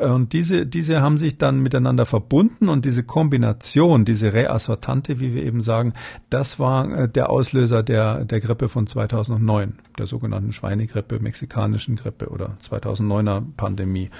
Und 0.00 0.32
diese, 0.32 0.66
diese 0.66 1.00
haben 1.02 1.18
sich 1.18 1.36
dann 1.36 1.60
miteinander 1.60 2.06
verbunden 2.06 2.68
und 2.68 2.84
diese 2.84 3.02
Kombination, 3.02 4.04
diese 4.04 4.32
Reassortante, 4.32 5.20
wie 5.20 5.34
wir 5.34 5.44
eben 5.44 5.62
sagen, 5.62 5.92
das 6.30 6.58
war 6.58 6.90
äh, 6.90 7.08
der 7.08 7.30
Auslöser 7.30 7.82
der, 7.82 8.24
der 8.24 8.40
Grippe 8.40 8.68
von 8.68 8.86
2009, 8.86 9.74
der 9.98 10.06
sogenannten 10.06 10.52
Schweinegrippe, 10.52 11.20
mexikanischen 11.20 11.96
Grippe 11.96 12.28
oder 12.28 12.56
2009er 12.62 13.42
Pandemie. 13.56 14.10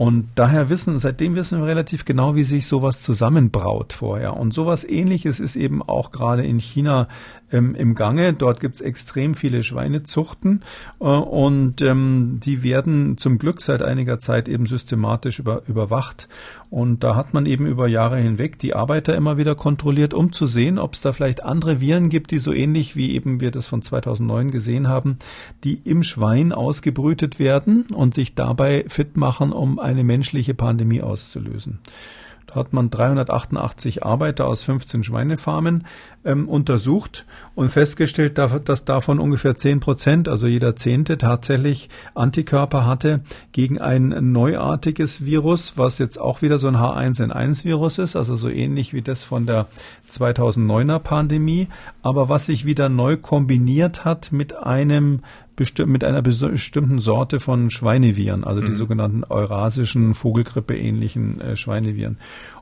Und 0.00 0.30
daher 0.34 0.70
wissen, 0.70 0.98
seitdem 0.98 1.34
wissen 1.34 1.60
wir 1.60 1.66
relativ 1.66 2.06
genau, 2.06 2.34
wie 2.34 2.42
sich 2.42 2.66
sowas 2.66 3.02
zusammenbraut 3.02 3.92
vorher. 3.92 4.34
Und 4.38 4.54
sowas 4.54 4.82
ähnliches 4.82 5.40
ist 5.40 5.56
eben 5.56 5.82
auch 5.82 6.10
gerade 6.10 6.42
in 6.42 6.58
China 6.58 7.06
ähm, 7.52 7.74
im 7.74 7.94
Gange. 7.94 8.32
Dort 8.32 8.60
gibt 8.60 8.76
es 8.76 8.80
extrem 8.80 9.34
viele 9.34 9.62
Schweinezuchten 9.62 10.62
äh, 11.00 11.04
und 11.04 11.82
ähm, 11.82 12.40
die 12.42 12.62
werden 12.62 13.18
zum 13.18 13.36
Glück 13.36 13.60
seit 13.60 13.82
einiger 13.82 14.20
Zeit 14.20 14.48
eben 14.48 14.64
systematisch 14.64 15.38
über, 15.38 15.62
überwacht. 15.66 16.28
Und 16.70 17.04
da 17.04 17.16
hat 17.16 17.34
man 17.34 17.44
eben 17.46 17.66
über 17.66 17.88
Jahre 17.88 18.16
hinweg 18.18 18.58
die 18.58 18.74
Arbeiter 18.74 19.14
immer 19.16 19.36
wieder 19.36 19.54
kontrolliert, 19.54 20.14
um 20.14 20.32
zu 20.32 20.46
sehen, 20.46 20.78
ob 20.78 20.94
es 20.94 21.00
da 21.00 21.12
vielleicht 21.12 21.42
andere 21.42 21.80
Viren 21.80 22.08
gibt, 22.08 22.30
die 22.30 22.38
so 22.38 22.52
ähnlich 22.52 22.96
wie 22.96 23.12
eben 23.14 23.40
wir 23.40 23.50
das 23.50 23.66
von 23.66 23.82
2009 23.82 24.50
gesehen 24.50 24.88
haben, 24.88 25.18
die 25.64 25.74
im 25.74 26.02
Schwein 26.02 26.52
ausgebrütet 26.52 27.38
werden 27.38 27.86
und 27.94 28.14
sich 28.14 28.34
dabei 28.34 28.84
fit 28.88 29.16
machen, 29.16 29.52
um 29.52 29.78
eine 29.90 30.04
menschliche 30.04 30.54
Pandemie 30.54 31.02
auszulösen. 31.02 31.80
Da 32.50 32.56
hat 32.56 32.72
man 32.72 32.90
388 32.90 34.02
Arbeiter 34.02 34.48
aus 34.48 34.62
15 34.64 35.04
Schweinefarmen 35.04 35.86
ähm, 36.24 36.48
untersucht 36.48 37.24
und 37.54 37.68
festgestellt, 37.68 38.38
dass 38.38 38.84
davon 38.84 39.20
ungefähr 39.20 39.56
10 39.56 39.78
Prozent, 39.78 40.28
also 40.28 40.48
jeder 40.48 40.74
Zehnte, 40.74 41.16
tatsächlich 41.16 41.88
Antikörper 42.14 42.86
hatte 42.86 43.20
gegen 43.52 43.80
ein 43.80 44.32
neuartiges 44.32 45.24
Virus, 45.24 45.74
was 45.76 45.98
jetzt 45.98 46.20
auch 46.20 46.42
wieder 46.42 46.58
so 46.58 46.66
ein 46.66 46.76
H1N1-Virus 46.76 47.98
ist, 47.98 48.16
also 48.16 48.34
so 48.34 48.48
ähnlich 48.48 48.92
wie 48.92 49.02
das 49.02 49.22
von 49.22 49.46
der 49.46 49.66
2009er 50.10 50.98
Pandemie, 50.98 51.68
aber 52.02 52.28
was 52.28 52.46
sich 52.46 52.64
wieder 52.64 52.88
neu 52.88 53.16
kombiniert 53.16 54.04
hat 54.04 54.32
mit 54.32 54.56
einem 54.56 55.20
mit 55.86 56.04
einer 56.04 56.22
bestimmten 56.22 56.98
Sorte 56.98 57.40
von 57.40 57.70
Schweineviren, 57.70 58.44
also 58.44 58.60
die 58.60 58.72
mhm. 58.72 58.76
sogenannten 58.76 59.24
eurasischen 59.24 60.14
Vogelgrippe-ähnlichen 60.14 61.40
äh, 61.40 61.56
Schweineviren. 61.56 62.18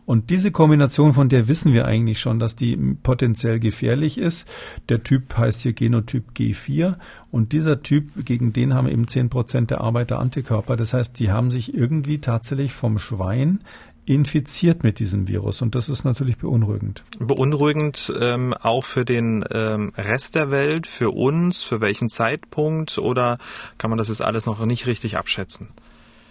Und 0.09 0.31
diese 0.31 0.51
Kombination, 0.51 1.13
von 1.13 1.29
der 1.29 1.49
wissen 1.49 1.75
wir 1.75 1.85
eigentlich 1.85 2.19
schon, 2.19 2.39
dass 2.39 2.57
die 2.57 2.77
potenziell 2.77 3.61
gefährlich 3.61 4.17
ist. 4.17 4.49
Der 4.89 5.03
Typ 5.03 5.37
heißt 5.37 5.61
hier 5.61 5.75
Genotyp 5.75 6.25
G4 6.35 6.95
und 7.31 7.53
dieser 7.53 7.83
Typ, 7.83 8.25
gegen 8.25 8.55
den 8.55 8.73
haben 8.73 8.89
eben 8.89 9.07
10 9.07 9.29
Prozent 9.29 9.71
der 9.71 9.83
Arbeiter 9.83 10.19
Antikörper. 10.19 10.77
Das 10.77 10.95
heißt, 10.95 11.19
die 11.19 11.31
haben 11.31 11.51
sich 11.51 11.75
irgendwie 11.75 12.19
tatsächlich 12.19 12.73
vom 12.73 12.99
Schwein 12.99 13.61
infiziert 14.09 14.83
mit 14.83 14.99
diesem 14.99 15.29
Virus 15.29 15.63
und 15.63 15.75
das 15.75 15.89
ist 15.89 16.05
natürlich 16.05 16.39
beunruhigend. 16.39 17.05
Beunruhigend 17.19 18.13
ähm, 18.19 18.55
auch 18.55 18.85
für 18.85 19.05
den 19.05 19.45
ähm, 19.51 19.93
Rest 19.97 20.35
der 20.35 20.51
Welt, 20.51 20.87
für 20.87 21.11
uns, 21.11 21.63
für 21.63 21.81
welchen 21.81 22.09
Zeitpunkt 22.09 22.99
oder 22.99 23.39
kann 23.77 23.91
man 23.91 23.99
das 23.99 24.09
jetzt 24.09 24.23
alles 24.23 24.47
noch 24.47 24.65
nicht 24.65 24.87
richtig 24.87 25.19
abschätzen? 25.19 25.69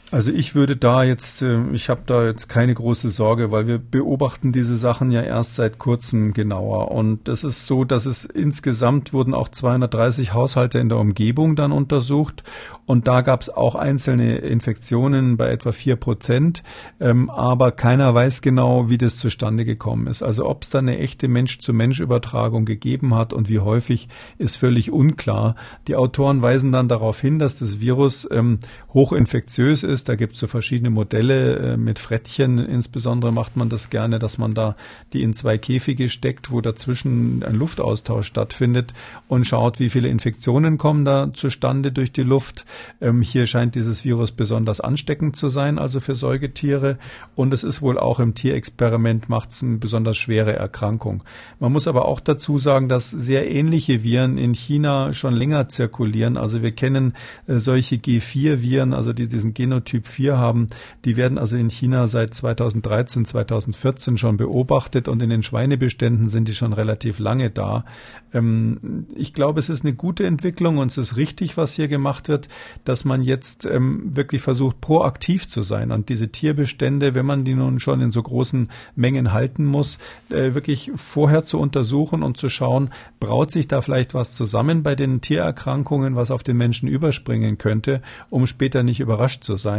Also 0.10 0.32
ich 0.32 0.56
würde 0.56 0.78
da 0.78 1.04
jetzt, 1.04 1.42
äh, 1.42 1.70
ich 1.74 1.90
habe 1.90 2.04
da 2.06 2.26
jetzt 2.26 2.48
keine 2.48 2.74
große 2.74 3.10
Sorge, 3.10 3.52
weil 3.52 3.68
wir 3.68 3.78
beobachten 3.78 4.54
diese 4.54 4.78
Sachen 4.78 5.12
ja 5.12 5.22
erst 5.22 5.56
seit 5.56 5.80
kurzem 5.80 6.32
genauer. 6.32 6.92
Und 6.92 7.28
das 7.28 7.44
ist 7.44 7.68
so, 7.68 7.84
dass 7.84 8.06
es 8.06 8.24
insgesamt 8.24 9.12
wurden 9.12 9.34
auch 9.34 9.50
230 9.50 10.34
Haushalte 10.34 10.80
in 10.80 10.88
der 10.88 11.00
Umgebung 11.00 11.58
dann 11.58 11.74
untersucht. 11.74 12.44
Und 12.86 13.10
da 13.10 13.20
gab 13.20 13.42
es 13.42 13.50
auch 13.50 13.76
einzelne 13.76 14.38
Infektionen 14.38 15.36
bei 15.36 15.50
etwa 15.50 15.74
vier 15.74 15.98
Prozent. 15.98 16.64
Ähm, 17.02 17.30
aber 17.30 17.74
keiner 17.74 18.16
weiß 18.16 18.42
genau, 18.42 18.90
wie 18.90 18.98
das 18.98 19.18
zustande 19.18 19.66
gekommen 19.66 20.08
ist. 20.08 20.24
Also 20.24 20.48
ob 20.48 20.64
es 20.64 20.70
da 20.70 20.80
eine 20.80 21.00
echte 21.00 21.28
Mensch-zu-Mensch-Übertragung 21.28 22.64
gegeben 22.64 23.14
hat 23.14 23.34
und 23.34 23.50
wie 23.50 23.60
häufig, 23.60 24.08
ist 24.38 24.56
völlig 24.56 24.90
unklar. 24.90 25.56
Die 25.90 25.98
Autoren 25.98 26.42
weisen 26.42 26.72
dann 26.72 26.88
darauf 26.88 27.20
hin, 27.20 27.40
dass 27.40 27.60
das 27.60 27.82
Virus 27.82 28.26
ähm, 28.32 28.60
hochinfektiös 28.94 29.84
ist 29.84 29.97
ist. 29.98 30.10
Da 30.10 30.16
gibt 30.16 30.36
es 30.36 30.40
so 30.40 30.48
verschiedene 30.48 30.92
Modelle 30.92 31.74
äh, 31.74 31.78
mit 31.78 31.98
Frettchen. 31.98 32.60
Insbesondere 32.60 33.32
macht 33.32 33.58
man 33.58 33.68
das 33.70 33.90
gerne, 33.90 34.20
dass 34.20 34.38
man 34.38 34.54
da 34.54 34.76
die 35.12 35.24
in 35.24 35.34
zwei 35.34 35.58
Käfige 35.58 36.08
steckt, 36.10 36.52
wo 36.52 36.62
dazwischen 36.62 37.44
ein 37.44 37.56
Luftaustausch 37.56 38.28
stattfindet 38.28 38.94
und 39.28 39.46
schaut, 39.46 39.80
wie 39.80 39.90
viele 39.90 40.10
Infektionen 40.10 40.78
kommen 40.78 41.04
da 41.04 41.34
zustande 41.34 41.92
durch 41.92 42.12
die 42.12 42.24
Luft. 42.24 42.66
Ähm, 43.02 43.22
hier 43.24 43.48
scheint 43.48 43.74
dieses 43.74 44.06
Virus 44.06 44.32
besonders 44.32 44.82
ansteckend 44.82 45.36
zu 45.36 45.50
sein, 45.50 45.80
also 45.80 46.00
für 46.00 46.14
Säugetiere. 46.14 46.98
Und 47.36 47.54
es 47.54 47.64
ist 47.64 47.82
wohl 47.82 47.98
auch 47.98 48.20
im 48.20 48.36
Tierexperiment 48.36 49.30
macht 49.30 49.50
es 49.50 49.64
eine 49.64 49.78
besonders 49.78 50.18
schwere 50.18 50.54
Erkrankung. 50.54 51.24
Man 51.60 51.72
muss 51.72 51.88
aber 51.88 52.06
auch 52.06 52.20
dazu 52.20 52.60
sagen, 52.60 52.88
dass 52.88 53.10
sehr 53.10 53.50
ähnliche 53.50 54.04
Viren 54.04 54.38
in 54.38 54.54
China 54.54 55.14
schon 55.14 55.34
länger 55.34 55.70
zirkulieren. 55.70 56.38
Also 56.38 56.62
wir 56.62 56.72
kennen 56.72 57.14
äh, 57.48 57.58
solche 57.58 57.96
G4-Viren, 57.96 58.94
also 58.94 59.12
die 59.12 59.28
diesen 59.28 59.56
Genotyp 59.56 59.87
4 59.90 60.38
haben, 60.38 60.68
die 61.06 61.18
werden 61.18 61.38
also 61.38 61.58
in 61.58 61.70
China 61.70 62.08
seit 62.08 62.34
2013, 62.34 63.26
2014 63.26 64.18
schon 64.18 64.38
beobachtet 64.38 65.08
und 65.08 65.22
in 65.22 65.30
den 65.30 65.44
Schweinebeständen 65.44 66.30
sind 66.30 66.48
die 66.48 66.56
schon 66.56 66.74
relativ 66.74 67.20
lange 67.20 67.50
da. 67.50 67.86
Ähm, 68.34 69.08
ich 69.16 69.34
glaube, 69.34 69.60
es 69.60 69.70
ist 69.70 69.86
eine 69.86 69.96
gute 69.96 70.26
Entwicklung 70.26 70.78
und 70.78 70.92
es 70.92 70.98
ist 70.98 71.16
richtig, 71.16 71.58
was 71.58 71.74
hier 71.74 71.88
gemacht 71.88 72.28
wird, 72.28 72.50
dass 72.84 73.06
man 73.06 73.22
jetzt 73.22 73.66
ähm, 73.66 74.16
wirklich 74.16 74.42
versucht, 74.42 74.82
proaktiv 74.82 75.48
zu 75.48 75.62
sein 75.62 75.92
und 75.92 76.10
diese 76.10 76.30
Tierbestände, 76.30 77.16
wenn 77.16 77.26
man 77.26 77.46
die 77.46 77.56
nun 77.56 77.80
schon 77.80 78.02
in 78.02 78.12
so 78.12 78.22
großen 78.22 78.70
Mengen 78.96 79.32
halten 79.32 79.66
muss, 79.66 79.98
äh, 80.30 80.54
wirklich 80.54 80.92
vorher 80.96 81.44
zu 81.44 81.60
untersuchen 81.60 82.24
und 82.24 82.38
zu 82.38 82.50
schauen, 82.50 82.90
braut 83.20 83.52
sich 83.52 83.68
da 83.68 83.82
vielleicht 83.82 84.14
was 84.14 84.34
zusammen 84.34 84.84
bei 84.84 84.96
den 84.96 85.22
Tiererkrankungen, 85.22 86.16
was 86.16 86.32
auf 86.32 86.44
den 86.44 86.58
Menschen 86.58 86.88
überspringen 86.88 87.58
könnte, 87.58 88.02
um 88.30 88.48
später 88.48 88.84
nicht 88.84 89.00
überrascht 89.00 89.44
zu 89.44 89.56
sein. 89.56 89.77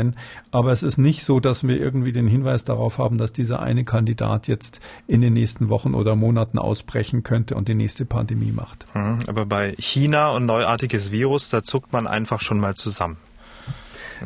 Aber 0.50 0.72
es 0.72 0.82
ist 0.82 0.98
nicht 0.98 1.24
so, 1.24 1.40
dass 1.40 1.66
wir 1.66 1.80
irgendwie 1.80 2.12
den 2.12 2.26
Hinweis 2.26 2.64
darauf 2.64 2.98
haben, 2.98 3.18
dass 3.18 3.32
dieser 3.32 3.60
eine 3.60 3.84
Kandidat 3.84 4.48
jetzt 4.48 4.80
in 5.06 5.20
den 5.20 5.34
nächsten 5.34 5.68
Wochen 5.68 5.94
oder 5.94 6.16
Monaten 6.16 6.58
ausbrechen 6.58 7.22
könnte 7.22 7.54
und 7.54 7.68
die 7.68 7.74
nächste 7.74 8.04
Pandemie 8.04 8.52
macht. 8.52 8.86
Mhm, 8.94 9.18
aber 9.26 9.46
bei 9.46 9.74
China 9.78 10.30
und 10.30 10.46
neuartiges 10.46 11.12
Virus, 11.12 11.48
da 11.50 11.62
zuckt 11.62 11.92
man 11.92 12.06
einfach 12.06 12.40
schon 12.40 12.60
mal 12.60 12.74
zusammen. 12.74 13.18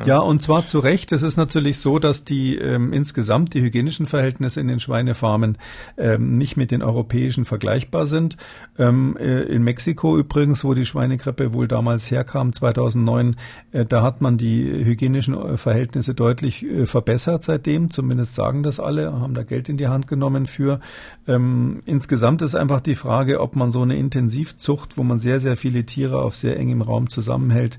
Ja. 0.04 0.18
und 0.18 0.42
zwar 0.42 0.66
zu 0.66 0.78
Recht. 0.78 1.12
Es 1.12 1.22
ist 1.22 1.36
natürlich 1.36 1.78
so, 1.78 1.98
dass 1.98 2.24
die 2.24 2.56
ähm, 2.56 2.92
insgesamt 2.92 3.54
die 3.54 3.62
hygienischen 3.62 4.06
Verhältnisse 4.06 4.60
in 4.60 4.68
den 4.68 4.80
Schweinefarmen 4.80 5.58
ähm, 5.96 6.34
nicht 6.34 6.56
mit 6.56 6.70
den 6.70 6.82
europäischen 6.82 7.44
vergleichbar 7.44 8.06
sind. 8.06 8.36
Ähm, 8.78 9.16
äh, 9.18 9.42
in 9.42 9.62
Mexiko 9.62 10.16
übrigens, 10.18 10.64
wo 10.64 10.74
die 10.74 10.86
Schweinegrippe 10.86 11.52
wohl 11.52 11.68
damals 11.68 12.10
herkam, 12.10 12.52
2009, 12.52 13.36
äh, 13.72 13.84
da 13.84 14.02
hat 14.02 14.20
man 14.20 14.38
die 14.38 14.64
hygienischen 14.84 15.34
äh, 15.34 15.56
Verhältnisse 15.56 16.14
deutlich 16.14 16.64
äh, 16.64 16.86
verbessert 16.86 17.42
seitdem. 17.42 17.90
Zumindest 17.90 18.34
sagen 18.34 18.62
das 18.62 18.80
alle, 18.80 19.12
haben 19.12 19.34
da 19.34 19.42
Geld 19.42 19.68
in 19.68 19.76
die 19.76 19.88
Hand 19.88 20.06
genommen 20.06 20.46
für. 20.46 20.80
Ähm, 21.26 21.82
insgesamt 21.86 22.42
ist 22.42 22.54
einfach 22.54 22.80
die 22.80 22.94
Frage, 22.94 23.40
ob 23.40 23.56
man 23.56 23.70
so 23.70 23.82
eine 23.82 23.96
Intensivzucht, 23.96 24.96
wo 24.96 25.02
man 25.02 25.18
sehr, 25.18 25.40
sehr 25.40 25.56
viele 25.56 25.84
Tiere 25.84 26.22
auf 26.22 26.34
sehr 26.36 26.58
engem 26.58 26.82
Raum 26.82 27.10
zusammenhält, 27.10 27.78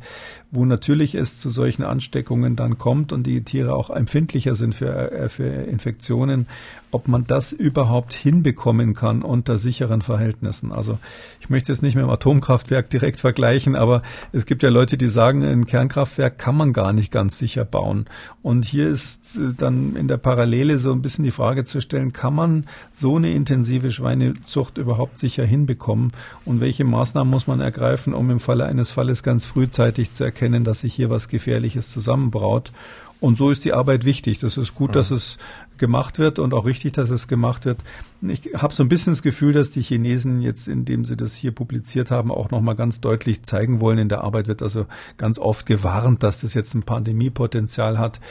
wo 0.51 0.65
natürlich 0.65 1.15
es 1.15 1.39
zu 1.39 1.49
solchen 1.49 1.83
Ansteckungen 2.03 2.57
dann 2.57 2.77
kommt 2.77 3.13
und 3.13 3.25
die 3.25 3.43
Tiere 3.43 3.73
auch 3.73 3.89
empfindlicher 3.89 4.55
sind 4.55 4.75
für, 4.75 5.11
äh, 5.11 5.29
für 5.29 5.45
Infektionen, 5.45 6.47
ob 6.91 7.07
man 7.07 7.23
das 7.25 7.53
überhaupt 7.53 8.13
hinbekommen 8.13 8.93
kann 8.93 9.21
unter 9.21 9.57
sicheren 9.57 10.01
Verhältnissen. 10.01 10.71
Also 10.71 10.99
ich 11.39 11.49
möchte 11.49 11.71
es 11.71 11.81
nicht 11.81 11.95
mit 11.95 12.03
dem 12.03 12.09
Atomkraftwerk 12.09 12.89
direkt 12.89 13.21
vergleichen, 13.21 13.75
aber 13.75 14.01
es 14.33 14.45
gibt 14.45 14.63
ja 14.63 14.69
Leute, 14.69 14.97
die 14.97 15.07
sagen, 15.07 15.43
ein 15.43 15.65
Kernkraftwerk 15.65 16.37
kann 16.37 16.57
man 16.57 16.73
gar 16.73 16.91
nicht 16.91 17.11
ganz 17.11 17.37
sicher 17.37 17.63
bauen. 17.63 18.05
Und 18.41 18.65
hier 18.65 18.89
ist 18.89 19.37
äh, 19.37 19.53
dann 19.57 19.95
in 19.95 20.09
der 20.09 20.17
Parallele 20.17 20.79
so 20.79 20.91
ein 20.91 21.01
bisschen 21.01 21.23
die 21.23 21.31
Frage 21.31 21.63
zu 21.63 21.79
stellen, 21.79 22.11
kann 22.11 22.35
man 22.35 22.67
so 22.97 23.15
eine 23.15 23.31
intensive 23.31 23.91
Schweinezucht 23.91 24.77
überhaupt 24.77 25.19
sicher 25.19 25.45
hinbekommen 25.45 26.11
und 26.43 26.59
welche 26.59 26.83
Maßnahmen 26.83 27.31
muss 27.31 27.47
man 27.47 27.61
ergreifen, 27.61 28.13
um 28.13 28.29
im 28.29 28.41
Falle 28.41 28.65
eines 28.65 28.91
Falles 28.91 29.23
ganz 29.23 29.45
frühzeitig 29.45 30.13
zu 30.13 30.25
erkennen, 30.25 30.65
dass 30.65 30.81
sich 30.81 30.93
hier 30.93 31.09
was 31.09 31.29
Gefährliches 31.29 31.92
zusammenbraut. 31.93 32.71
Und 33.19 33.37
so 33.37 33.51
ist 33.51 33.63
die 33.63 33.71
Arbeit 33.71 34.03
wichtig. 34.03 34.39
Das 34.39 34.57
ist 34.57 34.75
gut, 34.75 34.95
dass 34.95 35.09
es 35.09 35.37
gemacht 35.77 36.19
wird 36.19 36.39
und 36.39 36.53
auch 36.53 36.65
richtig, 36.65 36.93
dass 36.93 37.09
es 37.09 37.27
gemacht 37.27 37.65
wird. 37.65 37.79
Ich 38.21 38.51
habe 38.55 38.73
so 38.73 38.83
ein 38.83 38.89
bisschen 38.89 39.11
das 39.11 39.21
Gefühl, 39.21 39.51
dass 39.51 39.69
die 39.69 39.81
Chinesen 39.81 40.41
jetzt, 40.41 40.67
indem 40.67 41.03
sie 41.03 41.17
das 41.17 41.35
hier 41.35 41.51
publiziert 41.51 42.09
haben, 42.09 42.31
auch 42.31 42.51
nochmal 42.51 42.75
ganz 42.75 43.01
deutlich 43.01 43.43
zeigen 43.43 43.81
wollen. 43.81 43.97
In 43.97 44.07
der 44.07 44.21
Arbeit 44.23 44.47
wird 44.47 44.61
also 44.61 44.85
ganz 45.17 45.39
oft 45.39 45.65
gewarnt, 45.65 46.23
dass 46.23 46.39
das 46.41 46.53
jetzt 46.53 46.73
ein 46.73 46.83
Pandemiepotenzial 46.83 47.99
hat. 47.99 48.21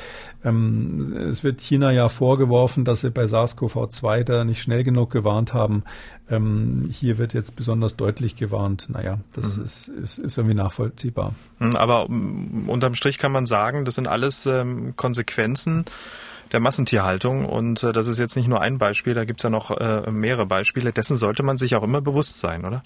Ähm, 0.45 1.13
es 1.15 1.45
wird 1.45 1.61
China 1.61 1.91
ja 1.91 2.09
vorgeworfen, 2.09 2.85
dass 2.85 3.03
sie 3.03 3.11
bei 3.11 3.25
SARS-CoV-2 3.25 4.25
da 4.25 4.45
nicht 4.45 4.63
schnell 4.63 4.83
genug 4.83 5.11
gewarnt 5.11 5.53
haben. 5.53 5.85
Ähm, 6.31 6.89
hier 6.91 7.19
wird 7.19 7.35
jetzt 7.35 7.55
besonders 7.57 7.97
deutlich 7.97 8.37
gewarnt. 8.37 8.89
Naja, 8.89 9.19
das 9.35 9.59
mhm. 9.59 9.65
ist, 9.65 9.89
ist, 9.89 10.19
ist 10.19 10.39
irgendwie 10.39 10.57
nachvollziehbar. 10.57 11.35
Mhm, 11.59 11.77
aber 11.77 12.07
um, 12.09 12.69
unterm 12.69 12.95
Strich 12.95 13.19
kann 13.19 13.33
man 13.33 13.45
sagen, 13.45 13.85
das 13.85 13.97
sind 13.97 14.09
alles 14.09 14.47
ähm, 14.47 14.95
Konsequenzen 14.97 15.85
der 16.53 16.61
Massentierhaltung. 16.61 17.45
Und 17.47 17.83
äh, 17.83 17.93
das 17.93 18.07
ist 18.07 18.19
jetzt 18.19 18.37
nicht 18.37 18.49
nur 18.49 18.61
ein 18.61 18.79
Beispiel, 18.79 19.15
da 19.15 19.25
gibt's 19.25 19.43
ja 19.43 19.51
noch 19.51 19.71
äh, 19.71 20.11
mehrere 20.11 20.47
Beispiele. 20.47 20.93
Dessen 20.93 21.17
sollte 21.17 21.43
man 21.43 21.59
sich 21.59 21.75
auch 21.77 21.83
immer 21.83 22.01
bewusst 22.01 22.41
sein, 22.41 22.65
oder? 22.65 22.83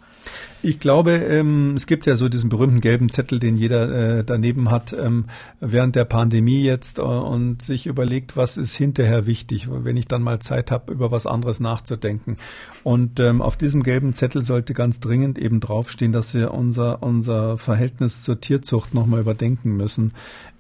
Ich 0.63 0.79
glaube, 0.79 1.13
ähm, 1.13 1.75
es 1.77 1.87
gibt 1.87 2.07
ja 2.07 2.17
so 2.17 2.29
diesen 2.29 2.49
berühmten 2.49 2.81
gelben 2.81 3.11
Zettel, 3.11 3.39
den 3.39 3.57
jeder 3.57 4.19
äh, 4.19 4.25
daneben 4.25 4.71
hat 4.71 4.93
ähm, 4.93 5.27
während 5.61 5.97
der 5.97 6.05
Pandemie 6.05 6.63
jetzt 6.63 6.99
äh, 6.99 7.03
und 7.03 7.63
sich 7.63 7.87
überlegt, 7.87 8.37
was 8.37 8.57
ist 8.57 8.77
hinterher 8.77 9.27
wichtig, 9.27 9.69
wenn 9.71 9.97
ich 9.97 10.07
dann 10.07 10.23
mal 10.23 10.39
Zeit 10.39 10.71
habe, 10.71 10.93
über 10.93 11.11
was 11.11 11.27
anderes 11.27 11.61
nachzudenken. 11.61 12.37
Und 12.85 13.21
ähm, 13.21 13.43
auf 13.43 13.57
diesem 13.57 13.83
gelben 13.83 14.15
Zettel 14.15 14.45
sollte 14.45 14.75
ganz 14.75 15.01
dringend 15.01 15.39
eben 15.39 15.61
draufstehen, 15.61 16.13
dass 16.13 16.35
wir 16.35 16.55
unser, 16.55 17.03
unser 17.03 17.59
Verhältnis 17.59 18.23
zur 18.23 18.41
Tierzucht 18.41 18.95
nochmal 18.95 19.21
überdenken 19.21 19.77
müssen. 19.77 20.13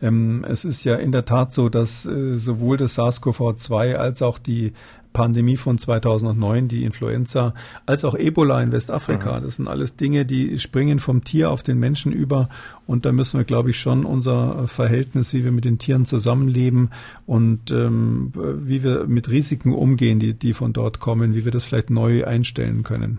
Ähm, 0.02 0.44
es 0.48 0.64
ist 0.64 0.84
ja 0.84 0.96
in 0.96 1.12
der 1.12 1.24
Tat 1.24 1.52
so, 1.52 1.68
dass 1.68 2.04
äh, 2.07 2.36
sowohl 2.36 2.76
das 2.76 2.94
SARS-CoV-2 2.97 3.94
als 3.94 4.22
auch 4.22 4.38
die 4.38 4.72
Pandemie 5.16 5.57
von 5.57 5.78
2009, 5.78 6.68
die 6.68 6.84
Influenza, 6.84 7.55
als 7.86 8.05
auch 8.05 8.14
Ebola 8.14 8.62
in 8.62 8.70
Westafrika. 8.70 9.40
Das 9.40 9.57
sind 9.57 9.66
alles 9.66 9.97
Dinge, 9.97 10.26
die 10.26 10.59
springen 10.59 10.99
vom 10.99 11.24
Tier 11.24 11.51
auf 11.51 11.62
den 11.62 11.78
Menschen 11.78 12.12
über. 12.12 12.51
Und 12.86 13.07
da 13.07 13.12
müssen 13.12 13.40
wir, 13.40 13.44
glaube 13.44 13.70
ich, 13.70 13.80
schon 13.80 14.05
unser 14.05 14.68
Verhältnis, 14.68 15.32
wie 15.32 15.42
wir 15.42 15.53
mit 15.53 15.64
den 15.64 15.78
Tieren 15.78 16.05
zusammenleben 16.05 16.90
und 17.24 17.70
ähm, 17.70 18.30
wie 18.34 18.84
wir 18.84 19.07
mit 19.07 19.30
Risiken 19.30 19.72
umgehen, 19.72 20.18
die, 20.18 20.34
die 20.34 20.53
von 20.53 20.74
dort 20.74 21.01
kommen, 21.01 21.34
wie 21.34 21.47
wir 21.47 21.53
das 21.53 21.64
vielleicht 21.64 21.88
neu 21.88 22.26
einstellen 22.26 22.82
können. 22.82 23.16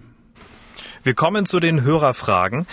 Wir 1.01 1.15
kommen 1.15 1.47
zu 1.47 1.59
den 1.59 1.84
Hörerfragen. 1.84 2.67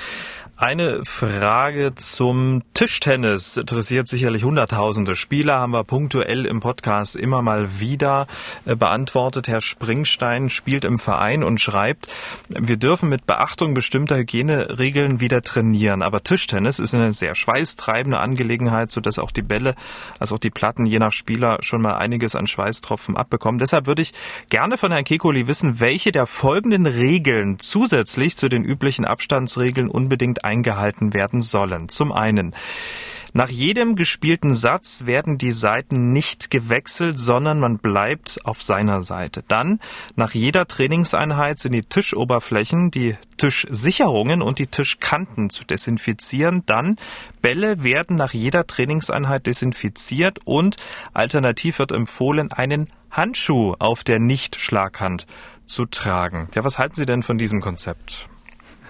Eine 0.56 1.04
Frage 1.04 1.96
zum 1.96 2.62
Tischtennis 2.74 3.56
interessiert 3.56 4.06
sicherlich 4.06 4.44
hunderttausende 4.44 5.16
Spieler, 5.16 5.58
haben 5.58 5.72
wir 5.72 5.82
punktuell 5.82 6.46
im 6.46 6.60
Podcast 6.60 7.16
immer 7.16 7.42
mal 7.42 7.80
wieder 7.80 8.28
äh, 8.64 8.76
beantwortet. 8.76 9.48
Herr 9.48 9.60
Springstein 9.60 10.50
spielt 10.50 10.84
im 10.84 11.00
Verein 11.00 11.42
und 11.42 11.60
schreibt, 11.60 12.06
wir 12.48 12.76
dürfen 12.76 13.08
mit 13.08 13.26
Beachtung 13.26 13.74
bestimmter 13.74 14.16
Hygieneregeln 14.16 15.18
wieder 15.18 15.42
trainieren, 15.42 16.02
aber 16.02 16.22
Tischtennis 16.22 16.78
ist 16.78 16.94
eine 16.94 17.12
sehr 17.12 17.34
schweißtreibende 17.34 18.20
Angelegenheit, 18.20 18.92
sodass 18.92 19.18
auch 19.18 19.32
die 19.32 19.42
Bälle, 19.42 19.74
also 20.20 20.36
auch 20.36 20.40
die 20.40 20.50
Platten 20.50 20.86
je 20.86 21.00
nach 21.00 21.12
Spieler 21.12 21.58
schon 21.62 21.82
mal 21.82 21.96
einiges 21.96 22.36
an 22.36 22.46
Schweißtropfen 22.46 23.16
abbekommen. 23.16 23.58
Deshalb 23.58 23.88
würde 23.88 24.02
ich 24.02 24.12
gerne 24.50 24.78
von 24.78 24.92
Herrn 24.92 25.02
Kekoli 25.02 25.48
wissen, 25.48 25.80
welche 25.80 26.12
der 26.12 26.26
folgenden 26.26 26.86
Regeln 26.86 27.58
zusätzlich 27.58 28.36
zu 28.36 28.48
den 28.48 28.62
üblichen 28.62 29.04
Abstandsregeln 29.04 29.88
unbedingt 29.88 30.43
eingehalten 30.44 31.14
werden 31.14 31.42
sollen. 31.42 31.88
Zum 31.88 32.12
einen 32.12 32.54
nach 33.36 33.48
jedem 33.48 33.96
gespielten 33.96 34.54
Satz 34.54 35.06
werden 35.06 35.38
die 35.38 35.50
Seiten 35.50 36.12
nicht 36.12 36.52
gewechselt, 36.52 37.18
sondern 37.18 37.58
man 37.58 37.78
bleibt 37.78 38.38
auf 38.44 38.62
seiner 38.62 39.02
Seite. 39.02 39.42
Dann, 39.48 39.80
nach 40.14 40.34
jeder 40.34 40.68
Trainingseinheit 40.68 41.58
sind 41.58 41.72
die 41.72 41.82
Tischoberflächen, 41.82 42.92
die 42.92 43.16
Tischsicherungen 43.36 44.40
und 44.40 44.60
die 44.60 44.68
Tischkanten 44.68 45.50
zu 45.50 45.64
desinfizieren. 45.64 46.62
Dann, 46.66 46.94
Bälle 47.42 47.82
werden 47.82 48.14
nach 48.14 48.34
jeder 48.34 48.68
Trainingseinheit 48.68 49.46
desinfiziert 49.46 50.38
und 50.44 50.76
alternativ 51.12 51.80
wird 51.80 51.90
empfohlen, 51.90 52.52
einen 52.52 52.86
Handschuh 53.10 53.74
auf 53.80 54.04
der 54.04 54.20
Nicht-Schlaghand 54.20 55.26
zu 55.66 55.86
tragen. 55.86 56.48
Ja, 56.54 56.62
was 56.62 56.78
halten 56.78 56.94
Sie 56.94 57.04
denn 57.04 57.24
von 57.24 57.38
diesem 57.38 57.60
Konzept? 57.60 58.28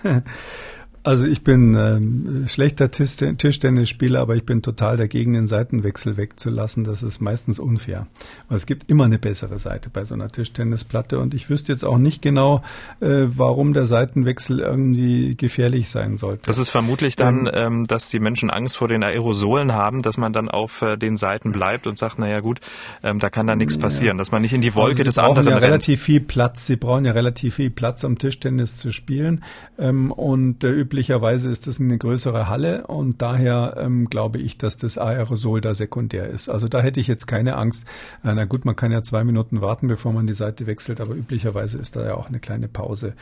Also 1.04 1.26
ich 1.26 1.44
bin 1.44 1.74
ähm, 1.74 2.46
schlechter 2.48 2.90
Tischtennisspieler, 2.90 4.20
aber 4.20 4.36
ich 4.36 4.46
bin 4.46 4.62
total 4.62 4.96
dagegen, 4.96 5.34
den 5.34 5.46
Seitenwechsel 5.46 6.16
wegzulassen. 6.16 6.82
Das 6.84 7.02
ist 7.02 7.20
meistens 7.20 7.58
unfair. 7.58 8.06
Weil 8.48 8.56
es 8.56 8.64
gibt 8.64 8.90
immer 8.90 9.04
eine 9.04 9.18
bessere 9.18 9.58
Seite 9.58 9.90
bei 9.90 10.06
so 10.06 10.14
einer 10.14 10.28
Tischtennisplatte 10.28 11.18
und 11.18 11.34
ich 11.34 11.50
wüsste 11.50 11.72
jetzt 11.72 11.84
auch 11.84 11.98
nicht 11.98 12.22
genau, 12.22 12.62
äh, 13.00 13.24
warum 13.26 13.74
der 13.74 13.84
Seitenwechsel 13.84 14.60
irgendwie 14.60 15.36
gefährlich 15.36 15.90
sein 15.90 16.16
sollte. 16.16 16.44
Das 16.46 16.56
ist 16.56 16.70
vermutlich 16.70 17.16
dann, 17.16 17.50
ähm, 17.52 17.52
ähm 17.54 17.86
dass 17.86 18.08
die 18.08 18.18
Menschen 18.18 18.48
Angst 18.48 18.78
vor 18.78 18.88
den 18.88 19.02
Aerosolen 19.02 19.74
haben, 19.74 20.00
dass 20.00 20.16
man 20.16 20.32
dann 20.32 20.48
auf 20.48 20.80
äh, 20.80 20.96
den 20.96 21.18
Seiten 21.18 21.52
bleibt 21.52 21.86
und 21.86 21.98
sagt, 21.98 22.18
naja 22.18 22.40
gut, 22.40 22.60
ähm, 23.02 23.18
da 23.18 23.28
kann 23.28 23.46
da 23.46 23.56
nichts 23.56 23.76
passieren, 23.76 24.16
ja. 24.16 24.20
dass 24.20 24.32
man 24.32 24.40
nicht 24.40 24.54
in 24.54 24.62
die 24.62 24.74
Wolke 24.74 24.92
also 24.92 25.04
des 25.04 25.18
anderen 25.18 25.48
ja 25.48 25.52
rennt. 25.56 25.64
relativ 25.64 26.02
viel 26.02 26.20
Platz. 26.20 26.64
Sie 26.64 26.76
brauchen 26.76 27.04
ja 27.04 27.12
relativ 27.12 27.56
viel 27.56 27.70
Platz, 27.70 28.04
um 28.04 28.16
Tischtennis 28.16 28.78
zu 28.78 28.90
spielen 28.90 29.44
ähm, 29.78 30.10
und 30.10 30.64
äh, 30.64 30.70
üblicherweise 30.94 31.50
ist 31.50 31.66
das 31.66 31.80
eine 31.80 31.98
größere 31.98 32.48
Halle 32.48 32.86
und 32.86 33.20
daher 33.20 33.74
ähm, 33.80 34.08
glaube 34.08 34.38
ich, 34.38 34.58
dass 34.58 34.76
das 34.76 34.96
Aerosol 34.96 35.60
da 35.60 35.74
sekundär 35.74 36.28
ist. 36.28 36.48
Also 36.48 36.68
da 36.68 36.80
hätte 36.80 37.00
ich 37.00 37.08
jetzt 37.08 37.26
keine 37.26 37.56
Angst. 37.56 37.84
Äh, 38.22 38.32
na 38.32 38.44
gut, 38.44 38.64
man 38.64 38.76
kann 38.76 38.92
ja 38.92 39.02
zwei 39.02 39.24
Minuten 39.24 39.60
warten, 39.60 39.88
bevor 39.88 40.12
man 40.12 40.28
die 40.28 40.34
Seite 40.34 40.68
wechselt, 40.68 41.00
aber 41.00 41.16
üblicherweise 41.16 41.78
ist 41.78 41.96
da 41.96 42.06
ja 42.06 42.14
auch 42.14 42.28
eine 42.28 42.38
kleine 42.38 42.68
Pause. 42.68 43.14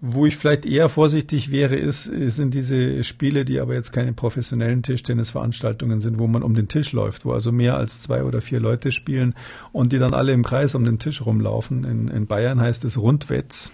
Wo 0.00 0.24
ich 0.24 0.36
vielleicht 0.36 0.66
eher 0.66 0.88
vorsichtig 0.88 1.50
wäre, 1.50 1.74
ist, 1.74 2.04
sind 2.04 2.54
diese 2.54 3.02
Spiele, 3.02 3.44
die 3.44 3.58
aber 3.58 3.74
jetzt 3.74 3.90
keine 3.92 4.12
professionellen 4.12 4.84
Tischtennisveranstaltungen 4.84 6.00
sind, 6.00 6.20
wo 6.20 6.28
man 6.28 6.44
um 6.44 6.54
den 6.54 6.68
Tisch 6.68 6.92
läuft, 6.92 7.24
wo 7.24 7.32
also 7.32 7.50
mehr 7.50 7.76
als 7.76 8.02
zwei 8.02 8.22
oder 8.22 8.40
vier 8.40 8.60
Leute 8.60 8.92
spielen 8.92 9.34
und 9.72 9.92
die 9.92 9.98
dann 9.98 10.14
alle 10.14 10.32
im 10.32 10.44
Kreis 10.44 10.76
um 10.76 10.84
den 10.84 11.00
Tisch 11.00 11.26
rumlaufen. 11.26 11.82
In, 11.82 12.06
in 12.06 12.28
Bayern 12.28 12.60
heißt 12.60 12.84
es 12.84 12.96
Rundwetz 12.96 13.72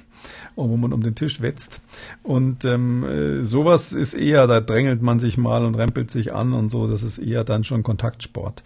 wo 0.57 0.77
man 0.77 0.93
um 0.93 1.03
den 1.03 1.15
Tisch 1.15 1.41
wetzt. 1.41 1.81
Und 2.23 2.65
ähm, 2.65 3.05
äh, 3.05 3.45
sowas 3.45 3.93
ist 3.93 4.15
eher, 4.15 4.47
da 4.47 4.61
drängelt 4.61 5.03
man 5.03 5.19
sich 5.19 5.37
mal 5.37 5.65
und 5.65 5.75
rempelt 5.75 6.11
sich 6.11 6.33
an 6.33 6.53
und 6.53 6.71
so, 6.71 6.87
das 6.87 7.03
ist 7.03 7.19
eher 7.19 7.45
dann 7.45 7.65
schon 7.65 7.83
Kontaktsport. 7.83 8.63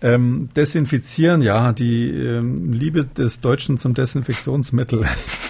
Ähm, 0.00 0.48
desinfizieren, 0.54 1.42
ja, 1.42 1.72
die 1.72 2.10
ähm, 2.10 2.72
Liebe 2.72 3.04
des 3.04 3.40
Deutschen 3.40 3.78
zum 3.78 3.94
Desinfektionsmittel, 3.94 5.06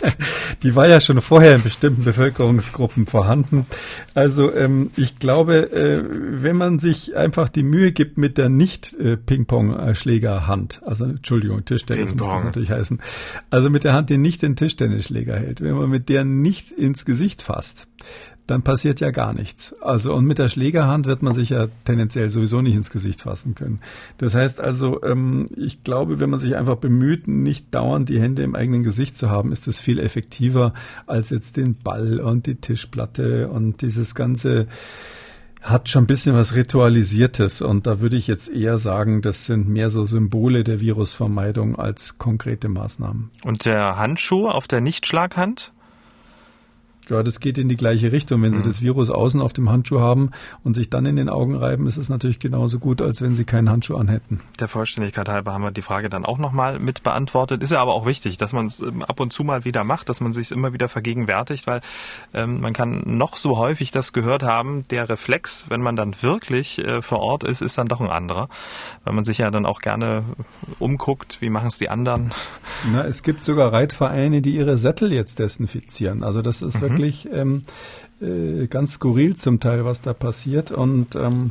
die 0.62 0.74
war 0.76 0.86
ja 0.86 1.00
schon 1.00 1.20
vorher 1.20 1.56
in 1.56 1.62
bestimmten 1.62 2.04
Bevölkerungsgruppen 2.04 3.06
vorhanden. 3.06 3.66
Also 4.14 4.54
ähm, 4.54 4.90
ich 4.96 5.18
glaube, 5.18 5.72
äh, 5.72 6.02
wenn 6.08 6.56
man 6.56 6.78
sich 6.78 7.16
einfach 7.16 7.48
die 7.48 7.62
Mühe 7.62 7.92
gibt 7.92 8.18
mit 8.18 8.38
der 8.38 8.48
nicht 8.48 8.94
äh, 8.94 9.16
Ping-Pong-Schlägerhand, 9.16 10.82
also 10.84 11.04
Entschuldigung, 11.04 11.64
Tischtennis 11.64 12.14
muss 12.14 12.28
das 12.28 12.44
natürlich 12.44 12.70
heißen, 12.70 13.00
also 13.50 13.70
mit 13.70 13.84
der 13.84 13.92
Hand, 13.92 14.10
die 14.10 14.18
nicht 14.18 14.42
den 14.42 14.56
Tischtennisschläger 14.56 15.43
hält, 15.44 15.60
wenn 15.60 15.76
man 15.76 15.90
mit 15.90 16.08
der 16.08 16.24
nicht 16.24 16.70
ins 16.72 17.04
Gesicht 17.04 17.42
fasst, 17.42 17.88
dann 18.46 18.62
passiert 18.62 19.00
ja 19.00 19.10
gar 19.10 19.32
nichts. 19.32 19.74
Also 19.80 20.14
und 20.14 20.26
mit 20.26 20.38
der 20.38 20.48
Schlägerhand 20.48 21.06
wird 21.06 21.22
man 21.22 21.34
sich 21.34 21.50
ja 21.50 21.68
tendenziell 21.84 22.28
sowieso 22.28 22.60
nicht 22.60 22.74
ins 22.74 22.90
Gesicht 22.90 23.22
fassen 23.22 23.54
können. 23.54 23.80
Das 24.18 24.34
heißt 24.34 24.60
also, 24.60 25.02
ähm, 25.02 25.48
ich 25.56 25.82
glaube, 25.82 26.20
wenn 26.20 26.30
man 26.30 26.40
sich 26.40 26.54
einfach 26.56 26.76
bemüht, 26.76 27.26
nicht 27.26 27.74
dauernd 27.74 28.08
die 28.08 28.20
Hände 28.20 28.42
im 28.42 28.54
eigenen 28.54 28.82
Gesicht 28.82 29.16
zu 29.16 29.30
haben, 29.30 29.50
ist 29.50 29.66
das 29.66 29.80
viel 29.80 29.98
effektiver 29.98 30.74
als 31.06 31.30
jetzt 31.30 31.56
den 31.56 31.74
Ball 31.74 32.20
und 32.20 32.46
die 32.46 32.56
Tischplatte 32.56 33.48
und 33.48 33.80
dieses 33.80 34.14
ganze 34.14 34.66
hat 35.64 35.88
schon 35.88 36.04
ein 36.04 36.06
bisschen 36.06 36.36
was 36.36 36.54
Ritualisiertes 36.54 37.62
und 37.62 37.86
da 37.86 38.00
würde 38.00 38.16
ich 38.16 38.26
jetzt 38.26 38.48
eher 38.50 38.78
sagen, 38.78 39.22
das 39.22 39.46
sind 39.46 39.68
mehr 39.68 39.90
so 39.90 40.04
Symbole 40.04 40.62
der 40.62 40.80
Virusvermeidung 40.80 41.76
als 41.76 42.18
konkrete 42.18 42.68
Maßnahmen. 42.68 43.30
Und 43.44 43.64
der 43.64 43.96
Handschuh 43.96 44.48
auf 44.48 44.68
der 44.68 44.80
Nichtschlaghand? 44.80 45.73
Ja, 47.10 47.22
das 47.22 47.40
geht 47.40 47.58
in 47.58 47.68
die 47.68 47.76
gleiche 47.76 48.12
Richtung. 48.12 48.42
Wenn 48.42 48.52
Sie 48.52 48.60
mhm. 48.60 48.64
das 48.64 48.80
Virus 48.80 49.10
außen 49.10 49.40
auf 49.40 49.52
dem 49.52 49.70
Handschuh 49.70 50.00
haben 50.00 50.30
und 50.62 50.74
sich 50.74 50.88
dann 50.88 51.04
in 51.04 51.16
den 51.16 51.28
Augen 51.28 51.54
reiben, 51.54 51.86
ist 51.86 51.96
es 51.96 52.08
natürlich 52.08 52.38
genauso 52.38 52.78
gut, 52.78 53.02
als 53.02 53.20
wenn 53.20 53.34
Sie 53.34 53.44
keinen 53.44 53.70
Handschuh 53.70 53.96
anhätten. 53.96 54.40
Der 54.58 54.68
Vollständigkeit 54.68 55.28
halber 55.28 55.52
haben 55.52 55.62
wir 55.62 55.70
die 55.70 55.82
Frage 55.82 56.08
dann 56.08 56.24
auch 56.24 56.38
nochmal 56.38 56.78
mit 56.78 57.02
beantwortet. 57.02 57.62
Ist 57.62 57.72
ja 57.72 57.80
aber 57.80 57.92
auch 57.92 58.06
wichtig, 58.06 58.38
dass 58.38 58.52
man 58.52 58.66
es 58.66 58.80
ähm, 58.80 59.02
ab 59.02 59.20
und 59.20 59.32
zu 59.32 59.44
mal 59.44 59.64
wieder 59.64 59.84
macht, 59.84 60.08
dass 60.08 60.20
man 60.20 60.32
sich 60.32 60.50
immer 60.50 60.72
wieder 60.72 60.88
vergegenwärtigt, 60.88 61.66
weil 61.66 61.82
ähm, 62.32 62.60
man 62.60 62.72
kann 62.72 63.02
noch 63.04 63.36
so 63.36 63.58
häufig 63.58 63.90
das 63.90 64.12
gehört 64.12 64.42
haben, 64.42 64.88
der 64.88 65.08
Reflex, 65.08 65.66
wenn 65.68 65.82
man 65.82 65.96
dann 65.96 66.22
wirklich 66.22 66.78
äh, 66.78 67.02
vor 67.02 67.20
Ort 67.20 67.44
ist, 67.44 67.60
ist 67.60 67.76
dann 67.76 67.88
doch 67.88 68.00
ein 68.00 68.08
anderer, 68.08 68.48
weil 69.04 69.14
man 69.14 69.24
sich 69.24 69.38
ja 69.38 69.50
dann 69.50 69.66
auch 69.66 69.80
gerne 69.80 70.24
umguckt, 70.78 71.42
wie 71.42 71.50
machen 71.50 71.68
es 71.68 71.76
die 71.78 71.90
anderen. 71.90 72.32
Na, 72.90 73.02
es 73.04 73.22
gibt 73.22 73.44
sogar 73.44 73.72
Reitvereine, 73.72 74.40
die 74.40 74.54
ihre 74.56 74.78
Sättel 74.78 75.12
jetzt 75.12 75.38
desinfizieren. 75.38 76.22
Also 76.22 76.40
das 76.40 76.62
ist 76.62 76.80
mhm 76.80 76.93
wirklich 76.93 76.93
ähm, 77.32 77.62
äh, 78.20 78.66
ganz 78.66 78.94
skurril 78.94 79.36
zum 79.36 79.60
Teil, 79.60 79.84
was 79.84 80.00
da 80.00 80.12
passiert. 80.12 80.72
Und 80.72 81.14
ähm, 81.16 81.50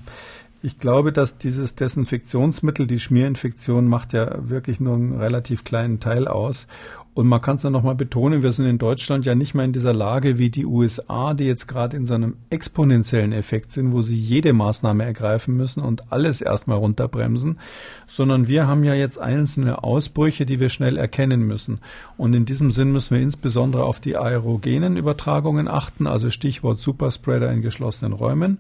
ich 0.62 0.80
glaube, 0.80 1.12
dass 1.12 1.38
dieses 1.38 1.76
Desinfektionsmittel, 1.76 2.88
die 2.88 3.00
Schmierinfektion, 3.00 3.88
macht 3.88 4.14
ja 4.14 4.50
wirklich 4.50 4.80
nur 4.80 4.96
einen 4.96 5.20
relativ 5.20 5.64
kleinen 5.64 6.00
Teil 6.00 6.28
aus. 6.28 6.68
Und 7.14 7.28
man 7.28 7.42
kann 7.42 7.58
es 7.58 7.64
noch 7.64 7.84
mal 7.84 7.94
betonen, 7.94 8.42
wir 8.42 8.52
sind 8.52 8.66
in 8.66 8.80
Deutschland 8.80 9.26
ja 9.26 9.36
nicht 9.36 9.54
mehr 9.54 9.66
in 9.66 9.72
dieser 9.72 9.94
Lage 9.94 10.40
wie 10.40 10.50
die 10.50 10.66
USA, 10.66 11.36
die 11.36 11.46
jetzt 11.46 11.68
gerade 11.68 11.96
in 11.96 12.08
so 12.08 12.16
einem 12.16 12.38
exponentiellen 12.50 13.34
Effekt 13.34 13.72
sind, 13.72 13.92
wo 13.92 14.02
sie 14.02 14.18
jede 14.18 14.52
Maßnahme 14.52 15.04
ergreifen 15.04 15.56
müssen 15.56 15.82
und 15.82 16.12
alles 16.12 16.42
erstmal 16.42 16.80
runterbremsen, 16.80 17.60
sondern 18.08 18.48
wir 18.48 18.68
haben 18.68 18.84
ja 18.84 18.96
jetzt 18.96 19.20
einzelne 19.20 19.84
Ausbrüche, 19.84 20.48
die 20.48 20.60
wir 20.60 20.70
schnell 20.70 20.98
erkennen 20.98 21.44
müssen. 21.44 21.80
Und 22.18 22.34
in 22.36 22.46
diesem 22.46 22.72
Sinn 22.72 22.92
müssen 22.92 23.16
wir 23.16 23.22
insbesondere 23.22 23.86
auf 23.86 24.00
die 24.00 24.18
aerogenen 24.18 24.98
Übertragungen 24.98 25.68
achten, 25.68 26.08
also 26.08 26.32
Stichwort 26.32 26.80
Superspreader 26.80 27.52
in 27.52 27.62
geschlossenen 27.62 28.14
Räumen. 28.14 28.58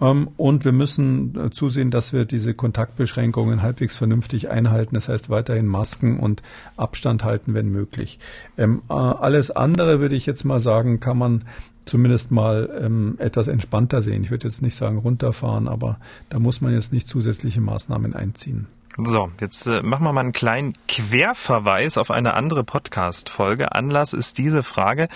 Ähm, 0.00 0.28
und 0.36 0.64
wir 0.64 0.72
müssen 0.72 1.38
äh, 1.38 1.50
zusehen, 1.50 1.90
dass 1.90 2.12
wir 2.12 2.24
diese 2.24 2.54
Kontaktbeschränkungen 2.54 3.62
halbwegs 3.62 3.96
vernünftig 3.96 4.48
einhalten. 4.48 4.94
Das 4.94 5.08
heißt 5.08 5.30
weiterhin 5.30 5.66
Masken 5.66 6.18
und 6.18 6.42
Abstand 6.76 7.24
halten, 7.24 7.54
wenn 7.54 7.68
möglich. 7.70 8.18
Ähm, 8.56 8.82
äh, 8.88 8.94
alles 8.94 9.50
andere 9.50 10.00
würde 10.00 10.16
ich 10.16 10.26
jetzt 10.26 10.44
mal 10.44 10.60
sagen, 10.60 11.00
kann 11.00 11.18
man 11.18 11.44
zumindest 11.84 12.30
mal 12.30 12.70
ähm, 12.80 13.16
etwas 13.18 13.48
entspannter 13.48 14.02
sehen. 14.02 14.22
Ich 14.22 14.30
würde 14.30 14.46
jetzt 14.46 14.62
nicht 14.62 14.76
sagen 14.76 14.98
runterfahren, 14.98 15.68
aber 15.68 15.98
da 16.28 16.38
muss 16.38 16.60
man 16.60 16.72
jetzt 16.72 16.92
nicht 16.92 17.08
zusätzliche 17.08 17.60
Maßnahmen 17.60 18.14
einziehen. 18.14 18.68
So, 18.96 19.30
jetzt 19.40 19.66
äh, 19.66 19.82
machen 19.82 20.04
wir 20.04 20.12
mal 20.12 20.20
einen 20.20 20.32
kleinen 20.32 20.74
Querverweis 20.88 21.96
auf 21.96 22.10
eine 22.10 22.34
andere 22.34 22.64
Podcast-Folge. 22.64 23.72
Anlass 23.72 24.12
ist 24.12 24.38
diese 24.38 24.62
Frage 24.62 25.08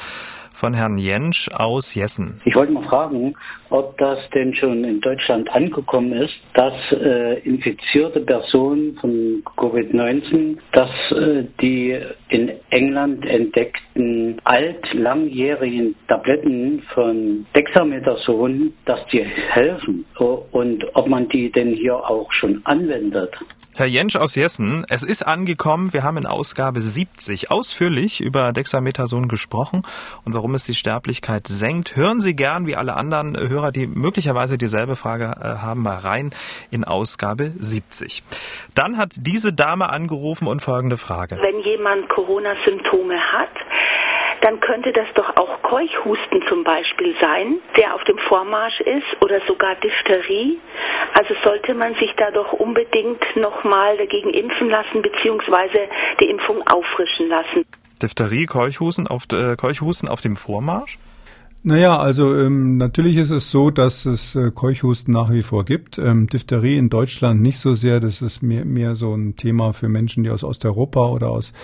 von 0.54 0.72
Herrn 0.72 0.96
Jentsch 0.96 1.50
aus 1.52 1.94
Jessen. 1.94 2.40
Ich 2.44 2.54
wollte 2.54 2.72
mal 2.72 2.88
fragen, 2.88 3.34
ob 3.70 3.98
das 3.98 4.18
denn 4.32 4.54
schon 4.54 4.84
in 4.84 5.00
Deutschland 5.00 5.50
angekommen 5.50 6.12
ist, 6.12 6.34
dass 6.54 6.72
äh, 6.92 7.40
infizierte 7.40 8.20
Personen 8.20 8.96
von 9.00 9.42
Covid-19, 9.56 10.56
dass 10.72 10.90
äh, 11.10 11.44
die 11.60 12.00
in 12.28 12.52
England 12.70 13.26
entdeckten 13.26 14.40
alt-langjährigen 14.44 15.96
Tabletten 16.06 16.82
von 16.94 17.44
Dexamethason, 17.56 18.72
dass 18.86 19.00
die 19.12 19.24
helfen 19.24 20.04
und 20.52 20.84
ob 20.94 21.08
man 21.08 21.28
die 21.28 21.50
denn 21.50 21.72
hier 21.72 21.96
auch 21.96 22.32
schon 22.32 22.60
anwendet. 22.64 23.30
Herr 23.76 23.86
Jentsch 23.86 24.14
aus 24.14 24.36
Jessen, 24.36 24.86
es 24.88 25.02
ist 25.02 25.26
angekommen. 25.26 25.92
Wir 25.92 26.04
haben 26.04 26.16
in 26.16 26.26
Ausgabe 26.26 26.80
70 26.80 27.50
ausführlich 27.50 28.20
über 28.20 28.52
Dexamethason 28.52 29.26
gesprochen 29.26 29.82
und 30.24 30.32
warum 30.32 30.54
es 30.54 30.62
die 30.62 30.74
Sterblichkeit 30.74 31.48
senkt. 31.48 31.96
Hören 31.96 32.20
Sie 32.20 32.36
gern, 32.36 32.68
wie 32.68 32.76
alle 32.76 32.94
anderen 32.94 33.36
Hörer, 33.36 33.72
die 33.72 33.88
möglicherweise 33.88 34.58
dieselbe 34.58 34.94
Frage 34.94 35.24
äh, 35.24 35.56
haben, 35.60 35.82
mal 35.82 35.96
rein 35.96 36.30
in 36.70 36.84
Ausgabe 36.84 37.52
70. 37.58 38.22
Dann 38.74 38.98
hat 38.98 39.12
diese 39.16 39.52
Dame 39.52 39.90
angerufen 39.90 40.48
und 40.48 40.60
folgende 40.60 40.96
Frage. 40.96 41.38
Wenn 41.40 41.60
jemand 41.60 42.08
Corona-Symptome 42.08 43.18
hat, 43.32 43.50
dann 44.44 44.60
könnte 44.60 44.92
das 44.92 45.06
doch 45.14 45.30
auch 45.40 45.62
Keuchhusten 45.62 46.42
zum 46.50 46.64
Beispiel 46.64 47.14
sein, 47.20 47.60
der 47.80 47.94
auf 47.94 48.04
dem 48.04 48.18
Vormarsch 48.28 48.78
ist 48.80 49.24
oder 49.24 49.40
sogar 49.46 49.74
Diphtherie. 49.76 50.58
Also 51.18 51.34
sollte 51.42 51.72
man 51.72 51.94
sich 51.94 52.12
da 52.18 52.30
doch 52.30 52.52
unbedingt 52.52 53.24
nochmal 53.36 53.96
dagegen 53.96 54.30
impfen 54.30 54.68
lassen 54.68 55.00
beziehungsweise 55.00 55.88
die 56.20 56.28
Impfung 56.28 56.62
auffrischen 56.68 57.28
lassen. 57.28 57.64
Diphtherie, 58.02 58.44
Keuchhusten 58.44 59.06
auf, 59.06 59.24
äh, 59.32 59.56
Keuchhusten 59.56 60.10
auf 60.10 60.20
dem 60.20 60.36
Vormarsch? 60.36 60.98
Naja, 61.66 61.98
also 61.98 62.36
ähm, 62.36 62.76
natürlich 62.76 63.16
ist 63.16 63.30
es 63.30 63.50
so, 63.50 63.70
dass 63.70 64.04
es 64.04 64.34
äh, 64.34 64.50
Keuchhusten 64.50 65.14
nach 65.14 65.30
wie 65.30 65.40
vor 65.40 65.64
gibt. 65.64 65.96
Ähm, 65.98 66.26
Diphtherie 66.26 66.76
in 66.76 66.90
Deutschland 66.90 67.40
nicht 67.40 67.58
so 67.58 67.72
sehr. 67.72 68.00
Das 68.00 68.20
ist 68.20 68.42
mehr, 68.42 68.66
mehr 68.66 68.96
so 68.96 69.14
ein 69.14 69.36
Thema 69.36 69.72
für 69.72 69.88
Menschen, 69.88 70.24
die 70.24 70.30
aus 70.30 70.44
Osteuropa 70.44 71.06
oder 71.06 71.30
aus, 71.30 71.54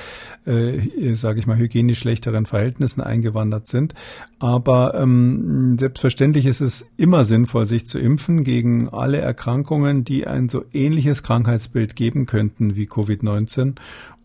äh, 0.47 1.13
sage 1.13 1.39
ich 1.39 1.47
mal, 1.47 1.59
hygienisch 1.59 1.99
schlechteren 1.99 2.47
Verhältnissen 2.47 3.03
eingewandert 3.03 3.67
sind. 3.67 3.93
Aber 4.39 4.95
ähm, 4.95 5.77
selbstverständlich 5.79 6.47
ist 6.47 6.63
es 6.63 6.87
immer 6.97 7.27
sinnvoll, 7.27 7.67
sich 7.67 7.87
zu 7.87 7.99
impfen 7.99 8.43
gegen 8.43 8.89
alle 8.89 9.19
Erkrankungen, 9.19 10.05
die 10.05 10.27
ein 10.27 10.49
so 10.49 10.65
ähnliches 10.73 11.23
Krankheitsbild 11.23 11.95
geben 11.95 12.25
könnten 12.25 12.75
wie 12.75 12.87
Covid-19. 12.87 13.75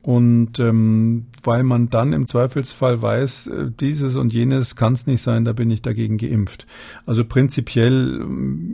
Und 0.05 0.59
ähm, 0.59 1.25
weil 1.41 1.63
man 1.63 1.89
dann 1.89 2.13
im 2.13 2.27
Zweifelsfall 2.27 3.01
weiß, 3.01 3.47
äh, 3.47 3.71
dieses 3.79 4.17
und 4.17 4.31
jenes 4.35 4.75
kann 4.75 4.93
es 4.93 5.07
nicht 5.07 5.23
sein, 5.23 5.45
da 5.45 5.53
bin 5.53 5.71
ich 5.71 5.81
dagegen 5.81 6.19
geimpft. 6.19 6.67
Also 7.07 7.25
prinzipiell, 7.25 8.23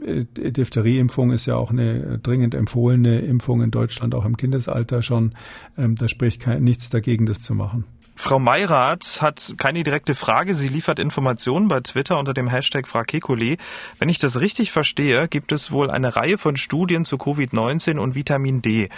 äh, 0.05 0.51
Diphtherieimpfung 0.51 1.31
ist 1.31 1.45
ja 1.45 1.55
auch 1.55 1.71
eine 1.71 2.19
dringend 2.19 2.53
empfohlene 2.53 3.21
Impfung 3.21 3.61
in 3.61 3.71
Deutschland, 3.71 4.13
auch 4.13 4.25
im 4.25 4.35
Kindesalter 4.35 5.01
schon. 5.01 5.31
Ähm, 5.77 5.95
da 5.95 6.09
spricht 6.09 6.41
kein, 6.41 6.65
nichts 6.65 6.89
dagegen, 6.89 7.25
das 7.25 7.39
zu 7.39 7.55
machen. 7.55 7.85
Frau 8.15 8.37
Mayrath 8.37 9.21
hat 9.21 9.55
keine 9.57 9.83
direkte 9.83 10.13
Frage. 10.15 10.53
Sie 10.53 10.67
liefert 10.67 10.99
Informationen 10.99 11.67
bei 11.67 11.79
Twitter 11.79 12.19
unter 12.19 12.33
dem 12.33 12.49
Hashtag 12.49 12.87
FragKekule. 12.87 13.57
Wenn 13.97 14.09
ich 14.09 14.19
das 14.19 14.39
richtig 14.39 14.71
verstehe, 14.71 15.27
gibt 15.27 15.51
es 15.51 15.71
wohl 15.71 15.89
eine 15.89 16.15
Reihe 16.15 16.37
von 16.37 16.55
Studien 16.55 17.03
zu 17.03 17.15
Covid-19 17.15 17.97
und 17.97 18.13
Vitamin 18.13 18.61
D. 18.61 18.89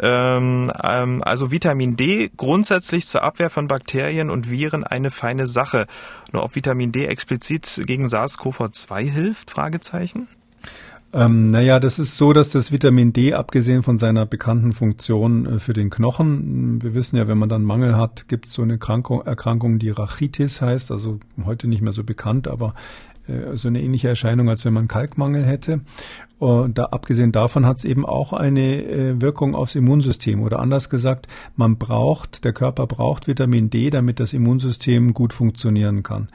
Ähm, 0.00 0.72
ähm, 0.82 1.22
also 1.24 1.50
Vitamin 1.50 1.96
D 1.96 2.30
grundsätzlich 2.36 3.06
zur 3.06 3.22
Abwehr 3.22 3.50
von 3.50 3.68
Bakterien 3.68 4.30
und 4.30 4.50
Viren 4.50 4.84
eine 4.84 5.10
feine 5.10 5.46
Sache. 5.46 5.86
Nur 6.32 6.44
ob 6.44 6.54
Vitamin 6.54 6.92
D 6.92 7.06
explizit 7.06 7.82
gegen 7.86 8.06
SARS-CoV-2 8.06 9.10
hilft? 9.10 9.50
Fragezeichen. 9.50 10.28
Ähm, 11.14 11.52
naja, 11.52 11.78
das 11.78 12.00
ist 12.00 12.16
so, 12.16 12.32
dass 12.32 12.48
das 12.48 12.72
Vitamin 12.72 13.12
D, 13.12 13.34
abgesehen 13.34 13.84
von 13.84 13.98
seiner 13.98 14.26
bekannten 14.26 14.72
Funktion 14.72 15.46
äh, 15.46 15.58
für 15.60 15.72
den 15.72 15.88
Knochen, 15.88 16.82
wir 16.82 16.94
wissen 16.94 17.16
ja, 17.16 17.28
wenn 17.28 17.38
man 17.38 17.48
dann 17.48 17.62
Mangel 17.62 17.96
hat, 17.96 18.26
gibt 18.26 18.48
es 18.48 18.54
so 18.54 18.62
eine 18.62 18.74
Erkrankung, 18.74 19.24
Erkrankung, 19.24 19.78
die 19.78 19.90
Rachitis 19.90 20.60
heißt, 20.60 20.90
also 20.90 21.20
heute 21.44 21.68
nicht 21.68 21.82
mehr 21.82 21.92
so 21.92 22.02
bekannt, 22.02 22.48
aber 22.48 22.74
so 23.54 23.68
eine 23.68 23.82
ähnliche 23.82 24.08
Erscheinung, 24.08 24.48
als 24.48 24.64
wenn 24.64 24.74
man 24.74 24.88
Kalkmangel 24.88 25.44
hätte. 25.44 25.80
Und 26.38 26.76
da, 26.76 26.86
abgesehen 26.86 27.32
davon 27.32 27.64
hat 27.64 27.78
es 27.78 27.84
eben 27.84 28.04
auch 28.04 28.32
eine 28.32 28.82
äh, 28.84 29.20
Wirkung 29.20 29.54
aufs 29.54 29.74
Immunsystem. 29.74 30.42
Oder 30.42 30.58
anders 30.58 30.90
gesagt, 30.90 31.26
man 31.56 31.78
braucht, 31.78 32.44
der 32.44 32.52
Körper 32.52 32.86
braucht 32.86 33.26
Vitamin 33.26 33.70
D, 33.70 33.88
damit 33.88 34.20
das 34.20 34.34
Immunsystem 34.34 35.14
gut 35.14 35.32
funktionieren 35.32 36.02
kann. 36.02 36.28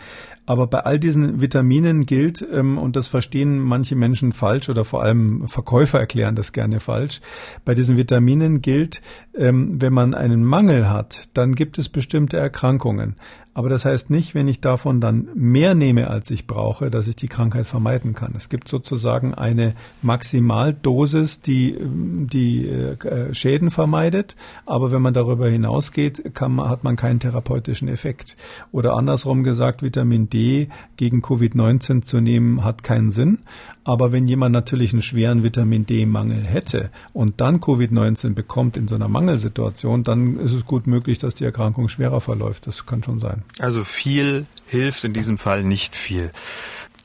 Aber 0.49 0.65
bei 0.65 0.79
all 0.79 0.97
diesen 0.97 1.41
Vitaminen 1.41 2.07
gilt, 2.07 2.43
ähm, 2.51 2.79
und 2.79 2.95
das 2.95 3.07
verstehen 3.07 3.59
manche 3.59 3.95
Menschen 3.95 4.33
falsch 4.33 4.67
oder 4.67 4.83
vor 4.83 5.03
allem 5.03 5.47
Verkäufer 5.47 5.99
erklären 5.99 6.33
das 6.33 6.53
gerne 6.53 6.79
falsch, 6.79 7.21
bei 7.65 7.75
diesen 7.75 7.97
Vitaminen 7.97 8.63
gilt, 8.63 9.03
ähm, 9.37 9.79
wenn 9.79 9.93
man 9.93 10.15
einen 10.15 10.43
Mangel 10.43 10.89
hat, 10.89 11.29
dann 11.35 11.53
gibt 11.53 11.77
es 11.77 11.87
bestimmte 11.87 12.37
Erkrankungen. 12.37 13.15
Aber 13.53 13.67
das 13.67 13.83
heißt 13.83 14.09
nicht, 14.09 14.35
wenn 14.35 14.47
ich 14.47 14.61
davon 14.61 15.01
dann 15.01 15.27
mehr 15.35 15.75
nehme, 15.75 16.07
als 16.07 16.31
ich 16.31 16.47
brauche, 16.47 16.89
dass 16.89 17.07
ich 17.07 17.17
die 17.17 17.27
Krankheit 17.27 17.65
vermeiden 17.65 18.13
kann. 18.13 18.33
Es 18.37 18.47
gibt 18.47 18.69
sozusagen 18.69 19.33
eine 19.33 19.73
Maximaldosis, 20.01 21.41
die 21.41 21.75
die 21.77 22.69
äh, 22.69 23.33
Schäden 23.33 23.69
vermeidet. 23.69 24.37
Aber 24.65 24.91
wenn 24.93 25.01
man 25.01 25.13
darüber 25.13 25.49
hinausgeht, 25.49 26.33
kann 26.35 26.55
man, 26.55 26.69
hat 26.69 26.85
man 26.85 26.95
keinen 26.95 27.19
therapeutischen 27.19 27.89
Effekt. 27.89 28.37
Oder 28.71 28.93
andersrum 28.93 29.43
gesagt, 29.43 29.83
Vitamin 29.83 30.29
D 30.29 30.38
gegen 30.97 31.21
Covid-19 31.21 32.03
zu 32.03 32.19
nehmen, 32.19 32.63
hat 32.63 32.83
keinen 32.83 33.11
Sinn. 33.11 33.39
Aber 33.83 34.11
wenn 34.11 34.25
jemand 34.25 34.53
natürlich 34.53 34.93
einen 34.93 35.01
schweren 35.01 35.43
Vitamin 35.43 35.85
D-Mangel 35.85 36.43
hätte 36.43 36.91
und 37.13 37.41
dann 37.41 37.59
Covid-19 37.59 38.33
bekommt 38.33 38.77
in 38.77 38.87
so 38.87 38.95
einer 38.95 39.07
Mangelsituation, 39.07 40.03
dann 40.03 40.37
ist 40.39 40.53
es 40.53 40.65
gut 40.65 40.87
möglich, 40.87 41.17
dass 41.17 41.35
die 41.35 41.45
Erkrankung 41.45 41.89
schwerer 41.89 42.21
verläuft. 42.21 42.67
Das 42.67 42.85
kann 42.85 43.03
schon 43.03 43.19
sein. 43.19 43.43
Also 43.59 43.83
viel 43.83 44.45
hilft 44.67 45.03
in 45.03 45.13
diesem 45.13 45.37
Fall 45.37 45.63
nicht 45.63 45.95
viel. 45.95 46.31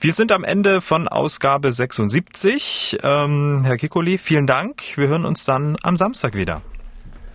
Wir 0.00 0.12
sind 0.12 0.32
am 0.32 0.44
Ende 0.44 0.82
von 0.82 1.08
Ausgabe 1.08 1.72
76. 1.72 2.98
Ähm, 3.02 3.62
Herr 3.64 3.78
Kikoli, 3.78 4.18
vielen 4.18 4.46
Dank. 4.46 4.82
Wir 4.96 5.08
hören 5.08 5.24
uns 5.24 5.46
dann 5.46 5.76
am 5.82 5.96
Samstag 5.96 6.34
wieder. 6.34 6.60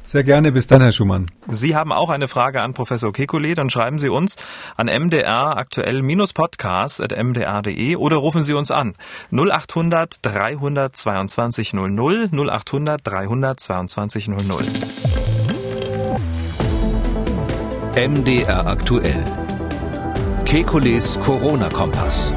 Sehr 0.09 0.23
gerne. 0.23 0.51
Bis 0.51 0.65
dann, 0.65 0.81
Herr 0.81 0.91
Schumann. 0.91 1.27
Sie 1.51 1.75
haben 1.75 1.91
auch 1.91 2.09
eine 2.09 2.27
Frage 2.27 2.63
an 2.63 2.73
Professor 2.73 3.11
Kekulé, 3.11 3.53
dann 3.53 3.69
schreiben 3.69 3.99
Sie 3.99 4.09
uns 4.09 4.37
an 4.75 4.87
mdr 4.87 5.55
aktuell-podcast.mdr.de 5.55 7.95
oder 7.95 8.15
rufen 8.15 8.41
Sie 8.41 8.53
uns 8.53 8.71
an 8.71 8.95
0800 9.31 10.15
322 10.23 11.73
00 11.73 12.29
0800 12.31 13.01
322 13.03 14.29
00. 14.29 14.65
MDR 17.95 18.65
aktuell. 18.65 19.23
Kekules 20.43 21.19
Corona-Kompass. 21.19 22.33